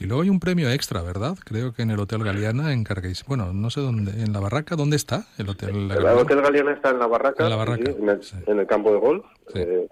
Y 0.00 0.04
luego 0.06 0.22
hay 0.22 0.30
un 0.30 0.38
premio 0.38 0.70
extra, 0.70 1.02
¿verdad? 1.02 1.34
Creo 1.44 1.72
que 1.72 1.82
en 1.82 1.90
el 1.90 1.98
Hotel 1.98 2.22
Galeana 2.22 2.72
en 2.72 2.84
Carqueis. 2.84 3.24
Bueno, 3.26 3.52
no 3.52 3.70
sé 3.70 3.80
dónde. 3.80 4.12
¿En 4.22 4.32
la 4.32 4.38
barraca? 4.40 4.76
¿Dónde 4.76 4.96
está 4.96 5.26
el 5.38 5.48
Hotel 5.48 5.70
El 5.70 5.88
Galeana? 5.88 6.20
Hotel 6.20 6.40
Galeana 6.42 6.72
está 6.72 6.90
en 6.90 6.98
la 6.98 7.06
barraca, 7.06 7.44
En 7.44 7.50
la 7.50 7.56
barraca, 7.56 7.84
sí, 7.86 7.96
en, 7.98 8.08
el, 8.08 8.20
en 8.46 8.58
el 8.60 8.66
campo 8.66 8.92
de 8.92 8.98
golf. 8.98 9.24
eh, 9.54 9.88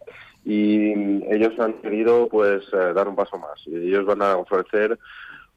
y 0.48 0.92
ellos 1.34 1.58
han 1.58 1.74
querido 1.82 2.28
pues 2.28 2.64
eh, 2.72 2.92
dar 2.94 3.08
un 3.08 3.16
paso 3.16 3.36
más. 3.36 3.60
Y 3.66 3.74
ellos 3.88 4.06
van 4.06 4.22
a 4.22 4.36
ofrecer 4.36 4.96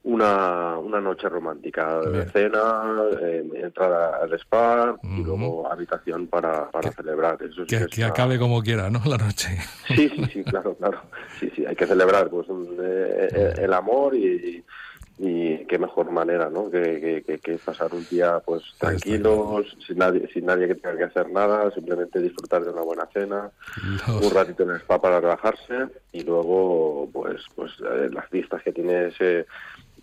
una, 0.03 0.77
una 0.79 0.99
noche 0.99 1.29
romántica 1.29 1.99
de 2.01 2.25
cena, 2.31 2.83
eh, 3.21 3.47
entrada 3.63 4.17
al 4.23 4.33
spa 4.39 4.95
y 5.03 5.21
luego 5.23 5.71
habitación 5.71 6.25
para, 6.27 6.71
para 6.71 6.91
celebrar. 6.93 7.37
Eso 7.43 7.65
Que, 7.67 7.75
es 7.75 7.87
que 7.87 8.01
una- 8.01 8.09
acabe 8.11 8.39
como 8.39 8.61
quiera, 8.63 8.89
¿no? 8.89 8.99
La 9.05 9.17
noche. 9.17 9.57
Sí, 9.95 10.09
sí, 10.15 10.25
sí, 10.33 10.43
claro, 10.45 10.75
claro. 10.75 11.01
Sí, 11.39 11.51
sí, 11.55 11.65
hay 11.65 11.75
que 11.75 11.85
celebrar 11.85 12.29
pues 12.29 12.47
un, 12.49 12.65
eh, 12.81 13.29
eh, 13.31 13.53
el 13.59 13.73
amor 13.73 14.15
y, 14.15 14.25
y 14.25 14.65
qué 15.21 15.77
mejor 15.79 16.11
manera, 16.11 16.49
¿no? 16.49 16.69
Que, 16.71 16.99
que, 17.01 17.23
que- 17.23 17.39
que 17.39 17.59
pasar 17.59 17.93
un 17.93 18.05
día 18.07 18.39
pues 18.45 18.63
tranquilos, 18.77 19.75
sin 19.85 19.97
nadie, 19.97 20.27
sin 20.33 20.45
nadie 20.45 20.67
que 20.67 20.75
tenga 20.75 20.97
que 20.97 21.03
hacer 21.03 21.29
nada, 21.29 21.69
simplemente 21.71 22.19
disfrutar 22.21 22.63
de 22.63 22.71
una 22.71 22.81
buena 22.83 23.05
cena, 23.13 23.51
un 24.23 24.31
ratito 24.31 24.63
en 24.63 24.69
el 24.71 24.77
spa 24.77 25.01
para 25.01 25.19
relajarse 25.19 25.87
y 26.13 26.23
luego 26.23 27.09
pues 27.11 27.41
pues 27.55 27.71
eh, 27.81 28.09
las 28.11 28.29
vistas 28.29 28.63
que 28.63 28.71
tiene 28.71 29.07
ese 29.07 29.45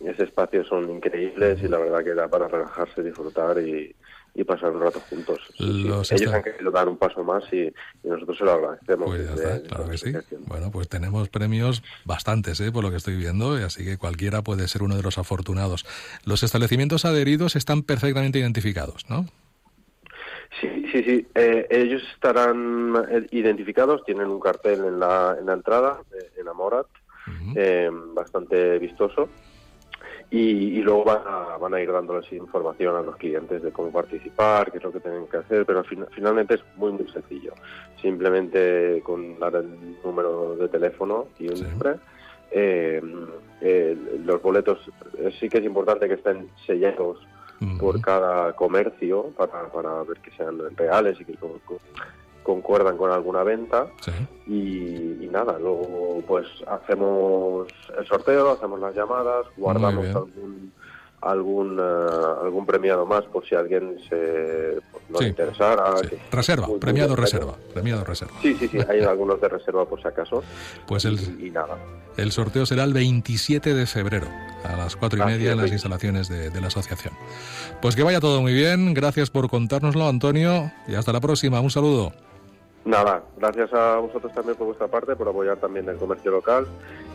ese 0.04 0.24
espacio 0.24 0.62
son 0.64 0.90
increíbles 0.90 1.62
y 1.62 1.68
la 1.68 1.78
verdad 1.78 2.04
que 2.04 2.14
da 2.14 2.28
para 2.28 2.48
relajarse, 2.48 3.02
disfrutar 3.02 3.58
y, 3.58 3.96
y 4.37 4.45
pasar 4.45 4.70
un 4.70 4.82
rato 4.82 5.01
juntos. 5.01 5.41
Sí. 5.57 5.89
Ellos 6.11 6.32
han 6.32 6.43
querido 6.43 6.70
dar 6.70 6.89
un 6.89 6.99
paso 6.99 7.24
más 7.24 7.43
y, 7.53 7.62
y 7.62 7.72
nosotros 8.05 8.37
se 8.37 8.45
lo 8.45 8.53
agradecemos. 8.53 9.07
Pues 9.07 9.26
ya 9.26 9.34
está, 9.34 9.62
claro 9.62 9.91
que 9.91 9.99
sí. 9.99 10.12
Bueno, 10.47 10.70
pues 10.70 10.89
tenemos 10.89 11.28
premios 11.28 11.82
bastantes, 12.05 12.61
¿eh? 12.61 12.70
por 12.70 12.84
lo 12.84 12.91
que 12.91 12.97
estoy 12.97 13.16
viendo, 13.16 13.59
y 13.59 13.62
así 13.62 13.84
que 13.84 13.97
cualquiera 13.97 14.43
puede 14.43 14.68
ser 14.68 14.82
uno 14.82 14.97
de 14.97 15.03
los 15.03 15.18
afortunados. 15.18 15.87
Los 16.24 16.43
establecimientos 16.43 17.05
adheridos 17.05 17.57
están 17.57 17.82
perfectamente 17.82 18.39
identificados, 18.39 19.09
¿no? 19.09 19.26
Sí, 20.61 20.68
sí, 20.93 21.03
sí. 21.03 21.26
Eh, 21.34 21.66
ellos 21.70 22.03
estarán 22.14 22.95
eh, 23.11 23.26
identificados, 23.30 24.05
tienen 24.05 24.28
un 24.28 24.41
cartel 24.41 24.84
en 24.84 25.01
la, 25.01 25.37
en 25.39 25.47
la 25.47 25.55
entrada, 25.55 26.01
eh, 26.12 26.41
en 26.41 26.49
Amorat, 26.49 26.87
eh, 27.57 27.91
bastante 28.14 28.78
vistoso. 28.78 29.28
Y, 30.31 30.39
y 30.79 30.83
luego 30.83 31.05
van 31.05 31.22
a, 31.24 31.57
van 31.57 31.74
a 31.74 31.81
ir 31.81 31.91
dándoles 31.93 32.31
información 32.33 32.97
a 32.97 33.01
los 33.03 33.16
clientes 33.16 33.62
de 33.62 33.70
cómo 33.70 33.93
participar, 33.93 34.72
qué 34.72 34.79
es 34.79 34.85
lo 34.85 34.91
que 34.93 34.99
tienen 35.01 35.27
que 35.29 35.37
hacer, 35.37 35.64
pero 35.64 35.85
fin- 35.85 36.05
finalmente 36.11 36.55
es 36.55 36.64
muy, 36.77 36.91
muy 36.93 37.09
sencillo. 37.11 37.53
Simplemente 38.03 39.01
con 39.05 39.39
dar 39.39 39.55
el 39.57 39.97
número 40.05 40.57
de 40.57 40.68
teléfono 40.68 41.27
y 41.39 41.49
un 41.49 41.62
nombre. 41.62 41.95
eh, 42.51 43.01
eh, 43.61 43.97
los 44.24 44.41
boletos 44.43 44.79
eh, 45.18 45.33
sí 45.41 45.49
que 45.49 45.59
es 45.59 45.64
importante 45.64 46.07
que 46.09 46.14
estén 46.14 46.49
sellados 46.66 47.18
por 47.79 48.01
cada 48.03 48.53
comercio 48.55 49.31
para, 49.37 49.68
para 49.72 50.03
ver 50.03 50.18
que 50.18 50.31
sean 50.33 50.59
reales 50.77 51.18
y 51.20 51.24
que 51.24 51.33
concuerdan 52.47 52.97
con 52.97 53.11
alguna 53.11 53.42
venta 53.42 53.88
y, 54.47 55.24
y 55.24 55.28
nada 55.32 55.59
luego 55.59 56.22
pues 56.26 56.47
hacemos 56.68 57.66
el 57.99 58.07
sorteo 58.07 58.53
hacemos 58.53 58.78
las 58.80 58.94
llamadas 58.94 59.47
guardamos 59.57 60.07
algún 60.07 60.72
algún 61.22 61.78
eh, 61.80 62.42
algún 62.44 62.64
premiado 62.66 63.05
más 63.05 63.24
por 63.24 63.44
si 63.47 63.55
alguien 63.57 63.97
se 64.09 64.78
pues, 64.92 65.03
no 65.09 65.18
Sí. 65.18 65.24
le 65.24 65.30
interesara 65.30 65.94
que- 66.09 66.18
Reserva, 66.30 66.68
muy- 66.68 66.78
premiado 66.78 67.16
reserva, 67.16 67.55
premiado 67.74 68.05
reserva. 68.05 68.34
sí 68.42 68.55
sí 68.55 68.68
sí 68.68 68.78
hay 68.88 69.01
algunos 69.01 69.40
de 69.40 69.49
reserva 69.49 69.84
por 69.86 70.01
si 70.01 70.07
acaso 70.07 70.42
Pues 70.86 71.05
el, 71.05 71.18
y 71.44 71.51
nada 71.51 71.76
el 72.16 72.30
sorteo 72.32 72.64
será 72.64 72.84
el 72.84 72.92
27 72.94 73.74
de 73.74 73.86
febrero. 73.86 74.26
a 74.64 74.76
las 74.76 74.97
cuatro 74.97 75.22
y 75.22 75.26
media 75.26 75.53
en 75.53 75.59
las 75.59 75.70
instalaciones 75.70 76.28
de, 76.28 76.51
de 76.51 76.61
la 76.61 76.66
asociación. 76.68 77.14
Pues 77.82 77.94
que 77.94 78.03
vaya 78.03 78.18
todo 78.20 78.40
muy 78.40 78.53
bien, 78.53 78.94
gracias 78.94 79.30
por 79.30 79.49
contárnoslo, 79.49 80.09
Antonio, 80.09 80.72
y 80.88 80.94
hasta 80.97 81.12
la 81.12 81.20
próxima. 81.20 81.61
Un 81.61 81.70
saludo. 81.70 82.12
Nada, 82.87 83.24
gracias 83.37 83.72
a 83.72 83.97
vosotros 83.97 84.32
también 84.32 84.57
por 84.57 84.68
vuestra 84.68 84.87
parte, 84.87 85.16
por 85.16 85.28
apoyar 85.28 85.57
también 85.57 85.89
el 85.89 85.97
comercio 85.97 86.30
local 86.30 86.68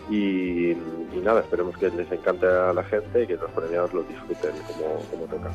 y, 0.09 0.75
nada, 1.23 1.39
esperemos 1.39 1.77
que 1.77 1.89
les 1.89 2.11
encante 2.11 2.45
a 2.45 2.73
la 2.73 2.83
gente 2.83 3.23
y 3.23 3.27
que 3.27 3.37
los 3.37 3.49
premiados 3.51 3.93
lo 3.93 4.03
disfruten 4.03 4.51
como 5.09 5.25
toca. 5.27 5.49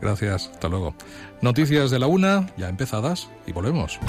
Gracias, 0.00 0.48
hasta 0.50 0.68
luego. 0.68 0.94
Noticias 1.42 1.90
de 1.90 1.98
la 1.98 2.06
una, 2.06 2.46
ya 2.56 2.70
empezadas, 2.70 3.28
y 3.46 3.52
volvemos. 3.52 4.00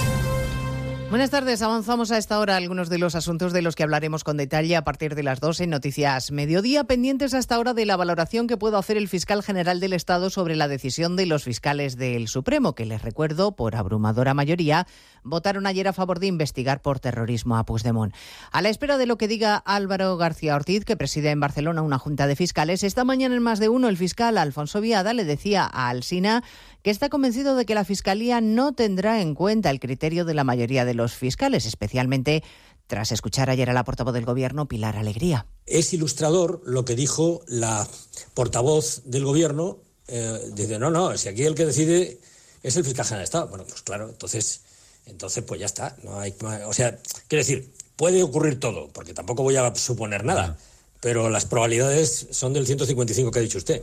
Buenas 1.12 1.28
tardes. 1.28 1.60
Avanzamos 1.60 2.10
a 2.10 2.16
esta 2.16 2.38
hora 2.38 2.56
algunos 2.56 2.88
de 2.88 2.96
los 2.96 3.14
asuntos 3.14 3.52
de 3.52 3.60
los 3.60 3.76
que 3.76 3.82
hablaremos 3.82 4.24
con 4.24 4.38
detalle 4.38 4.76
a 4.76 4.82
partir 4.82 5.14
de 5.14 5.22
las 5.22 5.40
2 5.40 5.60
en 5.60 5.68
Noticias 5.68 6.32
Mediodía, 6.32 6.84
pendientes 6.84 7.34
hasta 7.34 7.56
ahora 7.56 7.74
de 7.74 7.84
la 7.84 7.98
valoración 7.98 8.46
que 8.46 8.56
pueda 8.56 8.78
hacer 8.78 8.96
el 8.96 9.08
fiscal 9.08 9.42
general 9.42 9.78
del 9.78 9.92
Estado 9.92 10.30
sobre 10.30 10.56
la 10.56 10.68
decisión 10.68 11.14
de 11.14 11.26
los 11.26 11.44
fiscales 11.44 11.98
del 11.98 12.28
Supremo, 12.28 12.74
que 12.74 12.86
les 12.86 13.02
recuerdo, 13.02 13.52
por 13.52 13.76
abrumadora 13.76 14.32
mayoría, 14.32 14.86
votaron 15.22 15.66
ayer 15.66 15.86
a 15.86 15.92
favor 15.92 16.18
de 16.18 16.28
investigar 16.28 16.80
por 16.80 16.98
terrorismo 16.98 17.58
a 17.58 17.66
Puigdemont. 17.66 18.14
A 18.50 18.62
la 18.62 18.70
espera 18.70 18.96
de 18.96 19.04
lo 19.04 19.18
que 19.18 19.28
diga 19.28 19.56
Álvaro 19.56 20.16
García 20.16 20.56
Ortiz, 20.56 20.86
que 20.86 20.96
preside 20.96 21.28
en 21.28 21.40
Barcelona 21.40 21.82
una 21.82 21.98
junta 21.98 22.26
de 22.26 22.36
fiscales, 22.36 22.84
esta 22.84 23.04
mañana 23.04 23.36
en 23.36 23.42
más 23.42 23.58
de 23.58 23.68
uno 23.68 23.90
el 23.90 23.98
fiscal 23.98 24.38
Alfonso 24.38 24.80
Viada 24.80 25.12
le 25.12 25.26
decía 25.26 25.68
a 25.70 25.90
Alsina 25.90 26.42
que 26.82 26.90
está 26.90 27.08
convencido 27.08 27.54
de 27.54 27.64
que 27.64 27.74
la 27.74 27.84
Fiscalía 27.84 28.40
no 28.40 28.72
tendrá 28.72 29.20
en 29.20 29.34
cuenta 29.34 29.70
el 29.70 29.80
criterio 29.80 30.24
de 30.24 30.34
la 30.34 30.44
mayoría 30.44 30.84
de 30.84 30.94
los 30.94 31.14
fiscales, 31.14 31.64
especialmente 31.66 32.42
tras 32.86 33.12
escuchar 33.12 33.48
ayer 33.48 33.70
a 33.70 33.72
la 33.72 33.84
portavoz 33.84 34.12
del 34.12 34.26
Gobierno, 34.26 34.66
Pilar 34.66 34.96
Alegría. 34.96 35.46
Es 35.66 35.94
ilustrador 35.94 36.60
lo 36.66 36.84
que 36.84 36.96
dijo 36.96 37.42
la 37.46 37.88
portavoz 38.34 39.02
del 39.04 39.24
Gobierno. 39.24 39.78
Eh, 40.08 40.50
dice, 40.52 40.78
no, 40.78 40.90
no, 40.90 41.16
si 41.16 41.28
aquí 41.28 41.44
el 41.44 41.54
que 41.54 41.64
decide 41.64 42.18
es 42.62 42.76
el 42.76 42.84
fiscal 42.84 43.04
general 43.04 43.20
de 43.20 43.24
Estado. 43.24 43.48
Bueno, 43.48 43.64
pues 43.66 43.82
claro, 43.82 44.08
entonces, 44.08 44.62
entonces 45.06 45.44
pues 45.44 45.60
ya 45.60 45.66
está. 45.66 45.96
No 46.02 46.18
hay, 46.18 46.34
o 46.66 46.72
sea, 46.72 46.98
quiero 47.28 47.44
decir, 47.44 47.72
puede 47.96 48.22
ocurrir 48.22 48.58
todo, 48.58 48.88
porque 48.88 49.14
tampoco 49.14 49.42
voy 49.42 49.56
a 49.56 49.74
suponer 49.74 50.24
nada, 50.24 50.58
pero 51.00 51.30
las 51.30 51.46
probabilidades 51.46 52.26
son 52.30 52.52
del 52.52 52.66
155 52.66 53.30
que 53.30 53.38
ha 53.38 53.42
dicho 53.42 53.58
usted. 53.58 53.82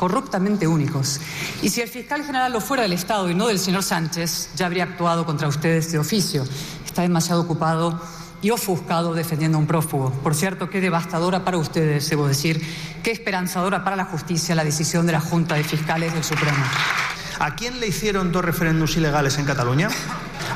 corruptamente 0.00 0.66
únicos. 0.66 1.20
Y 1.60 1.68
si 1.68 1.82
el 1.82 1.88
fiscal 1.88 2.24
general 2.24 2.54
lo 2.54 2.62
fuera 2.62 2.84
del 2.84 2.94
Estado 2.94 3.28
y 3.28 3.34
no 3.34 3.48
del 3.48 3.58
señor 3.58 3.82
Sánchez, 3.82 4.48
ya 4.56 4.64
habría 4.64 4.84
actuado 4.84 5.26
contra 5.26 5.46
ustedes 5.46 5.92
de 5.92 5.98
oficio. 5.98 6.42
Está 6.86 7.02
demasiado 7.02 7.42
ocupado 7.42 8.00
y 8.40 8.48
ofuscado 8.48 9.12
defendiendo 9.12 9.58
a 9.58 9.60
un 9.60 9.66
prófugo. 9.66 10.10
Por 10.10 10.34
cierto, 10.34 10.70
qué 10.70 10.80
devastadora 10.80 11.44
para 11.44 11.58
ustedes, 11.58 12.08
debo 12.08 12.26
decir, 12.26 12.66
qué 13.02 13.10
esperanzadora 13.10 13.84
para 13.84 13.94
la 13.94 14.06
justicia 14.06 14.54
la 14.54 14.64
decisión 14.64 15.04
de 15.04 15.12
la 15.12 15.20
Junta 15.20 15.56
de 15.56 15.64
Fiscales 15.64 16.14
del 16.14 16.24
Supremo. 16.24 16.64
¿A 17.38 17.54
quién 17.54 17.78
le 17.78 17.88
hicieron 17.88 18.32
dos 18.32 18.42
referéndums 18.42 18.96
ilegales 18.96 19.36
en 19.36 19.44
Cataluña? 19.44 19.90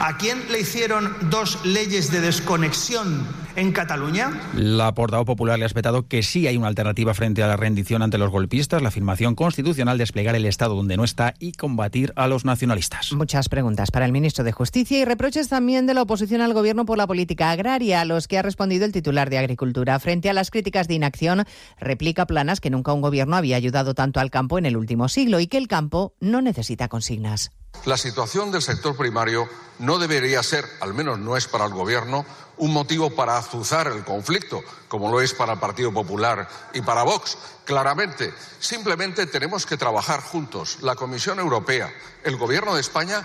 ¿A 0.01 0.17
quién 0.17 0.51
le 0.51 0.61
hicieron 0.61 1.15
dos 1.29 1.67
leyes 1.67 2.11
de 2.11 2.23
desconexión 2.23 3.27
en 3.57 3.73
Cataluña? 3.73 4.31
La 4.55 4.95
portavoz 4.95 5.27
popular 5.27 5.59
le 5.59 5.65
ha 5.65 5.67
espetado 5.67 6.07
que 6.09 6.23
sí 6.23 6.47
hay 6.47 6.57
una 6.57 6.69
alternativa 6.69 7.15
frente 7.15 7.43
a 7.43 7.47
la 7.47 7.57
rendición 7.57 8.03
ante 8.03 8.19
los 8.19 8.31
golpistas, 8.31 8.83
la 8.83 8.89
afirmación 8.89 9.35
constitucional, 9.35 9.99
desplegar 9.99 10.35
el 10.35 10.47
Estado 10.47 10.75
donde 10.75 10.97
no 10.97 11.05
está 11.05 11.35
y 11.39 11.53
combatir 11.53 12.13
a 12.17 12.27
los 12.27 12.45
nacionalistas. 12.45 13.13
Muchas 13.13 13.49
preguntas 13.49 13.91
para 13.91 14.07
el 14.07 14.13
ministro 14.13 14.45
de 14.45 14.53
Justicia 14.53 14.99
y 14.99 15.05
reproches 15.05 15.49
también 15.49 15.87
de 15.87 15.95
la 15.95 16.03
oposición 16.03 16.41
al 16.41 16.55
gobierno 16.55 16.85
por 16.85 16.99
la 16.99 17.07
política 17.07 17.51
agraria, 17.51 18.01
a 18.01 18.05
los 18.05 18.29
que 18.29 18.39
ha 18.39 18.43
respondido 18.43 18.85
el 18.85 18.93
titular 18.93 19.31
de 19.31 19.39
Agricultura. 19.39 19.99
Frente 19.99 20.31
a 20.31 20.33
las 20.33 20.51
críticas 20.51 20.89
de 20.89 20.95
inacción, 20.95 21.45
replica 21.79 22.27
Planas 22.27 22.61
que 22.61 22.71
nunca 22.71 22.93
un 22.93 23.01
gobierno 23.01 23.37
había 23.37 23.57
ayudado 23.57 23.95
tanto 23.95 24.21
al 24.21 24.31
campo 24.31 24.59
en 24.59 24.67
el 24.67 24.77
último 24.77 25.09
siglo 25.09 25.41
y 25.41 25.47
que 25.47 25.59
el 25.59 25.69
campo 25.69 26.15
no 26.21 26.43
necesita 26.43 26.89
consignas. 26.89 27.51
La 27.87 27.97
situación 27.99 28.51
del 28.51 28.63
sector 28.63 28.97
primario 28.97 29.47
no 29.79 29.99
debería 29.99 30.43
ser, 30.43 30.65
al 30.81 30.95
menos 30.95 31.19
no 31.19 31.37
es 31.37 31.47
para 31.49 31.67
el 31.67 31.73
Gobierno, 31.73 32.25
un 32.59 32.73
motivo 32.73 33.11
para 33.11 33.37
azuzar 33.37 33.89
el 33.89 34.05
conflicto, 34.05 34.63
como 34.89 35.11
lo 35.11 35.21
es 35.21 35.35
para 35.35 35.55
el 35.55 35.59
Partido 35.59 35.93
Popular 35.93 36.49
y 36.73 36.83
para 36.83 37.03
Vox. 37.03 37.37
Claramente, 37.65 38.33
simplemente 38.59 39.27
tenemos 39.27 39.67
que 39.67 39.77
trabajar 39.77 40.21
juntos, 40.21 40.79
la 40.83 40.95
Comisión 40.95 41.39
Europea, 41.39 41.93
el 42.23 42.37
Gobierno 42.37 42.75
de 42.75 42.81
España 42.81 43.25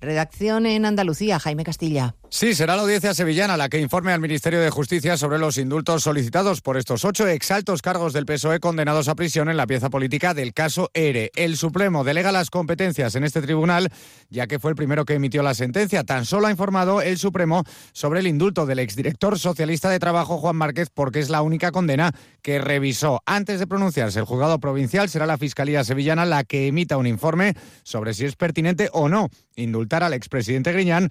Redacción 0.00 0.66
en 0.66 0.86
Andalucía, 0.86 1.38
Jaime 1.38 1.64
Castilla. 1.64 2.14
Sí, 2.32 2.54
será 2.54 2.76
la 2.76 2.82
audiencia 2.82 3.12
sevillana 3.12 3.56
la 3.56 3.68
que 3.68 3.80
informe 3.80 4.12
al 4.12 4.20
Ministerio 4.20 4.60
de 4.60 4.70
Justicia 4.70 5.16
sobre 5.16 5.40
los 5.40 5.58
indultos 5.58 6.04
solicitados 6.04 6.60
por 6.60 6.76
estos 6.76 7.04
ocho 7.04 7.26
exaltos 7.26 7.82
cargos 7.82 8.12
del 8.12 8.24
PSOE 8.24 8.60
condenados 8.60 9.08
a 9.08 9.16
prisión 9.16 9.48
en 9.48 9.56
la 9.56 9.66
pieza 9.66 9.90
política 9.90 10.32
del 10.32 10.54
caso 10.54 10.90
ERE. 10.94 11.32
El 11.34 11.56
Supremo 11.56 12.04
delega 12.04 12.30
las 12.30 12.48
competencias 12.48 13.16
en 13.16 13.24
este 13.24 13.42
tribunal, 13.42 13.90
ya 14.28 14.46
que 14.46 14.60
fue 14.60 14.70
el 14.70 14.76
primero 14.76 15.04
que 15.04 15.14
emitió 15.14 15.42
la 15.42 15.54
sentencia. 15.54 16.04
Tan 16.04 16.24
solo 16.24 16.46
ha 16.46 16.52
informado 16.52 17.02
el 17.02 17.18
Supremo 17.18 17.64
sobre 17.92 18.20
el 18.20 18.28
indulto 18.28 18.64
del 18.64 18.78
exdirector 18.78 19.36
socialista 19.36 19.90
de 19.90 19.98
Trabajo, 19.98 20.38
Juan 20.38 20.54
Márquez, 20.54 20.88
porque 20.88 21.18
es 21.18 21.30
la 21.30 21.42
única 21.42 21.72
condena 21.72 22.12
que 22.42 22.60
revisó. 22.60 23.20
Antes 23.26 23.58
de 23.58 23.66
pronunciarse, 23.66 24.20
el 24.20 24.24
juzgado 24.24 24.60
provincial 24.60 25.08
será 25.08 25.26
la 25.26 25.36
Fiscalía 25.36 25.82
Sevillana 25.82 26.24
la 26.24 26.44
que 26.44 26.68
emita 26.68 26.96
un 26.96 27.08
informe 27.08 27.54
sobre 27.82 28.14
si 28.14 28.24
es 28.24 28.36
pertinente 28.36 28.88
o 28.92 29.08
no 29.08 29.30
indultar 29.56 30.02
al 30.02 30.14
expresidente 30.14 30.72
Griñán 30.72 31.10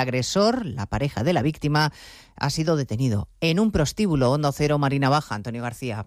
agresor, 0.00 0.66
la 0.66 0.86
pareja 0.86 1.22
de 1.22 1.32
la 1.32 1.42
víctima, 1.42 1.92
ha 2.36 2.50
sido 2.50 2.76
detenido 2.76 3.28
en 3.40 3.60
un 3.60 3.70
prostíbulo 3.70 4.30
Hondo 4.32 4.52
Cero 4.52 4.78
Marina 4.78 5.08
Baja. 5.08 5.34
Antonio 5.34 5.62
García. 5.62 6.06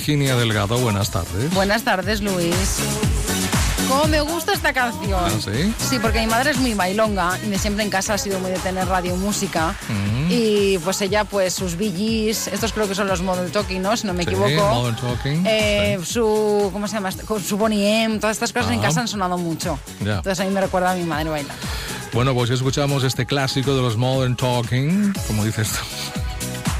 Virginia 0.00 0.36
Delgado, 0.36 0.76
buenas 0.76 1.10
tardes. 1.10 1.50
Buenas 1.54 1.82
tardes, 1.82 2.20
Luis. 2.20 2.54
¿Cómo 3.88 4.04
me 4.08 4.20
gusta 4.20 4.52
esta 4.52 4.74
canción? 4.74 5.18
¿Ah, 5.24 5.30
sí? 5.42 5.72
Sí, 5.88 5.98
porque 5.98 6.20
mi 6.20 6.26
madre 6.26 6.50
es 6.50 6.58
muy 6.58 6.74
bailonga 6.74 7.38
y 7.42 7.48
de 7.48 7.58
siempre 7.58 7.82
en 7.82 7.88
casa 7.88 8.12
ha 8.12 8.18
sido 8.18 8.38
muy 8.40 8.50
de 8.50 8.58
tener 8.58 8.86
radio 8.86 9.14
y 9.14 9.16
música. 9.16 9.74
Mm. 9.88 10.26
Y 10.30 10.78
pues 10.84 11.00
ella, 11.00 11.24
pues 11.24 11.54
sus 11.54 11.76
BGs, 11.78 12.48
estos 12.48 12.74
creo 12.74 12.86
que 12.86 12.94
son 12.94 13.06
los 13.08 13.22
Model 13.22 13.50
Talking, 13.50 13.80
¿no? 13.80 13.96
Si 13.96 14.06
no 14.06 14.12
me 14.12 14.24
Sí, 14.24 14.28
equivoco. 14.30 14.68
Modern 14.74 14.96
Talking. 14.96 15.44
Eh, 15.46 15.98
Su, 16.04 16.68
¿cómo 16.74 16.86
se 16.88 16.96
llama? 16.96 17.08
Con 17.24 17.42
Su 17.42 17.56
Bonnie 17.56 18.02
M, 18.04 18.18
todas 18.18 18.36
estas 18.36 18.52
cosas 18.52 18.72
en 18.72 18.80
Ah. 18.80 18.82
casa 18.82 19.00
han 19.00 19.08
sonado 19.08 19.38
mucho. 19.38 19.78
Ya. 20.04 20.16
Entonces 20.16 20.40
a 20.40 20.44
mí 20.44 20.50
me 20.50 20.60
recuerda 20.60 20.90
a 20.92 20.94
mi 20.94 21.04
madre 21.04 21.30
bailar. 21.30 21.56
Bueno, 22.12 22.34
pues 22.34 22.50
escuchamos 22.50 23.02
este 23.02 23.24
clásico 23.24 23.74
de 23.74 23.80
los 23.80 23.96
Modern 23.96 24.36
Talking, 24.36 25.14
como 25.26 25.42
dices 25.42 25.70
tú. 25.70 26.20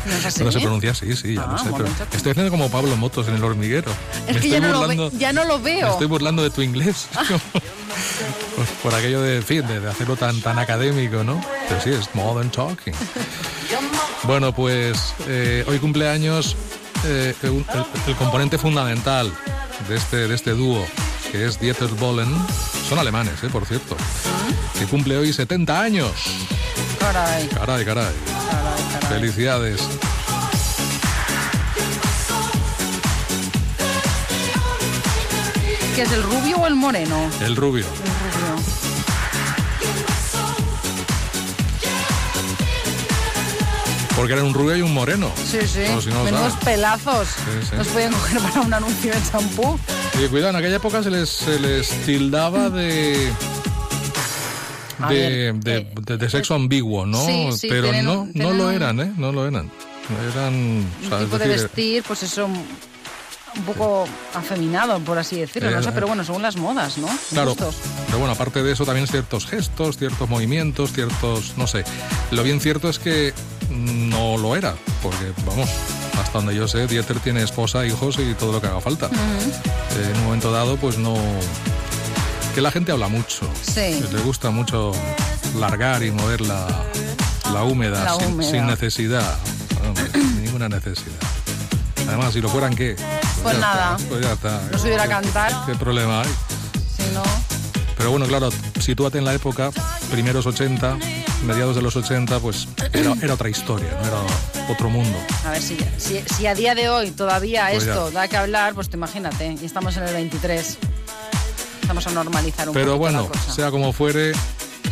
¿No 0.06 0.12
es 0.14 0.24
así? 0.26 0.38
Pero 0.38 0.52
se 0.52 0.60
pronuncia 0.60 0.90
así, 0.92 1.16
sí, 1.16 1.34
ya 1.34 1.42
Ah, 1.42 1.52
lo 1.52 1.58
sé. 1.58 1.70
Pero 1.76 1.88
estoy 2.12 2.30
haciendo 2.32 2.50
como 2.50 2.70
Pablo 2.70 2.96
Motos 2.96 3.26
en 3.28 3.34
el 3.34 3.44
hormiguero. 3.44 3.90
Es 4.28 4.34
Me 4.36 4.40
que 4.40 4.48
ya 4.48 4.60
no, 4.60 4.68
lo 4.72 4.88
ve- 4.88 5.10
ya 5.18 5.32
no 5.32 5.44
lo 5.44 5.58
Me 5.58 5.64
veo. 5.76 5.88
estoy 5.92 6.06
burlando 6.06 6.42
de 6.42 6.50
tu 6.50 6.62
inglés. 6.62 7.08
Pues 8.56 8.68
por 8.82 8.94
aquello 8.94 9.20
de, 9.22 9.36
en 9.36 9.42
fin, 9.42 9.66
de, 9.66 9.80
de 9.80 9.90
hacerlo 9.90 10.16
tan, 10.16 10.40
tan 10.40 10.58
académico, 10.58 11.22
¿no? 11.24 11.40
Pero 11.68 11.80
sí, 11.80 11.90
es 11.90 12.14
Modern 12.14 12.50
Talking. 12.50 12.94
Bueno, 14.24 14.52
pues 14.54 15.14
eh, 15.28 15.64
hoy 15.68 15.78
cumpleaños 15.78 16.56
eh, 17.04 17.34
el, 17.42 17.64
el 18.06 18.16
componente 18.16 18.56
fundamental 18.58 19.32
de 19.88 19.96
este, 19.96 20.28
de 20.28 20.34
este 20.34 20.52
dúo, 20.52 20.86
que 21.32 21.46
es 21.46 21.60
Dieter 21.60 21.88
Bohlen. 21.88 22.34
Son 22.88 22.98
alemanes, 22.98 23.42
eh, 23.42 23.48
por 23.50 23.66
cierto. 23.66 23.96
Que 24.78 24.86
cumple 24.86 25.16
hoy 25.18 25.32
70 25.32 25.78
años. 25.80 26.12
Caray. 26.98 27.48
Caray, 27.48 27.84
caray. 27.84 28.12
Felicidades. 29.08 29.80
¿Qué 35.94 36.02
es 36.02 36.12
el 36.12 36.22
rubio 36.22 36.58
o 36.58 36.66
el 36.66 36.74
moreno? 36.74 37.16
El 37.40 37.56
rubio. 37.56 37.86
El 37.86 37.96
rubio. 37.96 38.86
Porque 44.16 44.32
eran 44.32 44.46
un 44.46 44.54
rubio 44.54 44.76
y 44.76 44.82
un 44.82 44.94
moreno. 44.94 45.30
Sí, 45.36 45.58
sí. 45.66 45.84
Como 45.86 46.00
si 46.00 46.08
no 46.08 46.26
sabes. 46.26 46.54
pelazos. 46.64 47.28
Sí, 47.28 47.68
sí. 47.70 47.76
Nos 47.76 47.86
podían 47.88 48.12
coger 48.12 48.40
para 48.40 48.60
un 48.62 48.74
anuncio 48.74 49.12
de 49.12 49.18
champú. 49.30 49.78
Oye, 50.16 50.28
cuidado, 50.28 50.50
en 50.50 50.56
aquella 50.56 50.76
época 50.76 51.02
se 51.02 51.10
les, 51.10 51.28
se 51.28 51.60
les 51.60 51.88
tildaba 52.06 52.70
de... 52.70 53.30
De, 54.98 55.52
ver, 55.52 55.54
de, 55.56 55.86
de- 56.02 56.16
de 56.16 56.30
sexo 56.30 56.54
ambiguo, 56.54 57.04
¿no? 57.06 57.24
sí, 57.24 57.48
sí, 57.56 57.68
Pero 57.68 57.84
tienen 57.90 58.04
no, 58.06 58.20
un- 58.22 58.26
no 58.28 58.32
tienen 58.32 58.58
lo 58.58 58.70
eran, 58.70 59.00
¿eh? 59.00 59.12
No 59.16 59.32
lo 59.32 59.46
eran. 59.46 59.70
Eran... 60.32 60.86
o 61.04 61.08
sea, 61.08 61.18
Un 61.18 61.24
tipo 61.24 61.38
de 61.38 61.48
decir, 61.48 61.62
vestir, 61.64 62.02
pues 62.06 62.22
eso, 62.22 62.46
un 62.46 63.62
poco 63.64 64.06
afeminado, 64.34 64.98
por 65.00 65.18
así 65.18 65.40
decirlo. 65.40 65.70
No 65.70 65.80
Eh, 65.80 65.82
sé, 65.82 65.92
pero 65.92 66.06
bueno, 66.06 66.24
según 66.24 66.42
las 66.42 66.56
modas, 66.56 66.96
¿no? 66.98 67.08
Claro, 67.30 67.54
pero 68.06 68.18
bueno, 68.18 68.32
aparte 68.32 68.62
de 68.62 68.72
eso 68.72 68.84
también 68.84 69.06
ciertos 69.06 69.46
gestos, 69.46 69.98
ciertos 69.98 70.28
movimientos, 70.28 70.92
ciertos, 70.92 71.54
no 71.56 71.66
sé. 71.66 71.84
Lo 72.30 72.42
bien 72.42 72.60
cierto 72.60 72.88
es 72.88 72.98
que 72.98 73.34
no 73.70 74.38
lo 74.38 74.54
era, 74.56 74.74
porque 75.02 75.32
vamos, 75.46 75.68
hasta 76.20 76.38
donde 76.38 76.54
yo 76.54 76.68
sé, 76.68 76.86
Dieter 76.86 77.18
tiene 77.20 77.42
esposa, 77.42 77.84
hijos 77.86 78.18
y 78.18 78.32
todo 78.34 78.52
lo 78.52 78.60
que 78.60 78.68
haga 78.68 78.80
falta. 78.80 79.06
Eh, 79.06 80.10
en 80.10 80.16
un 80.18 80.24
momento 80.24 80.52
dado, 80.52 80.76
pues 80.76 80.98
no... 80.98 81.14
Que 82.56 82.62
la 82.62 82.70
gente 82.70 82.90
habla 82.90 83.08
mucho. 83.08 83.48
Sí. 83.62 84.02
Le 84.10 84.20
gusta 84.22 84.50
mucho 84.50 84.92
largar 85.58 86.02
y 86.02 86.10
mover 86.10 86.40
la, 86.40 86.66
la 87.52 87.62
húmeda, 87.64 88.02
La 88.02 88.14
sin, 88.16 88.32
húmeda. 88.32 88.50
sin 88.50 88.66
necesidad. 88.66 89.36
Sin 90.14 90.42
ninguna 90.42 90.66
necesidad. 90.68 91.12
Además, 92.08 92.32
si 92.32 92.40
lo 92.40 92.48
fueran, 92.48 92.74
¿qué? 92.74 92.96
Pues 93.42 93.56
ya 93.56 93.60
nada. 93.60 93.96
está, 93.96 94.08
pues 94.08 94.24
ya 94.24 94.32
está. 94.32 94.62
No 94.72 94.78
subiera 94.78 95.02
a 95.02 95.06
¿Qué- 95.06 95.12
cantar. 95.12 95.52
¿Qué 95.66 95.74
problema 95.74 96.22
hay? 96.22 96.28
Si 96.96 97.02
no, 97.12 97.22
Pero 97.98 98.10
bueno, 98.10 98.26
claro, 98.26 98.48
sitúate 98.80 99.18
en 99.18 99.26
la 99.26 99.34
época, 99.34 99.70
primeros 100.10 100.46
80, 100.46 100.96
mediados 101.44 101.76
de 101.76 101.82
los 101.82 101.94
80, 101.94 102.38
pues 102.40 102.68
era, 102.94 103.12
era 103.22 103.34
otra 103.34 103.50
historia, 103.50 103.90
no 104.00 104.06
era 104.08 104.16
otro 104.72 104.88
mundo. 104.88 105.18
a 105.44 105.50
ver 105.50 105.60
si, 105.62 105.76
si, 105.98 106.22
si 106.34 106.46
a 106.46 106.54
día 106.54 106.74
de 106.74 106.88
hoy 106.88 107.10
todavía 107.10 107.68
Pues 107.70 107.84
esto 107.86 108.08
ya. 108.10 108.20
da 108.20 108.28
que 108.28 108.36
hablar, 108.38 108.74
pues 108.74 108.88
te 108.88 108.96
imagínate, 108.96 109.56
y 109.60 109.64
estamos 109.66 109.96
en 109.98 110.04
el 110.04 110.14
23. 110.14 110.78
Estamos 111.86 112.06
a 112.08 112.10
normalizar 112.10 112.68
un 112.68 112.74
Pero 112.74 112.98
bueno, 112.98 113.22
la 113.22 113.28
cosa. 113.28 113.52
sea 113.52 113.70
como 113.70 113.92
fuere, 113.92 114.32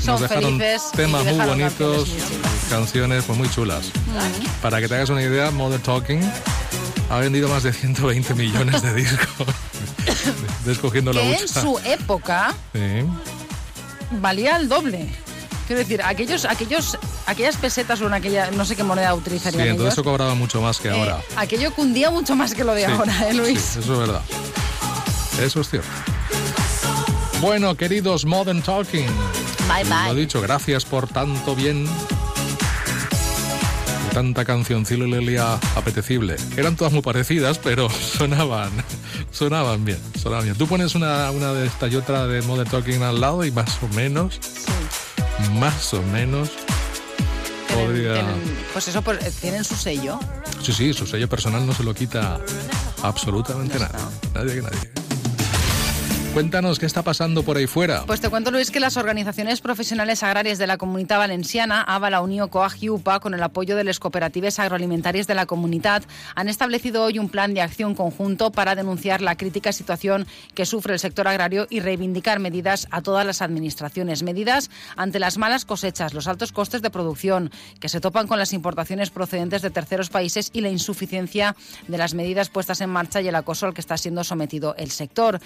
Son 0.01 0.14
nos 0.14 0.20
dejaron 0.20 0.61
temas 0.95 1.24
muy 1.24 1.32
dejaron 1.32 1.59
bonitos, 1.59 2.09
canciones 2.09 2.09
muy 2.09 2.38
chulas. 2.38 2.70
canciones 2.70 3.24
pues 3.24 3.38
muy 3.38 3.51
chulas. 3.51 3.86
Mm. 3.86 4.62
Para 4.62 4.80
que 4.80 4.86
te 4.86 4.95
hagas 4.95 5.11
una 5.11 5.22
idea, 5.22 5.51
Modern 5.51 5.82
Talking 5.82 6.20
ha 7.11 7.18
vendido 7.18 7.49
más 7.49 7.64
de 7.64 7.72
120 7.72 8.34
millones 8.34 8.80
de 8.82 8.95
discos. 8.95 9.47
Descogiendo 10.64 11.12
la 11.12 11.20
Que 11.20 11.34
en 11.36 11.45
hucha. 11.45 11.61
su 11.61 11.78
época 11.84 12.55
Sí. 12.72 13.05
valía 14.20 14.57
el 14.57 14.68
doble. 14.68 15.09
Quiero 15.66 15.80
decir, 15.80 16.01
aquellos, 16.03 16.45
aquellos, 16.45 16.97
aquellas 17.26 17.57
pesetas 17.57 18.01
o 18.03 18.07
en 18.07 18.14
aquella, 18.14 18.51
no 18.53 18.64
sé 18.64 18.76
qué 18.76 18.84
moneda 18.84 19.11
Sí, 19.12 19.18
utilizarían 19.18 19.62
entonces 19.62 19.80
ellos, 19.86 19.95
eso 19.95 20.05
cobraba 20.05 20.34
mucho 20.36 20.61
más 20.62 20.78
que 20.78 20.88
eh, 20.88 20.92
ahora. 20.92 21.20
aquello 21.36 21.72
cundía 21.74 22.11
mucho 22.11 22.36
más 22.36 22.55
que 22.55 22.62
lo 22.62 22.72
de 22.74 22.84
Sí, 22.86 22.92
ahora, 22.92 23.28
¿eh, 23.28 23.34
Luis? 23.34 23.61
sí, 23.61 23.78
eso 23.80 23.92
es 23.95 23.99
verdad. 23.99 24.20
Eso 25.40 25.61
es 25.61 25.70
cierto. 25.70 25.88
Bueno, 27.41 27.76
queridos 27.76 28.24
Modern 28.24 28.62
Talking. 28.62 29.07
Bye, 29.68 29.85
bye. 29.85 30.09
Lo 30.09 30.14
dicho, 30.14 30.41
gracias 30.41 30.85
por 30.85 31.09
tanto 31.09 31.55
bien. 31.55 31.87
Y 34.07 34.14
tanta 34.14 34.45
cancioncilia 34.45 35.55
apetecible. 35.74 36.37
Eran 36.57 36.76
todas 36.76 36.93
muy 36.93 37.03
parecidas, 37.03 37.59
pero 37.59 37.91
sonaban, 38.18 38.70
sonaban 39.30 39.85
bien, 39.85 39.99
sonaban 40.20 40.45
bien. 40.45 40.57
Tú 40.57 40.66
pones 40.66 40.95
una, 40.95 41.30
una 41.30 41.53
de 41.53 41.66
esta 41.66 41.89
y 41.89 41.97
otra 41.97 42.26
de 42.26 42.43
Modern 42.43 42.70
Talking 42.70 43.03
al 43.03 43.20
lado 43.20 43.45
y 43.45 43.51
más 43.51 43.78
o 43.82 43.89
menos, 43.89 44.39
más 45.55 45.93
o 45.95 46.03
menos, 46.03 46.51
podría... 47.74 48.24
Pues 48.72 48.89
eso, 48.89 49.03
pues, 49.03 49.24
eh, 49.24 49.32
tienen 49.41 49.64
su 49.64 49.76
sello. 49.76 50.18
Sí, 50.62 50.72
sí, 50.72 50.93
su 50.93 51.07
sello 51.07 51.28
personal 51.28 51.66
no 51.66 51.74
se 51.74 51.82
lo 51.82 51.95
quita 51.95 52.41
absolutamente 53.03 53.78
nadie. 53.78 53.99
Nadie 54.32 54.55
que 54.55 54.62
nadie. 54.62 55.03
Cuéntanos 56.35 56.80
qué 56.80 56.87
está 56.87 57.03
pasando 57.03 57.45
por 57.45 57.59
ahí 57.59 57.68
fuera. 57.68 58.07
Pues 58.07 58.20
te 58.20 58.28
cuento, 58.28 58.51
Luis, 58.51 58.72
que 58.72 58.80
las 58.80 58.97
organizaciones 58.97 59.61
profesionales 59.61 60.24
agrarias 60.24 60.59
de 60.59 60.66
la 60.66 60.78
Comunitat 60.78 61.18
Valenciana, 61.18 61.80
ABA, 61.80 62.11
la 62.11 62.20
Unió, 62.22 62.49
COAG 62.49 62.82
i 62.82 62.89
UPA, 62.89 63.20
con 63.20 63.35
el 63.35 63.43
apoyo 63.45 63.76
de 63.76 63.85
las 63.85 64.01
cooperativas 64.01 64.59
agroalimentarias 64.59 65.28
de 65.28 65.37
la 65.37 65.47
comunidad, 65.47 66.03
han 66.35 66.49
establecido 66.49 67.05
hoy 67.05 67.20
un 67.20 67.28
plan 67.28 67.55
de 67.55 67.61
acción 67.61 67.95
conjunto 67.95 68.51
para 68.51 68.74
denunciar 68.74 69.20
la 69.20 69.37
crítica 69.37 69.70
situación 69.72 70.26
que 70.55 70.66
sufre 70.66 70.95
el 70.95 70.99
sector 70.99 71.28
agrario 71.28 71.68
y 71.70 71.78
reivindicar 71.78 72.41
medidas 72.41 72.89
a 72.91 73.01
todas 73.01 73.24
las 73.24 73.41
administraciones. 73.41 74.24
Medidas 74.24 74.70
ante 74.97 75.20
las 75.20 75.39
malas 75.39 75.64
cosechas, 75.64 76.14
los 76.14 76.26
altos 76.26 76.51
costes 76.51 76.82
de 76.82 76.91
producción, 76.91 77.53
que 77.78 77.89
se 77.89 78.01
topan 78.01 78.26
con 78.26 78.41
las 78.41 78.53
importaciones 78.53 79.11
procedentes 79.11 79.62
de 79.62 79.70
terceros 79.70 80.11
países 80.11 80.51
y 80.53 80.62
la 80.62 80.70
insuficiencia 80.70 81.55
de 81.87 81.97
las 81.97 82.12
medidas 82.12 82.51
puestas 82.51 82.80
en 82.80 82.91
marcha 82.91 83.20
y 83.20 83.28
el 83.28 83.37
acoso 83.37 83.66
al 83.66 83.74
que 83.74 83.80
está 83.80 83.97
siendo 83.97 84.24
sometido 84.24 84.74
el 84.78 84.91
sector. 84.91 85.39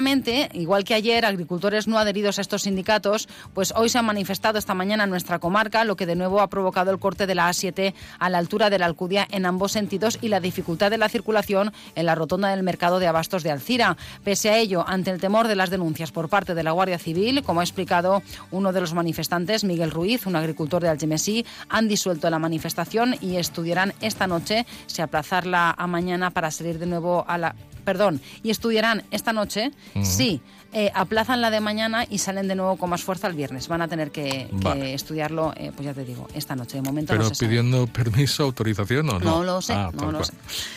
Paralelamente, 0.00 0.48
igual 0.54 0.84
que 0.84 0.94
ayer, 0.94 1.26
agricultores 1.26 1.86
no 1.86 1.98
adheridos 1.98 2.38
a 2.38 2.40
estos 2.40 2.62
sindicatos, 2.62 3.28
pues 3.52 3.74
hoy 3.76 3.90
se 3.90 3.98
han 3.98 4.06
manifestado 4.06 4.58
esta 4.58 4.72
mañana 4.72 5.04
en 5.04 5.10
nuestra 5.10 5.38
comarca, 5.38 5.84
lo 5.84 5.94
que 5.94 6.06
de 6.06 6.16
nuevo 6.16 6.40
ha 6.40 6.48
provocado 6.48 6.90
el 6.90 6.98
corte 6.98 7.26
de 7.26 7.34
la 7.34 7.50
A7 7.50 7.92
a 8.18 8.30
la 8.30 8.38
altura 8.38 8.70
de 8.70 8.78
la 8.78 8.86
Alcudia 8.86 9.28
en 9.30 9.44
ambos 9.44 9.72
sentidos 9.72 10.18
y 10.22 10.28
la 10.28 10.40
dificultad 10.40 10.90
de 10.90 10.96
la 10.96 11.10
circulación 11.10 11.74
en 11.96 12.06
la 12.06 12.14
rotonda 12.14 12.48
del 12.48 12.62
mercado 12.62 12.98
de 12.98 13.08
abastos 13.08 13.42
de 13.42 13.50
Alcira. 13.50 13.98
Pese 14.24 14.48
a 14.48 14.56
ello, 14.56 14.86
ante 14.88 15.10
el 15.10 15.20
temor 15.20 15.48
de 15.48 15.56
las 15.56 15.68
denuncias 15.68 16.12
por 16.12 16.30
parte 16.30 16.54
de 16.54 16.62
la 16.62 16.72
Guardia 16.72 16.98
Civil, 16.98 17.42
como 17.42 17.60
ha 17.60 17.64
explicado 17.64 18.22
uno 18.50 18.72
de 18.72 18.80
los 18.80 18.94
manifestantes, 18.94 19.64
Miguel 19.64 19.90
Ruiz, 19.90 20.24
un 20.24 20.34
agricultor 20.34 20.80
de 20.80 20.88
Algemesí, 20.88 21.44
han 21.68 21.88
disuelto 21.88 22.30
la 22.30 22.38
manifestación 22.38 23.16
y 23.20 23.36
estudiarán 23.36 23.92
esta 24.00 24.26
noche 24.26 24.64
si 24.86 25.02
aplazarla 25.02 25.74
a 25.76 25.86
mañana 25.86 26.30
para 26.30 26.50
salir 26.50 26.78
de 26.78 26.86
nuevo 26.86 27.26
a 27.28 27.36
la 27.36 27.54
perdón, 27.90 28.20
y 28.44 28.50
estudiarán 28.50 29.02
esta 29.10 29.32
noche 29.32 29.72
Ujú. 29.96 30.04
si 30.04 30.40
eh, 30.72 30.92
aplazan 30.94 31.40
la 31.40 31.50
de 31.50 31.58
mañana 31.58 32.04
y 32.08 32.18
salen 32.18 32.46
de 32.46 32.54
nuevo 32.54 32.76
con 32.76 32.88
más 32.90 33.02
fuerza 33.02 33.26
el 33.26 33.34
viernes. 33.34 33.66
Van 33.66 33.82
a 33.82 33.88
tener 33.88 34.12
que, 34.12 34.46
que 34.48 34.48
Vale. 34.52 34.94
estudiarlo, 34.94 35.52
eh, 35.56 35.72
pues 35.74 35.84
ya 35.84 35.92
te 35.94 36.04
digo, 36.04 36.28
esta 36.32 36.54
noche. 36.54 36.76
De 36.76 36.82
momento 36.82 37.12
Pero 37.12 37.24
no 37.24 37.28
se 37.30 37.34
sabe. 37.34 37.48
pidiendo 37.48 37.88
permiso, 37.88 38.44
autorización 38.44 39.10
o 39.10 39.18
no. 39.18 39.38
No 39.38 39.42
lo 39.42 39.60
sé, 39.60 39.72
Ah, 39.72 39.90
no 39.92 40.12
lo 40.12 40.22
sé. 40.22 40.32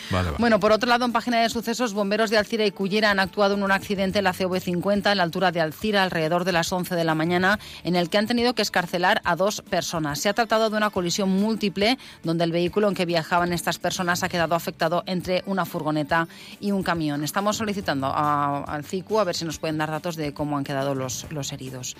Vale, 0.09 0.25
vale. 0.31 0.37
Bueno, 0.39 0.59
por 0.59 0.71
otro 0.71 0.89
lado, 0.89 1.05
en 1.05 1.11
página 1.11 1.39
de 1.41 1.49
sucesos, 1.49 1.93
bomberos 1.93 2.31
de 2.31 2.39
Alcira 2.39 2.65
y 2.65 2.71
Cullera 2.71 3.11
han 3.11 3.19
actuado 3.19 3.53
en 3.53 3.61
un 3.61 3.71
accidente 3.71 4.17
en 4.17 4.23
la 4.23 4.33
CV50 4.33 5.11
en 5.11 5.17
la 5.17 5.23
altura 5.23 5.51
de 5.51 5.61
Alcira 5.61 6.01
alrededor 6.01 6.43
de 6.43 6.53
las 6.53 6.71
11 6.73 6.95
de 6.95 7.03
la 7.03 7.13
mañana, 7.13 7.59
en 7.83 7.95
el 7.95 8.09
que 8.09 8.17
han 8.17 8.25
tenido 8.25 8.55
que 8.55 8.63
escarcelar 8.63 9.21
a 9.25 9.35
dos 9.35 9.61
personas. 9.61 10.17
Se 10.17 10.27
ha 10.27 10.33
tratado 10.33 10.71
de 10.71 10.77
una 10.77 10.89
colisión 10.89 11.29
múltiple, 11.29 11.99
donde 12.23 12.45
el 12.45 12.51
vehículo 12.51 12.87
en 12.87 12.95
que 12.95 13.05
viajaban 13.05 13.53
estas 13.53 13.77
personas 13.77 14.23
ha 14.23 14.29
quedado 14.29 14.55
afectado 14.55 15.03
entre 15.05 15.43
una 15.45 15.65
furgoneta 15.65 16.27
y 16.59 16.71
un 16.71 16.81
camión. 16.81 17.02
Estamos 17.11 17.57
solicitando 17.57 18.07
a- 18.07 18.63
al 18.63 18.83
CICU 18.83 19.19
a 19.19 19.23
ver 19.23 19.35
si 19.35 19.45
nos 19.45 19.59
pueden 19.59 19.77
dar 19.77 19.89
datos 19.91 20.15
de 20.15 20.33
cómo 20.33 20.57
han 20.57 20.63
quedado 20.63 20.95
los, 20.95 21.25
los 21.31 21.51
heridos. 21.51 21.95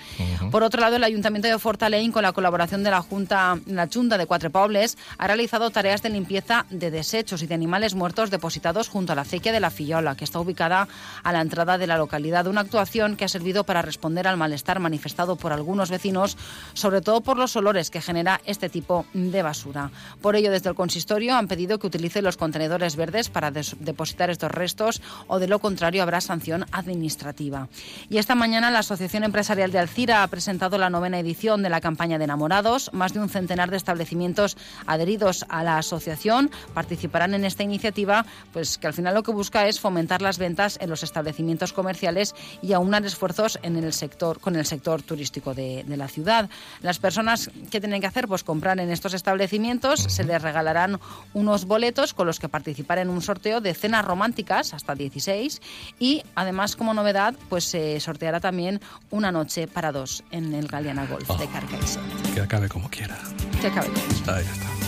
Por 0.50 0.62
otro 0.62 0.80
lado, 0.80 0.96
el 0.96 1.04
Ayuntamiento 1.04 1.48
de 1.48 1.58
Fortaleny, 1.58 2.10
con 2.10 2.22
la 2.22 2.32
colaboración 2.32 2.82
de 2.82 2.90
la 2.90 3.02
Junta, 3.02 3.58
la 3.66 3.88
Junta 3.92 4.16
de 4.18 4.26
Cuatro 4.26 4.50
Pobles, 4.50 4.96
ha 5.18 5.26
realizado 5.26 5.70
tareas 5.70 6.02
de 6.02 6.10
limpieza 6.10 6.66
de 6.70 6.90
desechos 6.90 7.42
y 7.42 7.46
de 7.46 7.54
animales 7.54 7.94
muertos 7.94 8.30
depositados 8.30 8.88
junto 8.88 9.12
a 9.12 9.16
la 9.16 9.22
acequia 9.22 9.52
de 9.52 9.60
la 9.60 9.70
Fillola, 9.70 10.14
que 10.16 10.24
está 10.24 10.38
ubicada 10.40 10.88
a 11.22 11.32
la 11.32 11.40
entrada 11.40 11.78
de 11.78 11.86
la 11.86 11.98
localidad. 11.98 12.46
Una 12.46 12.62
actuación 12.62 13.16
que 13.16 13.24
ha 13.24 13.28
servido 13.28 13.64
para 13.64 13.82
responder 13.82 14.26
al 14.28 14.36
malestar 14.36 14.80
manifestado 14.80 15.36
por 15.36 15.52
algunos 15.52 15.90
vecinos, 15.90 16.36
sobre 16.74 17.00
todo 17.00 17.20
por 17.20 17.36
los 17.36 17.56
olores 17.56 17.90
que 17.90 18.00
genera 18.00 18.40
este 18.44 18.68
tipo 18.68 19.06
de 19.12 19.42
basura. 19.42 19.90
Por 20.22 20.36
ello, 20.36 20.50
desde 20.50 20.68
el 20.68 20.74
consistorio 20.74 21.34
han 21.36 21.48
pedido 21.48 21.78
que 21.78 21.86
utilice 21.86 22.22
los 22.22 22.36
contenedores 22.36 22.96
verdes 22.96 23.28
para 23.30 23.50
depositar 23.50 24.30
estos 24.30 24.50
restos 24.50 24.83
o 25.26 25.38
de 25.38 25.48
lo 25.48 25.58
contrario 25.58 26.02
habrá 26.02 26.20
sanción 26.20 26.66
administrativa. 26.72 27.68
Y 28.08 28.18
esta 28.18 28.34
mañana 28.34 28.70
la 28.70 28.80
Asociación 28.80 29.24
Empresarial 29.24 29.72
de 29.72 29.78
Alcira 29.78 30.22
ha 30.22 30.28
presentado 30.28 30.78
la 30.78 30.90
novena 30.90 31.18
edición 31.18 31.62
de 31.62 31.70
la 31.70 31.80
campaña 31.80 32.18
de 32.18 32.24
enamorados. 32.24 32.90
Más 32.92 33.12
de 33.12 33.20
un 33.20 33.28
centenar 33.28 33.70
de 33.70 33.76
establecimientos 33.76 34.56
adheridos 34.86 35.44
a 35.48 35.62
la 35.62 35.78
asociación 35.78 36.50
participarán 36.74 37.34
en 37.34 37.44
esta 37.44 37.62
iniciativa, 37.62 38.26
pues 38.52 38.78
que 38.78 38.86
al 38.86 38.94
final 38.94 39.14
lo 39.14 39.22
que 39.22 39.32
busca 39.32 39.66
es 39.68 39.80
fomentar 39.80 40.22
las 40.22 40.38
ventas 40.38 40.78
en 40.80 40.90
los 40.90 41.02
establecimientos 41.02 41.72
comerciales 41.72 42.34
y 42.62 42.72
aunar 42.72 43.04
esfuerzos 43.04 43.58
en 43.62 43.76
el 43.76 43.92
sector, 43.92 44.40
con 44.40 44.56
el 44.56 44.66
sector 44.66 45.02
turístico 45.02 45.54
de, 45.54 45.84
de 45.84 45.96
la 45.96 46.08
ciudad. 46.08 46.50
Las 46.82 46.98
personas 46.98 47.50
que 47.70 47.80
tienen 47.80 48.00
que 48.00 48.06
hacer, 48.06 48.28
pues 48.28 48.44
comprar 48.44 48.78
en 48.80 48.90
estos 48.90 49.14
establecimientos, 49.14 50.00
se 50.00 50.24
les 50.24 50.42
regalarán 50.42 50.98
unos 51.32 51.64
boletos 51.64 52.14
con 52.14 52.26
los 52.26 52.38
que 52.38 52.48
participar 52.48 52.98
en 52.98 53.08
un 53.08 53.22
sorteo 53.22 53.60
de 53.60 53.74
cenas 53.74 54.04
románticas 54.04 54.73
hasta 54.74 54.94
16 54.94 55.60
y 55.98 56.22
además 56.34 56.76
como 56.76 56.94
novedad, 56.94 57.34
pues 57.48 57.64
se 57.64 57.98
sorteará 58.00 58.40
también 58.40 58.80
una 59.10 59.32
noche 59.32 59.66
para 59.66 59.92
dos 59.92 60.24
en 60.30 60.54
el 60.54 60.68
Galeana 60.68 61.06
Golf 61.06 61.28
de 61.38 61.46
Carcaixent. 61.48 62.34
Que 62.34 62.40
acabe 62.40 62.68
como 62.68 62.88
quiera. 62.90 63.18
Que 63.60 63.68
acabe. 63.68 63.88
Ahí 64.26 64.44
está. 64.44 64.83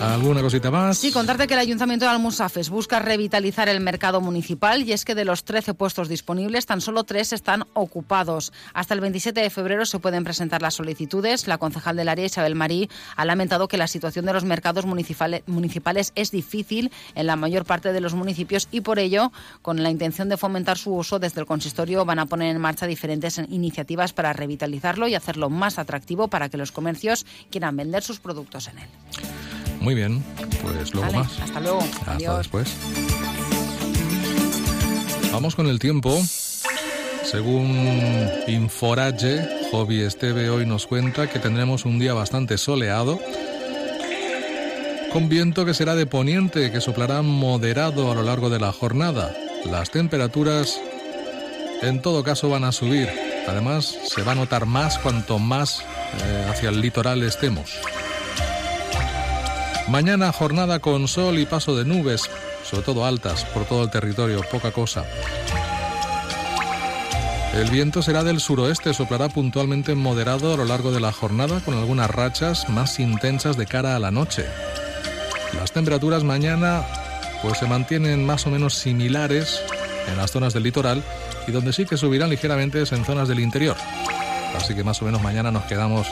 ¿Alguna 0.00 0.40
cosita 0.40 0.70
más? 0.70 0.96
Sí, 0.96 1.12
contarte 1.12 1.46
que 1.46 1.52
el 1.52 1.60
Ayuntamiento 1.60 2.06
de 2.06 2.10
Almusafes 2.10 2.70
busca 2.70 3.00
revitalizar 3.00 3.68
el 3.68 3.80
mercado 3.80 4.22
municipal 4.22 4.82
y 4.82 4.92
es 4.92 5.04
que 5.04 5.14
de 5.14 5.26
los 5.26 5.44
13 5.44 5.74
puestos 5.74 6.08
disponibles, 6.08 6.64
tan 6.64 6.80
solo 6.80 7.04
3 7.04 7.34
están 7.34 7.64
ocupados. 7.74 8.50
Hasta 8.72 8.94
el 8.94 9.00
27 9.00 9.38
de 9.38 9.50
febrero 9.50 9.84
se 9.84 9.98
pueden 9.98 10.24
presentar 10.24 10.62
las 10.62 10.74
solicitudes. 10.74 11.46
La 11.46 11.58
concejal 11.58 11.96
del 11.96 12.08
área, 12.08 12.24
Isabel 12.24 12.54
Marí, 12.54 12.88
ha 13.14 13.26
lamentado 13.26 13.68
que 13.68 13.76
la 13.76 13.86
situación 13.86 14.24
de 14.24 14.32
los 14.32 14.44
mercados 14.44 14.86
municipales 14.86 16.12
es 16.14 16.30
difícil 16.30 16.90
en 17.14 17.26
la 17.26 17.36
mayor 17.36 17.66
parte 17.66 17.92
de 17.92 18.00
los 18.00 18.14
municipios 18.14 18.68
y 18.70 18.80
por 18.80 18.98
ello, 18.98 19.32
con 19.60 19.82
la 19.82 19.90
intención 19.90 20.30
de 20.30 20.38
fomentar 20.38 20.78
su 20.78 20.94
uso, 20.94 21.18
desde 21.18 21.40
el 21.40 21.46
consistorio 21.46 22.06
van 22.06 22.20
a 22.20 22.26
poner 22.26 22.56
en 22.56 22.62
marcha 22.62 22.86
diferentes 22.86 23.36
iniciativas 23.50 24.14
para 24.14 24.32
revitalizarlo 24.32 25.08
y 25.08 25.14
hacerlo 25.14 25.50
más 25.50 25.78
atractivo 25.78 26.28
para 26.28 26.48
que 26.48 26.56
los 26.56 26.72
comercios 26.72 27.26
quieran 27.50 27.76
vender 27.76 28.02
sus 28.02 28.18
productos 28.18 28.68
en 28.68 28.78
él. 28.78 28.88
Muy 29.80 29.94
bien, 29.94 30.22
pues 30.62 30.94
luego 30.94 31.12
más. 31.12 31.40
Hasta 31.40 31.60
luego. 31.60 31.80
Hasta 32.06 32.38
después. 32.38 32.68
Vamos 35.32 35.56
con 35.56 35.66
el 35.66 35.78
tiempo. 35.78 36.20
Según 37.24 38.28
Inforage, 38.48 39.68
Hobby 39.70 40.00
Esteve 40.00 40.50
hoy 40.50 40.66
nos 40.66 40.86
cuenta 40.86 41.28
que 41.28 41.38
tendremos 41.38 41.84
un 41.84 41.98
día 41.98 42.12
bastante 42.12 42.58
soleado, 42.58 43.20
con 45.12 45.28
viento 45.28 45.64
que 45.64 45.74
será 45.74 45.94
de 45.94 46.06
poniente, 46.06 46.72
que 46.72 46.80
soplará 46.80 47.22
moderado 47.22 48.10
a 48.10 48.14
lo 48.14 48.22
largo 48.22 48.50
de 48.50 48.58
la 48.58 48.72
jornada. 48.72 49.34
Las 49.64 49.90
temperaturas, 49.90 50.80
en 51.82 52.02
todo 52.02 52.24
caso, 52.24 52.48
van 52.48 52.64
a 52.64 52.72
subir. 52.72 53.08
Además, 53.46 53.96
se 54.08 54.22
va 54.22 54.32
a 54.32 54.36
notar 54.36 54.66
más 54.66 54.98
cuanto 54.98 55.38
más 55.38 55.80
eh, 55.80 56.46
hacia 56.50 56.70
el 56.70 56.80
litoral 56.80 57.22
estemos. 57.22 57.80
Mañana 59.90 60.30
jornada 60.30 60.78
con 60.78 61.08
sol 61.08 61.40
y 61.40 61.46
paso 61.46 61.74
de 61.74 61.84
nubes, 61.84 62.30
sobre 62.62 62.84
todo 62.84 63.04
altas 63.04 63.44
por 63.46 63.64
todo 63.64 63.82
el 63.82 63.90
territorio, 63.90 64.40
poca 64.48 64.70
cosa. 64.70 65.04
El 67.54 67.68
viento 67.70 68.00
será 68.00 68.22
del 68.22 68.38
suroeste, 68.38 68.94
soplará 68.94 69.28
puntualmente 69.28 69.96
moderado 69.96 70.54
a 70.54 70.56
lo 70.56 70.64
largo 70.64 70.92
de 70.92 71.00
la 71.00 71.10
jornada 71.10 71.58
con 71.64 71.74
algunas 71.74 72.08
rachas 72.08 72.68
más 72.68 73.00
intensas 73.00 73.56
de 73.56 73.66
cara 73.66 73.96
a 73.96 73.98
la 73.98 74.12
noche. 74.12 74.46
Las 75.58 75.72
temperaturas 75.72 76.22
mañana 76.22 76.84
pues 77.42 77.58
se 77.58 77.66
mantienen 77.66 78.24
más 78.24 78.46
o 78.46 78.50
menos 78.50 78.76
similares 78.76 79.60
en 80.06 80.16
las 80.16 80.30
zonas 80.30 80.54
del 80.54 80.62
litoral 80.62 81.02
y 81.48 81.50
donde 81.50 81.72
sí 81.72 81.84
que 81.84 81.96
subirán 81.96 82.30
ligeramente 82.30 82.80
es 82.80 82.92
en 82.92 83.04
zonas 83.04 83.26
del 83.26 83.40
interior. 83.40 83.76
Así 84.56 84.72
que 84.72 84.84
más 84.84 85.02
o 85.02 85.04
menos 85.04 85.20
mañana 85.20 85.50
nos 85.50 85.64
quedamos 85.64 86.06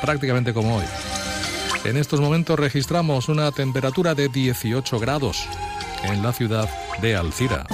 prácticamente 0.00 0.54
como 0.54 0.76
hoy. 0.76 0.84
En 1.84 1.96
estos 1.96 2.20
momentos 2.20 2.58
registramos 2.58 3.28
una 3.28 3.50
temperatura 3.52 4.14
de 4.14 4.28
18 4.28 4.98
grados 4.98 5.46
en 6.04 6.22
la 6.22 6.32
ciudad 6.32 6.68
de 7.00 7.16
Alcira. 7.16 7.66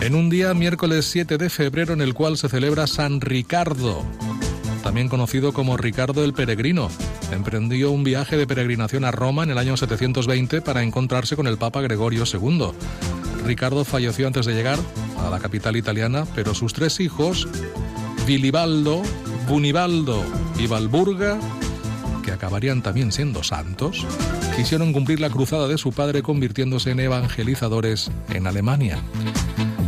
En 0.00 0.14
un 0.14 0.30
día, 0.30 0.52
miércoles 0.52 1.06
7 1.06 1.38
de 1.38 1.48
febrero, 1.48 1.92
en 1.92 2.00
el 2.00 2.12
cual 2.12 2.36
se 2.36 2.48
celebra 2.48 2.86
San 2.86 3.20
Ricardo, 3.20 4.02
también 4.82 5.08
conocido 5.08 5.52
como 5.52 5.76
Ricardo 5.76 6.24
el 6.24 6.32
Peregrino, 6.32 6.90
emprendió 7.30 7.92
un 7.92 8.02
viaje 8.02 8.36
de 8.36 8.46
peregrinación 8.46 9.04
a 9.04 9.12
Roma 9.12 9.44
en 9.44 9.50
el 9.50 9.58
año 9.58 9.76
720 9.76 10.60
para 10.60 10.82
encontrarse 10.82 11.36
con 11.36 11.46
el 11.46 11.56
Papa 11.56 11.80
Gregorio 11.82 12.24
II. 12.30 12.72
Ricardo 13.46 13.84
falleció 13.84 14.26
antes 14.26 14.46
de 14.46 14.54
llegar 14.54 14.78
a 15.18 15.30
la 15.30 15.38
capital 15.38 15.76
italiana, 15.76 16.26
pero 16.34 16.52
sus 16.52 16.72
tres 16.72 16.98
hijos, 16.98 17.46
Vilibaldo, 18.26 19.02
Bunibaldo 19.48 20.22
y 20.58 20.66
Valburga, 20.66 21.38
que 22.24 22.32
acabarían 22.32 22.82
también 22.82 23.12
siendo 23.12 23.42
santos, 23.42 24.06
quisieron 24.56 24.92
cumplir 24.92 25.20
la 25.20 25.30
cruzada 25.30 25.68
de 25.68 25.78
su 25.78 25.92
padre 25.92 26.22
convirtiéndose 26.22 26.90
en 26.90 27.00
evangelizadores 27.00 28.10
en 28.30 28.46
Alemania. 28.46 28.98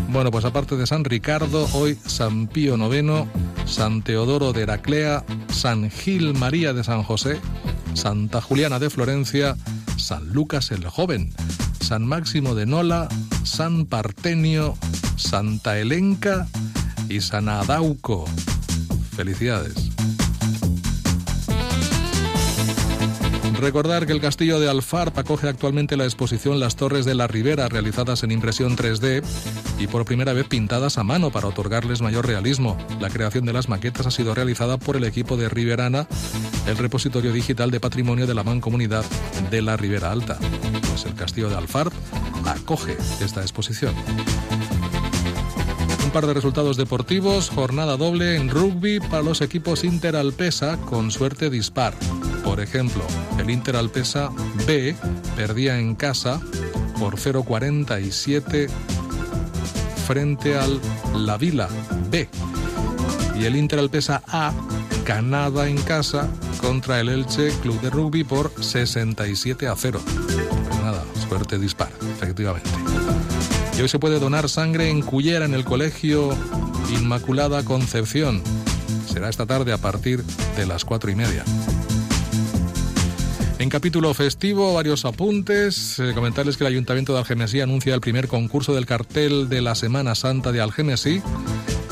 Bueno, 0.09 0.30
pues 0.30 0.44
aparte 0.44 0.76
de 0.76 0.86
San 0.86 1.05
Ricardo, 1.05 1.68
hoy 1.72 1.98
San 2.07 2.46
Pío 2.46 2.76
IX, 2.76 3.28
San 3.66 4.02
Teodoro 4.02 4.52
de 4.52 4.62
Heraclea, 4.62 5.24
San 5.48 5.90
Gil 5.90 6.34
María 6.34 6.72
de 6.72 6.84
San 6.84 7.02
José, 7.02 7.40
Santa 7.94 8.40
Juliana 8.40 8.78
de 8.78 8.90
Florencia, 8.90 9.57
San 9.96 10.32
Lucas 10.32 10.70
el 10.70 10.86
Joven, 10.86 11.32
San 11.80 12.07
Máximo 12.07 12.55
de 12.55 12.66
Nola, 12.66 13.09
San 13.42 13.86
Partenio, 13.86 14.76
Santa 15.16 15.78
Elenca 15.78 16.46
y 17.09 17.20
San 17.20 17.48
Adauco. 17.48 18.26
Felicidades. 19.14 19.74
Recordar 23.64 24.04
que 24.04 24.12
el 24.12 24.20
castillo 24.20 24.60
de 24.60 24.68
Alfarp 24.68 25.16
acoge 25.16 25.48
actualmente 25.48 25.96
la 25.96 26.04
exposición 26.04 26.60
Las 26.60 26.76
Torres 26.76 27.06
de 27.06 27.14
la 27.14 27.28
Ribera, 27.28 27.66
realizadas 27.68 28.22
en 28.22 28.30
impresión 28.30 28.76
3D 28.76 29.24
y 29.78 29.86
por 29.86 30.04
primera 30.04 30.34
vez 30.34 30.46
pintadas 30.46 30.98
a 30.98 31.02
mano 31.02 31.30
para 31.30 31.48
otorgarles 31.48 32.02
mayor 32.02 32.26
realismo. 32.26 32.76
La 33.00 33.08
creación 33.08 33.46
de 33.46 33.54
las 33.54 33.70
maquetas 33.70 34.06
ha 34.06 34.10
sido 34.10 34.34
realizada 34.34 34.76
por 34.76 34.96
el 34.96 35.04
equipo 35.04 35.38
de 35.38 35.48
Riberana, 35.48 36.06
el 36.66 36.76
repositorio 36.76 37.32
digital 37.32 37.70
de 37.70 37.80
patrimonio 37.80 38.26
de 38.26 38.34
la 38.34 38.42
Mancomunidad 38.42 39.04
de 39.50 39.62
la 39.62 39.78
Ribera 39.78 40.12
Alta. 40.12 40.38
Pues 40.88 41.06
el 41.06 41.14
castillo 41.14 41.48
de 41.48 41.56
Alfarp 41.56 41.94
acoge 42.46 42.98
esta 43.20 43.40
exposición 43.40 43.94
par 46.14 46.26
de 46.28 46.34
resultados 46.34 46.76
deportivos, 46.76 47.50
jornada 47.50 47.96
doble 47.96 48.36
en 48.36 48.48
rugby 48.48 49.00
para 49.00 49.24
los 49.24 49.40
equipos 49.40 49.82
Inter 49.82 50.14
Alpesa 50.14 50.76
con 50.76 51.10
suerte 51.10 51.50
dispar. 51.50 51.92
Por 52.44 52.60
ejemplo, 52.60 53.02
el 53.40 53.50
Inter 53.50 53.74
Alpesa 53.74 54.30
B 54.64 54.94
perdía 55.34 55.76
en 55.76 55.96
casa 55.96 56.40
por 57.00 57.16
0.47 57.16 58.68
frente 60.06 60.56
al 60.56 60.80
La 61.16 61.36
Vila 61.36 61.68
B. 62.12 62.28
Y 63.36 63.46
el 63.46 63.56
Inter 63.56 63.80
Alpesa 63.80 64.22
A 64.28 64.52
ganaba 65.04 65.68
en 65.68 65.82
casa 65.82 66.28
contra 66.60 67.00
el 67.00 67.08
Elche 67.08 67.50
Club 67.60 67.80
de 67.80 67.90
Rugby 67.90 68.22
por 68.22 68.52
67 68.62 69.66
a 69.66 69.74
0. 69.74 70.00
Pues 70.04 70.80
nada, 70.80 71.02
suerte 71.28 71.58
dispar, 71.58 71.90
efectivamente. 72.12 72.70
Y 73.77 73.83
hoy 73.83 73.89
se 73.89 73.99
puede 73.99 74.20
donar 74.20 74.49
sangre 74.49 74.89
en 74.89 75.03
Cullera, 75.03 75.45
en 75.45 75.55
el 75.55 75.64
Colegio 75.64 76.37
Inmaculada 76.91 77.64
Concepción. 77.64 78.43
Será 79.07 79.29
esta 79.29 79.47
tarde 79.47 79.72
a 79.72 79.79
partir 79.79 80.22
de 80.57 80.66
las 80.66 80.85
cuatro 80.85 81.11
y 81.11 81.16
media. 81.16 81.45
En 83.59 83.68
capítulo 83.68 84.12
festivo, 84.14 84.75
varios 84.75 85.05
apuntes. 85.05 85.99
Eh, 85.99 86.12
comentarles 86.14 86.57
que 86.57 86.64
el 86.64 86.68
Ayuntamiento 86.68 87.12
de 87.12 87.20
Algemesí 87.20 87.61
anuncia 87.61 87.95
el 87.95 88.01
primer 88.01 88.29
concurso 88.29 88.75
del 88.75 88.87
cartel 88.87 89.49
de 89.49 89.61
la 89.61 89.75
Semana 89.75 90.14
Santa 90.14 90.53
de 90.53 90.61
Algemesí. 90.61 91.22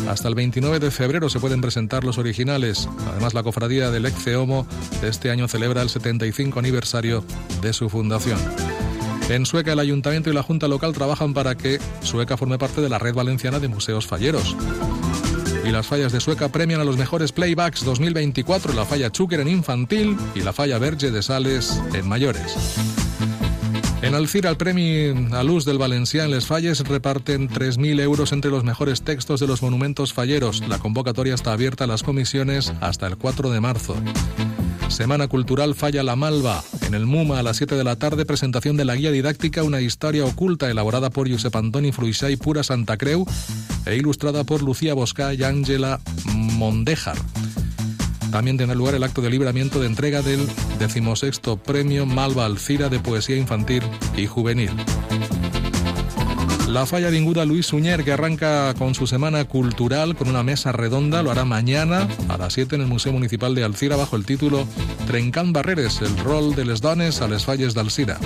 Hasta 0.08 0.28
el 0.28 0.34
29 0.34 0.80
de 0.80 0.90
febrero 0.90 1.28
se 1.28 1.40
pueden 1.40 1.60
presentar 1.60 2.04
los 2.04 2.18
originales. 2.18 2.88
Además, 3.08 3.34
la 3.34 3.42
cofradía 3.42 3.90
del 3.90 4.06
Exceomo 4.06 4.66
de 5.00 5.08
este 5.08 5.30
año 5.30 5.48
celebra 5.48 5.82
el 5.82 5.88
75 5.88 6.58
aniversario 6.58 7.24
de 7.60 7.72
su 7.72 7.88
fundación. 7.88 8.38
En 9.28 9.46
Sueca, 9.46 9.72
el 9.72 9.78
Ayuntamiento 9.78 10.30
y 10.30 10.34
la 10.34 10.42
Junta 10.42 10.68
Local 10.68 10.92
trabajan 10.92 11.34
para 11.34 11.56
que 11.56 11.78
Sueca 12.02 12.36
forme 12.36 12.58
parte 12.58 12.80
de 12.80 12.88
la 12.88 12.98
red 12.98 13.14
valenciana 13.14 13.58
de 13.58 13.68
museos 13.68 14.06
falleros. 14.06 14.56
Y 15.64 15.70
las 15.70 15.86
fallas 15.86 16.12
de 16.12 16.20
Sueca 16.20 16.48
premian 16.48 16.80
a 16.80 16.84
los 16.84 16.96
mejores 16.96 17.32
playbacks 17.32 17.84
2024, 17.84 18.72
la 18.72 18.84
falla 18.84 19.10
Chúquer 19.10 19.40
en 19.40 19.48
infantil 19.48 20.16
y 20.34 20.40
la 20.40 20.52
falla 20.52 20.78
Verge 20.78 21.10
de 21.10 21.22
Sales 21.22 21.80
en 21.94 22.08
mayores. 22.08 22.56
En 24.02 24.16
Alcira, 24.16 24.50
el 24.50 24.56
premio 24.56 25.14
a 25.30 25.44
luz 25.44 25.64
del 25.64 25.78
Valencià 25.78 26.24
en 26.24 26.32
Les 26.32 26.44
Falles 26.44 26.80
reparten 26.80 27.48
3.000 27.48 28.00
euros 28.00 28.32
entre 28.32 28.50
los 28.50 28.64
mejores 28.64 29.02
textos 29.02 29.38
de 29.38 29.46
los 29.46 29.62
monumentos 29.62 30.12
falleros. 30.12 30.66
La 30.66 30.80
convocatoria 30.80 31.34
está 31.34 31.52
abierta 31.52 31.84
a 31.84 31.86
las 31.86 32.02
comisiones 32.02 32.72
hasta 32.80 33.06
el 33.06 33.16
4 33.16 33.50
de 33.50 33.60
marzo. 33.60 33.94
Semana 34.88 35.28
Cultural 35.28 35.74
Falla 35.74 36.02
La 36.02 36.16
Malva. 36.16 36.62
En 36.86 36.94
el 36.94 37.06
MUMA 37.06 37.38
a 37.38 37.42
las 37.42 37.56
7 37.56 37.76
de 37.76 37.84
la 37.84 37.96
tarde, 37.96 38.24
presentación 38.26 38.76
de 38.76 38.84
la 38.84 38.94
guía 38.94 39.10
didáctica 39.10 39.62
Una 39.62 39.80
historia 39.80 40.24
oculta, 40.24 40.70
elaborada 40.70 41.10
por 41.10 41.30
Josep 41.30 41.54
Antoni 41.56 41.92
Fruixà 41.92 42.30
y 42.30 42.36
Pura 42.36 42.62
Santa 42.62 42.96
Creu 42.96 43.26
e 43.86 43.96
ilustrada 43.96 44.44
por 44.44 44.62
Lucía 44.62 44.94
Bosca 44.94 45.34
y 45.34 45.42
Ángela 45.42 46.00
Mondejar. 46.34 47.16
También 48.30 48.56
tendrá 48.56 48.74
lugar 48.74 48.94
el 48.94 49.02
acto 49.02 49.20
de 49.20 49.30
libramiento 49.30 49.80
de 49.80 49.86
entrega 49.86 50.22
del 50.22 50.46
decimosexto 50.78 51.56
Premio 51.56 52.06
Malva 52.06 52.46
Alcira 52.46 52.88
de 52.88 52.98
Poesía 52.98 53.36
Infantil 53.36 53.82
y 54.16 54.26
Juvenil. 54.26 54.70
La 56.72 56.86
falla 56.86 57.10
vinguda 57.10 57.44
Luis 57.44 57.66
Suñer, 57.66 58.02
que 58.02 58.12
arranca 58.12 58.72
con 58.78 58.94
su 58.94 59.06
semana 59.06 59.44
cultural 59.44 60.16
con 60.16 60.28
una 60.28 60.42
mesa 60.42 60.72
redonda, 60.72 61.22
lo 61.22 61.30
hará 61.30 61.44
mañana 61.44 62.08
a 62.30 62.38
las 62.38 62.54
7 62.54 62.76
en 62.76 62.80
el 62.80 62.86
Museo 62.86 63.12
Municipal 63.12 63.54
de 63.54 63.62
Alcira 63.62 63.94
bajo 63.94 64.16
el 64.16 64.24
título 64.24 64.66
Trencant 65.06 65.52
Barreres, 65.52 66.00
el 66.00 66.16
rol 66.16 66.54
de 66.54 66.64
les 66.64 66.80
dones 66.80 67.20
a 67.20 67.28
les 67.28 67.44
falles 67.44 67.74
d'Alcira. 67.74 68.18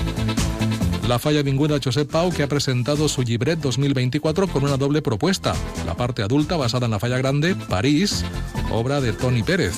La 1.09 1.19
falla 1.19 1.43
vinguda 1.43 1.81
Josep 1.83 2.09
Pau, 2.09 2.33
que 2.33 2.45
ha 2.45 2.49
presentado 2.49 3.09
su 3.09 3.25
Gibret 3.25 3.59
2024 3.59 4.47
con 4.47 4.63
una 4.63 4.77
doble 4.77 5.03
propuesta. 5.03 5.53
La 5.85 5.97
parte 5.97 6.23
adulta 6.23 6.57
basada 6.57 6.87
en 6.87 6.93
la 6.93 7.01
falla 7.01 7.19
grande, 7.19 7.57
París, 7.57 8.25
obra 8.71 9.01
de 9.01 9.13
Tony 9.13 9.43
Pérez. 9.43 9.75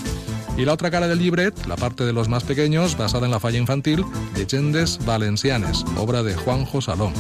Y 0.59 0.67
la 0.67 0.75
otra 0.75 0.91
cara 0.91 1.09
del 1.09 1.21
libret, 1.21 1.55
la 1.67 1.77
parte 1.77 2.05
de 2.05 2.13
los 2.13 2.29
más 2.29 2.45
pequeños, 2.45 2.99
basada 2.99 3.25
en 3.25 3.33
la 3.33 3.41
falla 3.41 3.59
infantil, 3.59 4.05
Leyendes 4.37 4.99
Valencianes, 5.07 5.87
obra 5.97 6.23
de 6.23 6.35
Juanjo 6.35 6.83
Salón. 6.83 7.15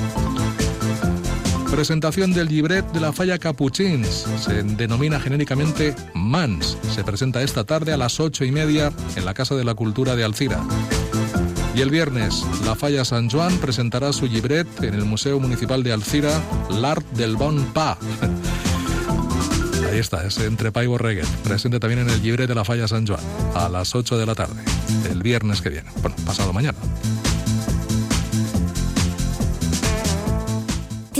Presentación 1.79 2.33
del 2.33 2.49
libret 2.49 2.85
de 2.91 2.99
la 2.99 3.12
falla 3.12 3.39
Capuchins. 3.39 4.26
Se 4.41 4.64
denomina 4.64 5.20
genéricamente 5.20 5.95
MANS. 6.12 6.76
Se 6.93 7.05
presenta 7.05 7.41
esta 7.41 7.62
tarde 7.62 7.93
a 7.93 7.97
las 7.97 8.18
ocho 8.18 8.45
y 8.45 8.51
media 8.51 8.93
en 9.14 9.24
la 9.24 9.33
Casa 9.33 9.55
de 9.55 9.62
la 9.62 9.76
Cultura 9.76 10.16
de 10.16 10.24
Alcira. 10.24 10.61
Y 11.76 11.81
el 11.81 11.91
viernes, 11.91 12.45
la 12.64 12.74
Falla 12.74 13.05
San 13.05 13.31
Juan 13.31 13.59
presentará 13.59 14.12
su 14.12 14.26
libret 14.26 14.66
en 14.83 14.95
el 14.95 15.05
Museo 15.05 15.39
Municipal 15.39 15.85
de 15.85 15.93
Alcira, 15.93 16.43
L'Art 16.68 17.07
del 17.12 17.37
Bon 17.37 17.64
Pa. 17.66 17.97
Ahí 19.89 20.01
está, 20.01 20.26
es 20.26 20.37
entre 20.39 20.72
Pa 20.72 20.83
y. 20.83 20.89
Presente 21.45 21.79
también 21.79 22.01
en 22.01 22.11
el 22.11 22.20
libret 22.20 22.49
de 22.49 22.57
la 22.57 22.64
Falla 22.64 22.89
San 22.89 23.07
Juan, 23.07 23.20
a 23.55 23.68
las 23.68 23.95
8 23.95 24.18
de 24.18 24.26
la 24.26 24.35
tarde, 24.35 24.64
el 25.12 25.22
viernes 25.22 25.62
que 25.62 25.68
viene. 25.68 25.89
Bueno, 26.03 26.16
pasado 26.26 26.53
mañana. 26.53 26.76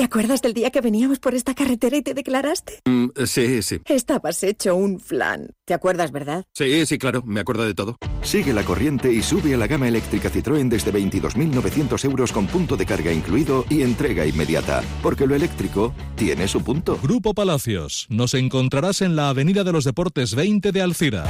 Acuerdas 0.09 0.41
del 0.41 0.55
día 0.55 0.71
que 0.71 0.81
veníamos 0.81 1.19
por 1.19 1.35
esta 1.35 1.55
carretera 1.55 1.99
y 1.99 2.03
te 2.03 2.15
declaraste? 2.15 2.81
Mm, 2.87 3.09
sí, 3.27 3.61
sí. 3.63 3.81
Estabas 3.85 4.43
hecho 4.43 4.75
un 4.75 5.01
flan. 5.01 5.51
¿Te 5.67 5.75
acuerdas, 5.75 6.13
verdad? 6.13 6.47
Sí, 6.55 6.87
sí, 6.87 6.97
claro, 6.97 7.23
me 7.27 7.41
acuerdo 7.41 7.67
de 7.67 7.75
todo. 7.75 7.99
Sigue 8.23 8.55
la 8.55 8.65
corriente 8.65 9.13
y 9.13 9.23
sube 9.23 9.53
a 9.55 9.59
la 9.59 9.67
gama 9.67 9.87
eléctrica 9.87 10.31
Citroën 10.31 10.69
desde 10.69 10.95
22.900 10.95 12.05
euros 12.07 12.33
con 12.33 12.47
punto 12.47 12.77
de 12.79 12.87
carga 12.87 13.13
incluido 13.13 13.67
y 13.69 13.83
entrega 13.83 14.25
inmediata. 14.25 14.83
Porque 15.03 15.27
lo 15.27 15.35
eléctrico 15.35 15.93
tiene 16.17 16.49
su 16.49 16.63
punto. 16.63 16.99
Grupo 17.03 17.35
Palacios. 17.35 18.07
Nos 18.09 18.33
encontrarás 18.33 19.03
en 19.03 19.15
la 19.15 19.29
Avenida 19.29 19.63
de 19.63 19.73
los 19.73 19.85
Deportes 19.85 20.35
20 20.35 20.73
de 20.73 20.81
Alcira. 20.83 21.25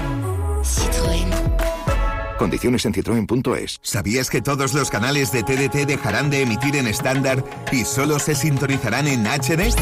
Condiciones 2.38 2.86
en 2.86 2.94
citroen.es. 2.94 3.80
¿Sabías 3.82 4.30
que 4.30 4.40
todos 4.40 4.72
los 4.72 4.90
canales 4.90 5.32
de 5.32 5.42
TDT 5.42 5.86
dejarán 5.86 6.30
de 6.30 6.42
emitir 6.42 6.76
en 6.76 6.86
estándar 6.86 7.44
y 7.72 7.84
solo 7.84 8.18
se 8.18 8.34
sintonizarán 8.34 9.08
en 9.08 9.26
HD? 9.26 9.74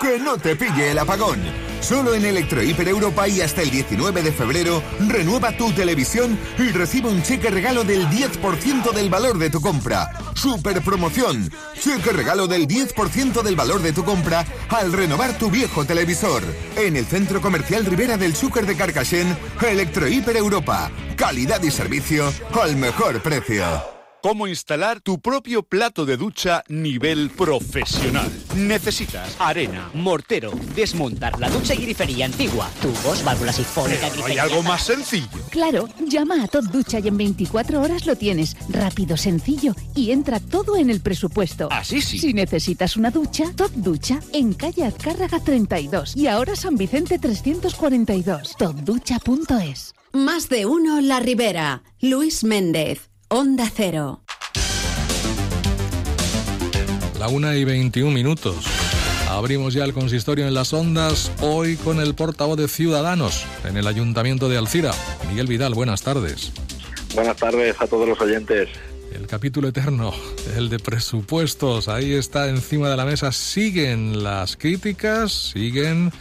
Que 0.00 0.18
no 0.18 0.38
te 0.38 0.54
pille 0.54 0.92
el 0.92 0.98
apagón. 0.98 1.40
Solo 1.80 2.14
en 2.14 2.24
Electro 2.24 2.62
Hiper 2.62 2.86
Europa 2.86 3.26
y 3.26 3.40
hasta 3.40 3.62
el 3.62 3.70
19 3.70 4.22
de 4.22 4.30
febrero, 4.30 4.80
renueva 5.08 5.56
tu 5.56 5.72
televisión 5.72 6.38
y 6.56 6.68
recibe 6.68 7.08
un 7.08 7.22
cheque 7.22 7.50
regalo 7.50 7.82
del 7.82 8.06
10% 8.08 8.92
del 8.92 9.10
valor 9.10 9.38
de 9.38 9.50
tu 9.50 9.60
compra. 9.60 10.10
Super 10.34 10.82
promoción. 10.82 11.50
Cheque 11.80 12.12
regalo 12.12 12.46
del 12.46 12.68
10% 12.68 13.42
del 13.42 13.56
valor 13.56 13.82
de 13.82 13.92
tu 13.92 14.04
compra 14.04 14.44
al 14.68 14.92
renovar 14.92 15.36
tu 15.36 15.50
viejo 15.50 15.84
televisor. 15.84 16.44
En 16.76 16.96
el 16.96 17.04
Centro 17.04 17.40
Comercial 17.40 17.84
Rivera 17.84 18.16
del 18.16 18.36
Zúcar 18.36 18.66
de 18.66 18.76
Carcassén, 18.76 19.36
Electro 19.60 20.06
Hiper 20.06 20.36
Europa. 20.36 20.92
Calidad 21.16 21.60
y 21.62 21.72
servicio 21.72 22.32
al 22.62 22.76
mejor 22.76 23.20
precio 23.20 23.97
cómo 24.22 24.46
instalar 24.46 25.00
tu 25.00 25.20
propio 25.20 25.62
plato 25.62 26.04
de 26.04 26.16
ducha 26.16 26.64
nivel 26.68 27.30
profesional. 27.30 28.30
Necesitas 28.56 29.36
arena, 29.38 29.90
mortero, 29.94 30.50
desmontar 30.74 31.38
la 31.38 31.48
ducha 31.50 31.74
y 31.74 31.78
grifería 31.78 32.26
antigua, 32.26 32.68
tubos, 32.80 33.22
válvulas 33.24 33.56
sifónicas, 33.56 34.10
Pero 34.10 34.26
¿Hay 34.26 34.38
algo 34.38 34.62
más 34.62 34.84
sencillo? 34.84 35.28
Claro, 35.50 35.88
llama 36.06 36.42
a 36.42 36.48
Top 36.48 36.64
Ducha 36.64 36.98
y 36.98 37.08
en 37.08 37.16
24 37.16 37.80
horas 37.80 38.06
lo 38.06 38.16
tienes. 38.16 38.56
Rápido, 38.68 39.16
sencillo 39.16 39.74
y 39.94 40.10
entra 40.10 40.40
todo 40.40 40.76
en 40.76 40.90
el 40.90 41.00
presupuesto. 41.00 41.68
Así 41.70 42.00
sí. 42.00 42.18
Si 42.18 42.32
necesitas 42.32 42.96
una 42.96 43.10
ducha, 43.10 43.52
Top 43.56 43.72
Ducha 43.72 44.20
en 44.32 44.54
calle 44.54 44.84
Azcárraga 44.84 45.40
32 45.40 46.16
y 46.16 46.26
ahora 46.26 46.56
San 46.56 46.76
Vicente 46.76 47.18
342. 47.18 48.56
Topducha.es. 48.56 49.94
Más 50.12 50.48
de 50.48 50.66
uno 50.66 51.00
La 51.00 51.20
Ribera. 51.20 51.82
Luis 52.00 52.42
Méndez. 52.44 53.10
Onda 53.30 53.70
Cero. 53.70 54.22
La 57.18 57.28
una 57.28 57.56
y 57.56 57.64
21 57.64 58.10
minutos. 58.10 58.64
Abrimos 59.28 59.74
ya 59.74 59.84
el 59.84 59.92
consistorio 59.92 60.48
en 60.48 60.54
las 60.54 60.72
ondas, 60.72 61.30
hoy 61.42 61.76
con 61.76 62.00
el 62.00 62.14
portavoz 62.14 62.56
de 62.56 62.68
Ciudadanos 62.68 63.44
en 63.66 63.76
el 63.76 63.86
Ayuntamiento 63.86 64.48
de 64.48 64.56
Alcira. 64.56 64.92
Miguel 65.28 65.46
Vidal, 65.46 65.74
buenas 65.74 66.00
tardes. 66.00 66.52
Buenas 67.14 67.36
tardes 67.36 67.78
a 67.78 67.86
todos 67.86 68.08
los 68.08 68.18
oyentes. 68.18 68.70
El 69.12 69.26
capítulo 69.26 69.68
eterno, 69.68 70.14
el 70.56 70.70
de 70.70 70.78
presupuestos, 70.78 71.88
ahí 71.88 72.14
está 72.14 72.48
encima 72.48 72.88
de 72.88 72.96
la 72.96 73.04
mesa. 73.04 73.30
Siguen 73.30 74.22
las 74.22 74.56
críticas, 74.56 75.50
siguen, 75.52 76.12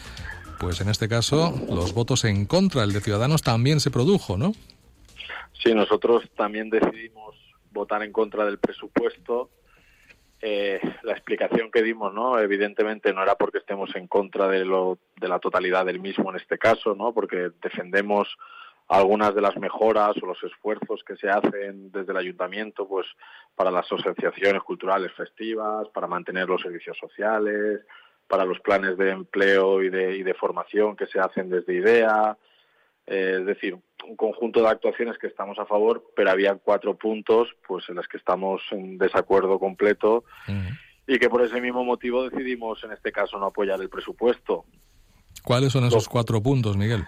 pues 0.60 0.82
en 0.82 0.90
este 0.90 1.08
caso, 1.08 1.58
los 1.70 1.94
votos 1.94 2.26
en 2.26 2.46
contra. 2.46 2.84
El 2.84 2.92
de 2.92 3.00
Ciudadanos 3.00 3.44
también 3.44 3.80
se 3.80 3.92
produjo, 3.92 4.38
¿no? 4.38 4.54
Sí, 5.64 5.74
nosotros 5.74 6.30
también 6.36 6.70
decidimos 6.70 7.36
votar 7.72 8.04
en 8.04 8.12
contra 8.12 8.46
del 8.46 8.60
presupuesto. 8.60 9.50
Eh, 10.40 10.80
la 11.02 11.14
explicación 11.14 11.72
que 11.72 11.82
dimos, 11.82 12.14
¿no? 12.14 12.40
Evidentemente 12.40 13.12
no 13.12 13.24
era 13.24 13.36
porque 13.36 13.58
estemos 13.58 13.96
en 13.96 14.08
contra 14.08 14.48
de, 14.48 14.66
lo, 14.66 15.00
de 15.20 15.28
la 15.28 15.40
totalidad 15.40 15.86
del 15.86 16.00
mismo 16.00 16.30
en 16.30 16.38
este 16.38 16.60
caso, 16.60 16.94
¿no? 16.94 17.12
Porque 17.12 17.50
defendemos 17.62 18.38
algunas 18.88 19.34
de 19.34 19.42
las 19.42 19.58
mejoras 19.58 20.16
o 20.22 20.28
los 20.28 20.42
esfuerzos 20.44 21.04
que 21.04 21.18
se 21.18 21.30
hacen 21.30 21.92
desde 21.92 22.12
el 22.12 22.18
ayuntamiento, 22.18 22.88
pues 22.88 23.08
para 23.56 23.72
las 23.72 23.92
asociaciones 23.92 24.62
culturales 24.62 25.12
festivas, 25.14 25.88
para 25.90 26.08
mantener 26.08 26.48
los 26.48 26.62
servicios 26.62 26.98
sociales, 26.98 27.82
para 28.28 28.46
los 28.46 28.60
planes 28.60 28.98
de 28.98 29.10
empleo 29.10 29.82
y 29.82 29.90
de, 29.90 30.18
y 30.18 30.24
de 30.24 30.34
formación 30.36 30.96
que 30.96 31.08
se 31.08 31.20
hacen 31.20 31.50
desde 31.50 31.74
IDEA, 31.74 32.38
eh, 33.08 33.38
es 33.40 33.46
decir, 33.46 33.78
un 34.08 34.16
conjunto 34.16 34.62
de 34.62 34.68
actuaciones 34.68 35.18
que 35.18 35.28
estamos 35.28 35.58
a 35.60 35.66
favor, 35.66 36.12
pero 36.16 36.30
había 36.30 36.56
cuatro 36.56 36.96
puntos 36.96 37.50
pues 37.68 37.88
en 37.90 37.96
los 37.96 38.08
que 38.08 38.18
estamos 38.18 38.62
en 38.72 38.98
desacuerdo 38.98 39.60
completo 39.60 40.24
y 41.08 41.18
que 41.18 41.30
por 41.30 41.42
ese 41.42 41.62
mismo 41.62 41.84
motivo 41.84 42.30
decidimos 42.30 42.84
en 42.84 42.92
este 42.92 43.12
caso 43.12 43.40
no 43.40 43.48
apoyar 43.48 43.82
el 43.82 43.90
presupuesto. 43.90 44.66
¿Cuáles 45.44 45.72
son 45.72 45.86
esos 45.86 46.10
cuatro 46.10 46.42
puntos, 46.42 46.76
Miguel? 46.76 47.06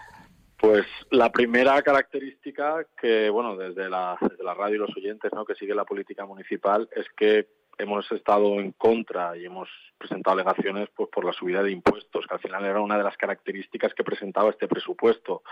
Pues 0.58 0.86
la 1.12 1.32
primera 1.32 1.82
característica 1.82 2.86
que, 3.00 3.30
bueno, 3.30 3.56
desde 3.56 3.90
la, 3.90 4.18
desde 4.22 4.44
la 4.44 4.54
radio 4.54 4.76
y 4.76 4.80
los 4.80 4.96
oyentes 4.96 5.32
¿no? 5.34 5.46
que 5.46 5.56
sigue 5.56 5.74
la 5.74 5.86
política 5.86 6.26
municipal 6.26 6.90
es 6.96 7.06
que 7.16 7.48
hemos 7.78 8.12
estado 8.12 8.60
en 8.60 8.74
contra 8.74 9.38
y 9.38 9.46
hemos 9.46 9.70
presentado 9.98 10.34
alegaciones 10.34 10.90
pues 10.96 11.10
por 11.10 11.24
la 11.24 11.32
subida 11.32 11.64
de 11.64 11.72
impuestos, 11.72 12.28
que 12.28 12.34
al 12.34 12.42
final 12.42 12.66
era 12.66 12.82
una 12.82 12.98
de 12.98 13.04
las 13.04 13.16
características 13.16 13.94
que 13.94 14.04
presentaba 14.04 14.50
este 14.50 14.68
presupuesto. 14.68 15.44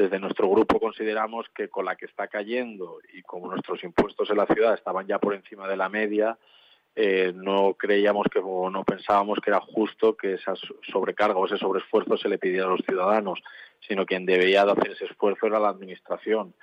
Desde 0.00 0.18
nuestro 0.18 0.48
grupo 0.48 0.80
consideramos 0.80 1.44
que 1.54 1.68
con 1.68 1.84
la 1.84 1.94
que 1.94 2.06
está 2.06 2.26
cayendo 2.26 3.00
y 3.12 3.20
como 3.20 3.50
nuestros 3.50 3.84
impuestos 3.84 4.30
en 4.30 4.38
la 4.38 4.46
ciudad 4.46 4.72
estaban 4.72 5.06
ya 5.06 5.18
por 5.18 5.34
encima 5.34 5.68
de 5.68 5.76
la 5.76 5.90
media, 5.90 6.38
eh, 6.96 7.34
no 7.36 7.74
creíamos 7.74 8.26
que 8.32 8.40
o 8.42 8.70
no 8.70 8.82
pensábamos 8.82 9.40
que 9.40 9.50
era 9.50 9.60
justo 9.60 10.16
que 10.16 10.32
esa 10.32 10.54
sobrecarga 10.90 11.36
o 11.36 11.44
ese 11.44 11.58
sobreesfuerzo 11.58 12.16
se 12.16 12.30
le 12.30 12.38
pidiera 12.38 12.64
a 12.64 12.70
los 12.70 12.80
ciudadanos, 12.80 13.42
sino 13.86 14.06
quien 14.06 14.24
debía 14.24 14.64
de 14.64 14.72
hacer 14.72 14.92
ese 14.92 15.04
esfuerzo 15.04 15.46
era 15.46 15.60
la 15.60 15.68
administración. 15.68 16.54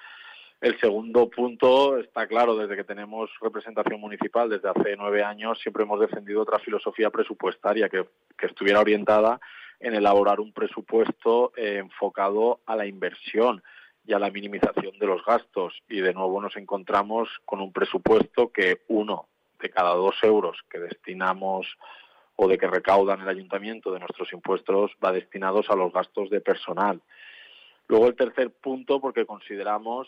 El 0.59 0.79
segundo 0.79 1.29
punto 1.29 1.99
está 1.99 2.25
claro, 2.25 2.57
desde 2.57 2.75
que 2.75 2.85
tenemos 2.85 3.29
representación 3.39 4.01
municipal, 4.01 4.49
desde 4.49 4.69
hace 4.69 4.95
nueve 4.97 5.23
años, 5.23 5.59
siempre 5.61 5.83
hemos 5.83 5.99
defendido 5.99 6.41
otra 6.41 6.57
filosofía 6.57 7.11
presupuestaria 7.11 7.87
que 7.87 8.07
estuviera 8.39 8.79
orientada 8.79 9.39
en 9.79 9.93
elaborar 9.93 10.39
un 10.39 10.53
presupuesto 10.53 11.51
eh, 11.55 11.77
enfocado 11.77 12.61
a 12.65 12.75
la 12.75 12.85
inversión 12.85 13.63
y 14.05 14.13
a 14.13 14.19
la 14.19 14.31
minimización 14.31 14.97
de 14.99 15.05
los 15.05 15.23
gastos. 15.25 15.81
Y 15.87 15.99
de 15.99 16.13
nuevo 16.13 16.41
nos 16.41 16.55
encontramos 16.55 17.29
con 17.45 17.61
un 17.61 17.71
presupuesto 17.71 18.51
que 18.51 18.81
uno 18.87 19.27
de 19.59 19.69
cada 19.69 19.93
dos 19.93 20.15
euros 20.23 20.57
que 20.69 20.79
destinamos 20.79 21.67
o 22.35 22.47
de 22.47 22.57
que 22.57 22.67
recaudan 22.67 23.21
el 23.21 23.29
ayuntamiento 23.29 23.91
de 23.91 23.99
nuestros 23.99 24.31
impuestos 24.31 24.91
va 25.03 25.11
destinados 25.11 25.69
a 25.69 25.75
los 25.75 25.91
gastos 25.91 26.29
de 26.29 26.39
personal. 26.39 27.01
Luego 27.87 28.07
el 28.07 28.15
tercer 28.15 28.51
punto, 28.51 29.01
porque 29.01 29.25
consideramos 29.25 30.07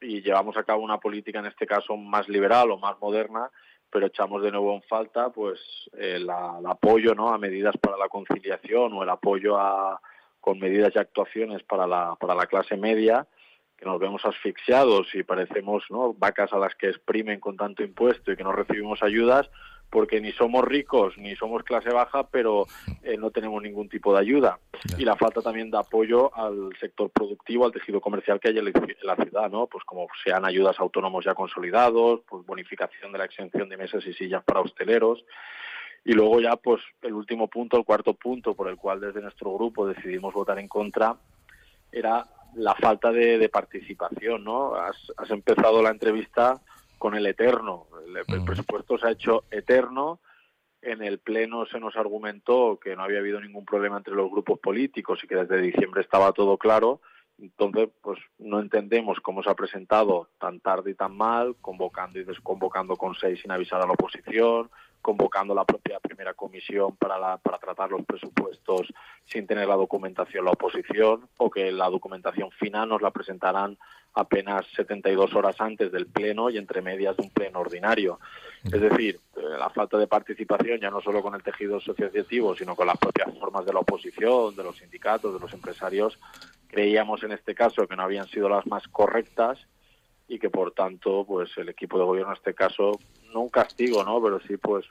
y 0.00 0.22
llevamos 0.22 0.56
a 0.56 0.64
cabo 0.64 0.82
una 0.82 0.98
política 0.98 1.40
en 1.40 1.46
este 1.46 1.66
caso 1.66 1.96
más 1.96 2.28
liberal 2.28 2.70
o 2.70 2.78
más 2.78 2.98
moderna, 3.00 3.50
pero 3.94 4.06
echamos 4.06 4.42
de 4.42 4.50
nuevo 4.50 4.74
en 4.74 4.82
falta 4.82 5.30
pues 5.30 5.60
el, 5.96 6.28
apoyo 6.28 7.14
¿no? 7.14 7.28
a 7.28 7.38
medidas 7.38 7.76
para 7.80 7.96
la 7.96 8.08
conciliación 8.08 8.92
o 8.92 9.04
el 9.04 9.08
apoyo 9.08 9.56
a, 9.56 10.00
con 10.40 10.58
medidas 10.58 10.92
y 10.96 10.98
actuaciones 10.98 11.62
para 11.62 11.86
la, 11.86 12.16
para 12.16 12.34
la 12.34 12.46
clase 12.46 12.76
media, 12.76 13.24
que 13.76 13.84
nos 13.84 14.00
vemos 14.00 14.24
asfixiados 14.24 15.14
y 15.14 15.22
parecemos 15.22 15.84
¿no? 15.90 16.12
vacas 16.12 16.52
a 16.52 16.58
las 16.58 16.74
que 16.74 16.88
exprimen 16.88 17.38
con 17.38 17.56
tanto 17.56 17.84
impuesto 17.84 18.32
y 18.32 18.36
que 18.36 18.42
no 18.42 18.50
recibimos 18.50 19.00
ayudas, 19.00 19.48
porque 19.94 20.20
ni 20.20 20.32
somos 20.32 20.64
ricos 20.64 21.16
ni 21.18 21.36
somos 21.36 21.62
clase 21.62 21.90
baja, 21.90 22.26
pero 22.26 22.66
eh, 23.04 23.16
no 23.16 23.30
tenemos 23.30 23.62
ningún 23.62 23.88
tipo 23.88 24.12
de 24.12 24.18
ayuda. 24.18 24.58
Y 24.98 25.04
la 25.04 25.14
falta 25.14 25.40
también 25.40 25.70
de 25.70 25.78
apoyo 25.78 26.36
al 26.36 26.76
sector 26.80 27.10
productivo, 27.10 27.64
al 27.64 27.70
tejido 27.70 28.00
comercial 28.00 28.40
que 28.40 28.48
hay 28.48 28.58
en 28.58 28.72
la 29.04 29.14
ciudad, 29.14 29.48
¿no? 29.52 29.68
Pues 29.68 29.84
como 29.84 30.08
sean 30.24 30.44
ayudas 30.44 30.80
a 30.80 30.82
autónomos 30.82 31.24
ya 31.24 31.36
consolidados, 31.36 32.22
pues 32.28 32.44
bonificación 32.44 33.12
de 33.12 33.18
la 33.18 33.26
exención 33.26 33.68
de 33.68 33.76
mesas 33.76 34.04
y 34.04 34.12
sillas 34.14 34.42
para 34.42 34.62
hosteleros. 34.62 35.24
Y 36.04 36.12
luego 36.12 36.40
ya, 36.40 36.56
pues 36.56 36.82
el 37.02 37.12
último 37.12 37.46
punto, 37.46 37.76
el 37.78 37.84
cuarto 37.84 38.14
punto 38.14 38.54
por 38.54 38.68
el 38.68 38.76
cual 38.76 38.98
desde 38.98 39.22
nuestro 39.22 39.54
grupo 39.54 39.86
decidimos 39.86 40.34
votar 40.34 40.58
en 40.58 40.66
contra, 40.66 41.14
era 41.92 42.26
la 42.56 42.74
falta 42.74 43.12
de, 43.12 43.48
participación, 43.48 44.42
¿no? 44.42 44.74
Has, 44.74 44.96
empezado 45.30 45.80
la 45.82 45.90
entrevista 45.90 46.60
con 47.04 47.14
el 47.14 47.26
eterno. 47.26 47.86
El, 48.06 48.44
presupuesto 48.46 48.96
se 48.96 49.06
ha 49.06 49.10
hecho 49.10 49.44
eterno. 49.50 50.20
En 50.80 51.02
el 51.02 51.18
Pleno 51.18 51.66
se 51.66 51.78
nos 51.78 51.96
argumentó 51.96 52.80
que 52.82 52.96
no 52.96 53.02
había 53.02 53.18
habido 53.18 53.42
ningún 53.42 53.66
problema 53.66 53.98
entre 53.98 54.14
los 54.14 54.30
grupos 54.30 54.58
políticos 54.58 55.20
y 55.22 55.26
que 55.26 55.36
desde 55.36 55.60
diciembre 55.60 56.00
estaba 56.00 56.32
todo 56.32 56.56
claro. 56.56 57.02
Entonces, 57.36 57.90
pues 58.00 58.18
no 58.38 58.58
entendemos 58.58 59.20
cómo 59.20 59.42
se 59.42 59.50
ha 59.50 59.54
presentado 59.54 60.30
tan 60.40 60.60
tarde 60.60 60.92
y 60.92 60.94
tan 60.94 61.14
mal, 61.14 61.56
convocando 61.60 62.18
y 62.18 62.24
desconvocando 62.24 62.96
con 62.96 63.14
seis 63.16 63.38
sin 63.42 63.50
avisar 63.50 63.82
a 63.82 63.86
la 63.86 63.92
oposición, 63.92 64.70
convocando 65.04 65.54
la 65.54 65.66
propia 65.66 66.00
primera 66.00 66.32
comisión 66.32 66.96
para, 66.96 67.36
para 67.36 67.58
tratar 67.58 67.90
los 67.90 68.06
presupuestos 68.06 68.90
sin 69.26 69.46
tener 69.46 69.68
la 69.68 69.76
documentación 69.76 70.46
la 70.46 70.52
oposición 70.52 71.28
o 71.36 71.50
que 71.50 71.70
la 71.70 71.90
documentación 71.90 72.50
final 72.52 72.88
nos 72.88 73.02
la 73.02 73.10
presentarán 73.10 73.76
apenas 74.14 74.64
72 74.74 75.34
horas 75.34 75.60
antes 75.60 75.92
del 75.92 76.06
pleno 76.06 76.48
y 76.48 76.56
entre 76.56 76.80
medias 76.80 77.16
de 77.18 77.24
un 77.24 77.30
pleno 77.30 77.60
ordinario. 77.60 78.18
Es 78.64 78.80
decir, 78.80 79.20
eh, 79.36 79.40
la 79.58 79.68
falta 79.68 79.98
de 79.98 80.06
participación 80.06 80.80
ya 80.80 80.90
no 80.90 81.02
solo 81.02 81.20
con 81.20 81.34
el 81.34 81.42
tejido 81.42 81.76
asociativo, 81.76 82.56
sino 82.56 82.74
con 82.74 82.86
las 82.86 82.96
propias 82.96 83.36
formas 83.38 83.66
de 83.66 83.74
la 83.74 83.80
oposición, 83.80 84.56
de 84.56 84.64
los 84.64 84.78
sindicatos, 84.78 85.34
de 85.34 85.40
los 85.40 85.52
empresarios, 85.52 86.18
creíamos 86.68 87.22
en 87.24 87.32
este 87.32 87.54
caso 87.54 87.86
que 87.86 87.96
no 87.96 88.04
habían 88.04 88.26
sido 88.28 88.48
las 88.48 88.66
más 88.66 88.88
correctas 88.88 89.58
y 90.28 90.38
que 90.38 90.50
por 90.50 90.72
tanto 90.72 91.24
pues 91.26 91.50
el 91.56 91.68
equipo 91.68 91.98
de 91.98 92.04
gobierno 92.04 92.32
en 92.32 92.36
este 92.36 92.54
caso 92.54 92.92
no 93.32 93.40
un 93.40 93.48
castigo 93.48 94.04
no 94.04 94.22
pero 94.22 94.40
sí 94.40 94.56
pues 94.56 94.86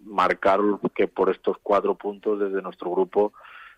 marcar 0.00 0.60
que 0.94 1.08
por 1.08 1.30
estos 1.30 1.56
cuatro 1.62 1.94
puntos 1.94 2.38
desde 2.38 2.62
nuestro 2.62 2.90
grupo 2.90 3.32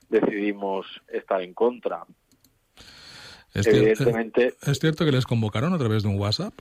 decidimos 0.09 0.86
estar 1.09 1.41
en 1.41 1.55
contra. 1.55 2.05
¿Es 3.55 3.66
evidentemente 3.66 4.55
es 4.62 4.78
cierto 4.78 5.05
que 5.05 5.12
les 5.12 5.26
convocaron 5.26 5.72
a 5.72 5.78
través 5.78 6.03
de 6.03 6.09
un 6.09 6.18
WhatsApp 6.18 6.55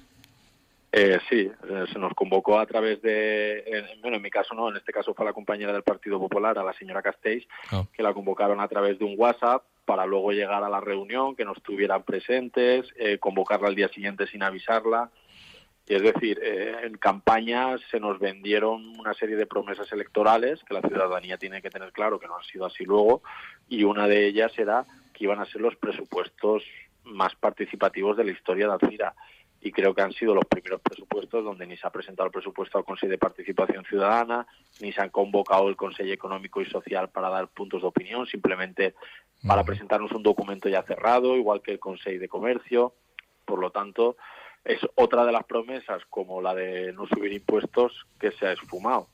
eh, 0.91 1.19
sí, 1.30 1.51
eh, 1.69 1.86
se 1.93 1.99
nos 1.99 2.13
convocó 2.15 2.57
a 2.57 2.65
través 2.65 2.99
de, 3.03 3.86
bueno, 4.01 4.17
en 4.17 4.23
mi 4.23 4.32
caso 4.32 4.55
no, 4.55 4.69
en 4.69 4.77
este 4.77 4.91
caso 4.91 5.13
fue 5.13 5.23
la 5.23 5.34
compañera 5.34 5.71
del 5.71 5.84
Partido 5.84 6.17
Popular, 6.17 6.57
a 6.57 6.63
la 6.63 6.73
señora 6.73 7.03
Castells, 7.03 7.47
ah. 7.71 7.86
que 7.93 8.01
la 8.01 8.11
convocaron 8.11 8.59
a 8.59 8.67
través 8.67 8.97
de 8.97 9.05
un 9.05 9.13
WhatsApp 9.15 9.63
para 9.90 10.06
luego 10.06 10.32
llegar 10.32 10.64
a 10.64 10.70
la 10.70 10.80
reunión, 10.80 11.36
que 11.36 11.44
no 11.44 11.54
estuvieran 11.54 12.04
presentes, 12.04 12.86
eh, 12.96 13.18
convocarla 13.18 13.70
al 13.70 13.76
día 13.76 13.88
siguiente 13.88 14.28
sin 14.28 14.44
avisarla. 14.44 15.10
Es 15.88 16.04
decir, 16.04 16.40
eh, 16.44 16.76
en 16.84 16.96
campaña 17.00 17.76
se 17.90 18.00
nos 18.00 18.20
vendieron 18.20 19.00
una 19.00 19.16
serie 19.16 19.36
de 19.36 19.48
promesas 19.48 19.92
electorales 19.92 20.64
que 20.64 20.76
la 20.76 20.82
ciudadanía 20.82 21.40
tiene 21.40 21.64
que 21.64 21.72
tener 21.72 21.92
claro 21.92 22.20
que 22.20 22.28
no 22.28 22.38
han 22.38 22.44
sido 22.44 22.68
así 22.68 22.86
luego, 22.86 23.24
y 23.68 23.84
una 23.84 24.08
de 24.08 24.28
ellas 24.28 24.52
era 24.60 24.86
que 25.12 25.24
iban 25.24 25.40
a 25.40 25.46
ser 25.46 25.62
los 25.62 25.76
presupuestos 25.76 26.62
más 27.04 27.34
participativos 27.34 28.16
de 28.16 28.26
la 28.26 28.32
historia 28.32 28.68
de 28.68 28.74
Alcira 28.74 29.16
y 29.62 29.72
creo 29.72 29.93
que 29.93 30.01
han 30.01 30.14
sido 30.14 30.34
los 30.34 30.45
primeros 30.45 30.82
presupuestos 30.82 31.43
donde 31.43 31.68
ni 31.68 31.76
se 31.76 31.86
ha 31.86 31.91
presentado 31.91 32.28
el 32.28 32.32
presupuesto 32.32 32.78
al 32.78 32.86
Consejo 32.86 33.12
de 33.12 33.18
Participación 33.18 33.84
Ciudadana, 33.86 34.47
ni 34.80 34.91
se 34.91 35.01
han 35.01 35.10
convocado 35.10 35.68
el 35.68 35.76
Consejo 35.76 36.12
Económico 36.12 36.62
y 36.62 36.66
Social 36.66 37.10
para 37.10 37.30
dar 37.30 37.47
puntos 37.49 37.82
de 37.82 37.88
opinión, 37.88 38.26
simplemente 38.26 38.95
para 39.45 39.64
presentarnos 39.64 40.12
un 40.12 40.24
documento 40.24 40.70
ya 40.70 40.84
cerrado, 40.84 41.36
igual 41.36 41.62
que 41.62 41.72
el 41.72 41.80
Consejo 41.80 42.20
de 42.20 42.30
Comercio. 42.30 42.93
Por 43.45 43.60
lo 43.60 43.72
tanto, 43.72 44.18
es 44.64 44.80
otra 44.95 45.26
de 45.26 45.32
las 45.32 45.43
promesas, 45.43 46.03
como 46.10 46.41
la 46.41 46.53
de 46.53 46.93
no 46.93 47.07
subir 47.07 47.34
impuestos, 47.34 48.05
que 48.20 48.32
se 48.32 48.47
ha 48.47 48.51
esfumado 48.53 49.07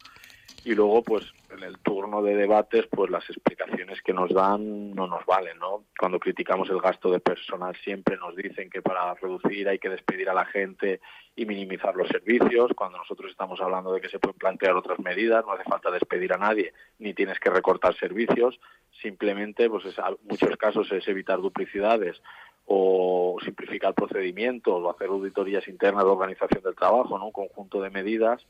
y 0.65 0.73
luego 0.73 1.03
pues 1.03 1.23
en 1.51 1.63
el 1.63 1.77
turno 1.77 2.23
de 2.23 2.35
debates 2.35 2.87
pues 2.87 3.11
las 3.11 3.29
explicaciones 3.29 4.01
que 4.01 4.13
nos 4.13 4.33
dan 4.33 4.95
no 4.95 5.05
nos 5.05 5.23
valen 5.25 5.59
no 5.59 5.83
cuando 5.97 6.19
criticamos 6.19 6.69
el 6.69 6.81
gasto 6.81 7.11
de 7.11 7.19
personal 7.19 7.75
siempre 7.83 8.17
nos 8.17 8.35
dicen 8.35 8.69
que 8.71 8.81
para 8.81 9.13
reducir 9.13 9.69
hay 9.69 9.77
que 9.77 9.89
despedir 9.89 10.27
a 10.27 10.33
la 10.33 10.45
gente 10.45 10.99
y 11.35 11.45
minimizar 11.45 11.95
los 11.95 12.07
servicios. 12.07 12.71
Cuando 12.75 12.97
nosotros 12.97 13.31
estamos 13.31 13.59
hablando 13.61 13.93
de 13.93 14.01
que 14.01 14.09
se 14.09 14.19
pueden 14.19 14.37
plantear 14.37 14.73
otras 14.73 14.99
medidas 14.99 15.45
no 15.45 15.53
hace 15.53 15.63
falta 15.63 15.91
despedir 15.91 16.33
a 16.33 16.37
nadie 16.37 16.73
ni 16.99 17.13
tienes 17.13 17.39
que 17.39 17.49
recortar 17.49 17.95
servicios. 17.95 18.59
Simplemente 19.01 19.69
pues 19.69 19.85
en 19.85 20.17
muchos 20.23 20.57
casos 20.57 20.91
es 20.91 21.07
evitar 21.07 21.39
duplicidades 21.39 22.21
o 22.65 23.37
simplificar 23.43 23.93
procedimientos 23.93 24.73
o 24.73 24.89
hacer 24.89 25.07
auditorías 25.07 25.67
internas 25.67 26.05
de 26.05 26.09
organización 26.09 26.63
del 26.63 26.75
trabajo 26.75 27.19
no 27.19 27.27
un 27.27 27.31
conjunto 27.31 27.79
de 27.81 27.91
medidas 27.91 28.41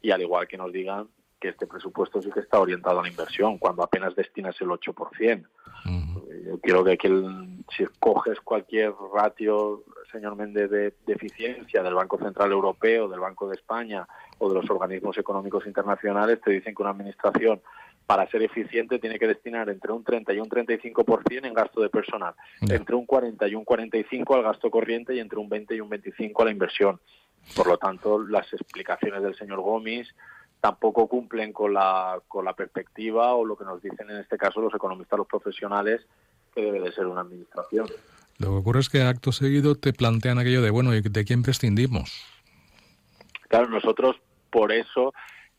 y 0.00 0.12
al 0.12 0.22
igual 0.22 0.46
que 0.46 0.56
nos 0.56 0.72
digan 0.72 1.08
que 1.40 1.48
este 1.48 1.66
presupuesto 1.66 2.20
sí 2.20 2.30
que 2.30 2.40
está 2.40 2.58
orientado 2.58 2.98
a 2.98 3.02
la 3.02 3.08
inversión, 3.08 3.58
cuando 3.58 3.82
apenas 3.82 4.14
destinas 4.14 4.60
el 4.60 4.68
8%. 4.68 5.46
Yo 6.46 6.58
quiero 6.60 6.84
que, 6.84 6.96
si 7.76 7.84
coges 7.98 8.40
cualquier 8.40 8.92
ratio, 9.14 9.84
señor 10.10 10.36
Méndez, 10.36 10.70
de, 10.70 10.94
eficiencia 11.06 11.82
del 11.82 11.94
Banco 11.94 12.18
Central 12.18 12.52
Europeo, 12.52 13.08
del 13.08 13.20
Banco 13.20 13.48
de 13.48 13.56
España 13.56 14.06
o 14.38 14.48
de 14.48 14.54
los 14.54 14.70
organismos 14.70 15.18
económicos 15.18 15.66
internacionales, 15.66 16.40
te 16.40 16.50
dicen 16.50 16.74
que 16.74 16.82
una 16.82 16.92
administración 16.92 17.60
para 18.06 18.28
ser 18.30 18.42
eficiente 18.42 18.98
tiene 18.98 19.18
que 19.18 19.26
destinar 19.26 19.68
entre 19.68 19.92
un 19.92 20.02
30 20.02 20.32
y 20.32 20.40
un 20.40 20.48
35% 20.48 21.46
en 21.46 21.52
gasto 21.52 21.82
de 21.82 21.90
personal, 21.90 22.34
entre 22.62 22.96
un 22.96 23.04
40 23.04 23.46
y 23.48 23.54
un 23.54 23.64
45 23.64 24.34
al 24.34 24.42
gasto 24.42 24.70
corriente 24.70 25.14
y 25.14 25.20
entre 25.20 25.38
un 25.38 25.48
20 25.48 25.74
y 25.74 25.80
un 25.80 25.90
25 25.90 26.42
a 26.42 26.44
la 26.46 26.50
inversión. 26.50 26.98
Por 27.54 27.66
lo 27.66 27.76
tanto, 27.76 28.18
las 28.18 28.50
explicaciones 28.52 29.22
del 29.22 29.36
señor 29.36 29.60
Gómez 29.60 30.08
tampoco 30.60 31.06
cumplen 31.06 31.52
con 31.52 31.74
la, 31.74 32.20
con 32.28 32.44
la 32.44 32.54
perspectiva 32.54 33.34
o 33.34 33.44
lo 33.44 33.56
que 33.56 33.64
nos 33.64 33.80
dicen 33.80 34.10
en 34.10 34.18
este 34.18 34.36
caso 34.36 34.60
los 34.60 34.74
economistas, 34.74 35.18
los 35.18 35.28
profesionales, 35.28 36.06
que 36.54 36.62
debe 36.62 36.80
de 36.80 36.92
ser 36.92 37.06
una 37.06 37.20
administración. 37.20 37.86
Lo 38.38 38.50
que 38.50 38.56
ocurre 38.56 38.80
es 38.80 38.88
que 38.88 39.02
acto 39.02 39.32
seguido 39.32 39.74
te 39.74 39.92
plantean 39.92 40.38
aquello 40.38 40.62
de, 40.62 40.70
bueno, 40.70 40.94
¿y 40.94 41.00
de 41.00 41.24
quién 41.24 41.42
prescindimos? 41.42 42.24
Claro, 43.48 43.68
nosotros 43.68 44.16
por 44.50 44.72
eso, 44.72 45.12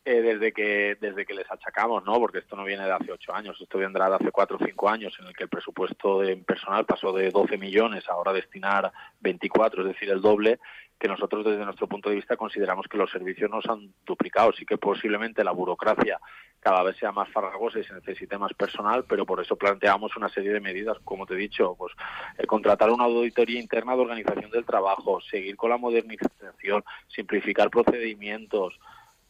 eh, 0.05 0.21
desde 0.21 0.53
que 0.53 0.97
desde 0.99 1.25
que 1.25 1.33
les 1.33 1.49
achacamos, 1.51 2.03
¿no? 2.05 2.13
Porque 2.19 2.39
esto 2.39 2.55
no 2.55 2.63
viene 2.63 2.85
de 2.85 2.91
hace 2.91 3.11
ocho 3.11 3.33
años, 3.33 3.57
esto 3.59 3.77
vendrá 3.77 4.09
de 4.09 4.15
hace 4.15 4.31
cuatro 4.31 4.57
o 4.59 4.65
cinco 4.65 4.89
años, 4.89 5.15
en 5.19 5.27
el 5.27 5.35
que 5.35 5.43
el 5.43 5.49
presupuesto 5.49 6.21
de 6.21 6.37
personal 6.37 6.85
pasó 6.85 7.11
de 7.11 7.29
12 7.29 7.57
millones 7.57 8.07
a 8.07 8.13
ahora 8.13 8.33
destinar 8.33 8.91
24, 9.19 9.81
es 9.81 9.87
decir, 9.89 10.09
el 10.09 10.21
doble, 10.21 10.59
que 10.99 11.07
nosotros 11.07 11.45
desde 11.45 11.63
nuestro 11.63 11.87
punto 11.87 12.09
de 12.09 12.15
vista 12.15 12.35
consideramos 12.35 12.87
que 12.87 12.97
los 12.97 13.09
servicios 13.09 13.49
no 13.49 13.61
se 13.61 13.71
han 13.71 13.93
duplicado. 14.05 14.51
Sí 14.51 14.65
que 14.65 14.77
posiblemente 14.77 15.43
la 15.45 15.51
burocracia 15.51 16.19
cada 16.59 16.83
vez 16.83 16.97
sea 16.97 17.13
más 17.13 17.29
farragosa 17.29 17.79
y 17.79 17.85
se 17.85 17.93
necesite 17.93 18.37
más 18.37 18.53
personal, 18.53 19.05
pero 19.07 19.25
por 19.25 19.39
eso 19.39 19.55
planteamos 19.55 20.17
una 20.17 20.27
serie 20.27 20.51
de 20.51 20.59
medidas, 20.59 20.97
como 21.05 21.25
te 21.25 21.35
he 21.35 21.37
dicho, 21.37 21.73
pues 21.77 21.93
el 22.37 22.45
contratar 22.47 22.89
una 22.91 23.05
auditoría 23.05 23.61
interna 23.61 23.95
de 23.95 24.01
organización 24.01 24.51
del 24.51 24.65
trabajo, 24.65 25.21
seguir 25.21 25.55
con 25.55 25.69
la 25.69 25.77
modernización, 25.77 26.83
simplificar 27.07 27.69
procedimientos, 27.69 28.77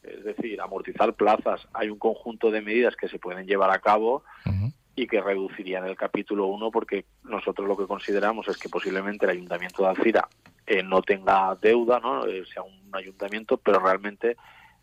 es 0.01 0.24
decir, 0.24 0.59
amortizar 0.59 1.13
plazas. 1.13 1.67
Hay 1.74 1.91
un 1.91 1.99
conjunto 1.99 2.49
de 2.49 2.61
medidas 2.61 2.95
que 2.95 3.09
se 3.09 3.20
pueden 3.20 3.45
llevar 3.45 3.70
a 3.70 3.80
cabo 3.80 4.24
y 4.95 5.05
que 5.05 5.22
reducirían 5.22 5.86
el 5.86 5.95
capítulo 5.95 6.47
1 6.47 6.72
porque 6.72 7.05
nosotros 7.24 7.67
lo 7.67 7.78
que 7.78 7.86
consideramos 7.86 8.47
es 8.47 8.57
que 8.57 8.70
posiblemente 8.70 9.26
el 9.26 9.32
Ayuntamiento 9.32 9.84
de 9.84 9.89
Alcira 9.89 10.28
eh, 10.70 10.84
no 10.84 11.01
tenga 11.01 11.57
deuda, 11.59 11.99
¿no? 11.99 12.28
Eh, 12.28 12.43
sea 12.53 12.61
un 12.61 12.91
ayuntamiento, 12.93 13.57
pero 13.57 13.80
realmente 13.80 14.38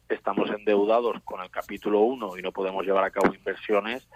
estamos 0.08 0.50
endeudados 0.50 1.22
con 1.24 1.40
el 1.40 1.48
capítulo 1.48 2.00
1 2.00 2.38
y 2.38 2.42
no 2.42 2.50
podemos 2.50 2.84
llevar 2.84 3.04
a 3.04 3.10
cabo 3.10 3.32
inversiones 3.32 4.08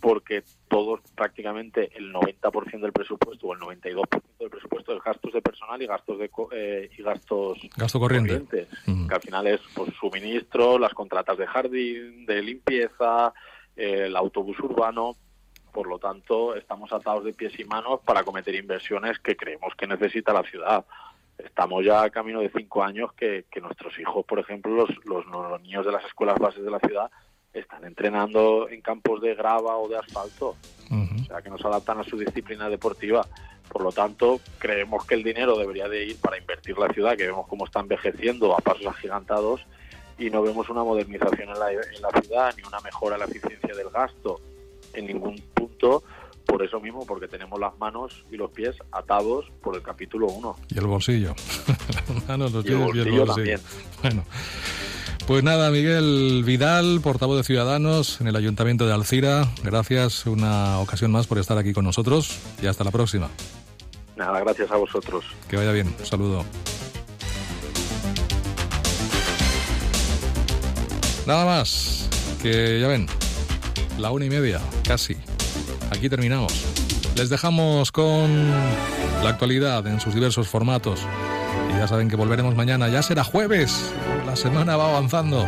porque 0.00 0.42
todos, 0.66 0.98
prácticamente 1.14 1.96
el 1.96 2.12
90% 2.12 2.80
del 2.80 2.92
presupuesto 2.92 3.46
o 3.46 3.54
el 3.54 3.60
92% 3.60 4.20
del 4.40 4.50
presupuesto 4.50 4.96
es 4.96 5.04
gastos 5.04 5.32
de 5.32 5.40
personal 5.40 5.80
y 5.80 5.86
gastos 5.86 6.18
de 6.18 6.28
eh, 6.50 6.90
y 6.98 7.02
gastos 7.04 7.60
gasto 7.76 8.00
corriente, 8.00 8.66
que 8.84 9.14
al 9.14 9.20
final 9.20 9.46
es 9.46 9.60
pues, 9.76 9.92
suministro, 10.00 10.76
las 10.76 10.92
contratas 10.92 11.38
de 11.38 11.46
jardín, 11.46 12.26
de 12.26 12.42
limpieza, 12.42 13.32
el 13.76 14.16
autobús 14.16 14.58
urbano, 14.58 15.14
por 15.72 15.86
lo 15.86 16.00
tanto 16.00 16.56
estamos 16.56 16.92
atados 16.92 17.24
de 17.24 17.32
pies 17.32 17.56
y 17.60 17.64
manos 17.64 18.00
para 18.04 18.24
cometer 18.24 18.56
inversiones 18.56 19.20
que 19.20 19.36
creemos 19.36 19.72
que 19.76 19.86
necesita 19.86 20.32
la 20.32 20.42
ciudad 20.42 20.84
estamos 21.38 21.84
ya 21.84 22.02
a 22.02 22.10
camino 22.10 22.40
de 22.40 22.50
cinco 22.50 22.82
años 22.82 23.12
que, 23.14 23.44
nuestros 23.60 23.98
hijos, 23.98 24.24
por 24.24 24.38
ejemplo, 24.38 24.72
los, 24.74 24.90
los, 25.04 25.60
niños 25.60 25.84
de 25.84 25.92
las 25.92 26.04
escuelas 26.04 26.38
bases 26.38 26.64
de 26.64 26.70
la 26.70 26.78
ciudad, 26.80 27.10
están 27.52 27.84
entrenando 27.84 28.68
en 28.68 28.80
campos 28.80 29.20
de 29.20 29.34
grava 29.34 29.76
o 29.76 29.88
de 29.88 29.98
asfalto, 29.98 30.56
o 30.90 31.24
sea, 31.26 31.42
que 31.42 31.50
nos 31.50 31.64
adaptan 31.64 31.98
a 32.00 32.04
su 32.04 32.16
disciplina 32.18 32.68
deportiva. 32.68 33.26
Por 33.68 33.82
lo 33.82 33.92
tanto, 33.92 34.40
creemos 34.58 35.06
que 35.06 35.14
el 35.14 35.22
dinero 35.22 35.56
debería 35.56 35.88
de 35.88 36.06
ir 36.06 36.20
para 36.20 36.38
invertir 36.38 36.76
la 36.78 36.88
ciudad, 36.88 37.16
que 37.16 37.26
vemos 37.26 37.46
cómo 37.46 37.64
está 37.64 37.80
envejeciendo 37.80 38.54
a 38.54 38.58
pasos 38.58 38.86
agigantados 38.86 39.64
y 40.18 40.30
no 40.30 40.42
vemos 40.42 40.68
una 40.68 40.84
modernización 40.84 41.50
en 41.50 41.58
la, 41.58 41.72
en 41.72 42.02
la 42.02 42.20
ciudad 42.20 42.54
ni 42.56 42.62
una 42.64 42.80
mejora 42.80 43.16
en 43.16 43.20
la 43.20 43.26
eficiencia 43.26 43.74
del 43.74 43.90
gasto 43.90 44.40
en 44.94 45.06
ningún 45.06 45.36
punto 45.54 46.02
por 46.52 46.62
eso 46.62 46.80
mismo, 46.80 47.06
porque 47.06 47.28
tenemos 47.28 47.58
las 47.58 47.78
manos 47.78 48.26
y 48.30 48.36
los 48.36 48.50
pies 48.50 48.76
atados 48.92 49.50
por 49.62 49.74
el 49.74 49.80
capítulo 49.80 50.26
1. 50.26 50.56
Y 50.68 50.78
el 50.78 50.86
bolsillo. 50.86 51.34
manos, 52.28 52.52
los 52.52 52.66
y, 52.66 52.68
el 52.68 52.76
bolsillo 52.76 53.24
También. 53.24 53.58
Bueno. 54.02 54.22
Pues 55.26 55.42
nada, 55.42 55.70
Miguel 55.70 56.42
Vidal, 56.44 57.00
portavoz 57.02 57.38
de 57.38 57.44
Ciudadanos 57.44 58.20
en 58.20 58.26
el 58.26 58.36
Ayuntamiento 58.36 58.86
de 58.86 58.92
Alcira. 58.92 59.48
Gracias 59.64 60.26
una 60.26 60.78
ocasión 60.80 61.10
más 61.10 61.26
por 61.26 61.38
estar 61.38 61.56
aquí 61.56 61.72
con 61.72 61.86
nosotros 61.86 62.38
y 62.60 62.66
hasta 62.66 62.84
la 62.84 62.90
próxima. 62.90 63.30
Nada, 64.16 64.38
gracias 64.40 64.70
a 64.70 64.76
vosotros. 64.76 65.24
Que 65.48 65.56
vaya 65.56 65.72
bien. 65.72 65.94
Un 65.98 66.04
saludo. 66.04 66.44
Nada 71.26 71.46
más, 71.46 72.10
que 72.42 72.78
ya 72.78 72.88
ven, 72.88 73.06
la 73.96 74.10
una 74.10 74.26
y 74.26 74.28
media, 74.28 74.60
casi. 74.86 75.16
Aquí 75.92 76.08
terminamos. 76.08 76.52
Les 77.16 77.28
dejamos 77.28 77.92
con 77.92 78.50
la 79.22 79.28
actualidad 79.28 79.86
en 79.86 80.00
sus 80.00 80.14
diversos 80.14 80.48
formatos. 80.48 81.00
Y 81.70 81.78
ya 81.78 81.86
saben 81.86 82.08
que 82.08 82.16
volveremos 82.16 82.56
mañana, 82.56 82.88
ya 82.88 83.02
será 83.02 83.24
jueves. 83.24 83.92
La 84.24 84.34
semana 84.34 84.76
va 84.76 84.88
avanzando. 84.88 85.46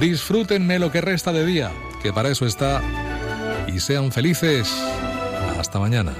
Disfrútenme 0.00 0.78
lo 0.78 0.92
que 0.92 1.00
resta 1.00 1.32
de 1.32 1.44
día, 1.44 1.72
que 2.02 2.12
para 2.12 2.28
eso 2.28 2.46
está. 2.46 2.80
Y 3.66 3.80
sean 3.80 4.12
felices. 4.12 4.72
Hasta 5.58 5.78
mañana. 5.80 6.12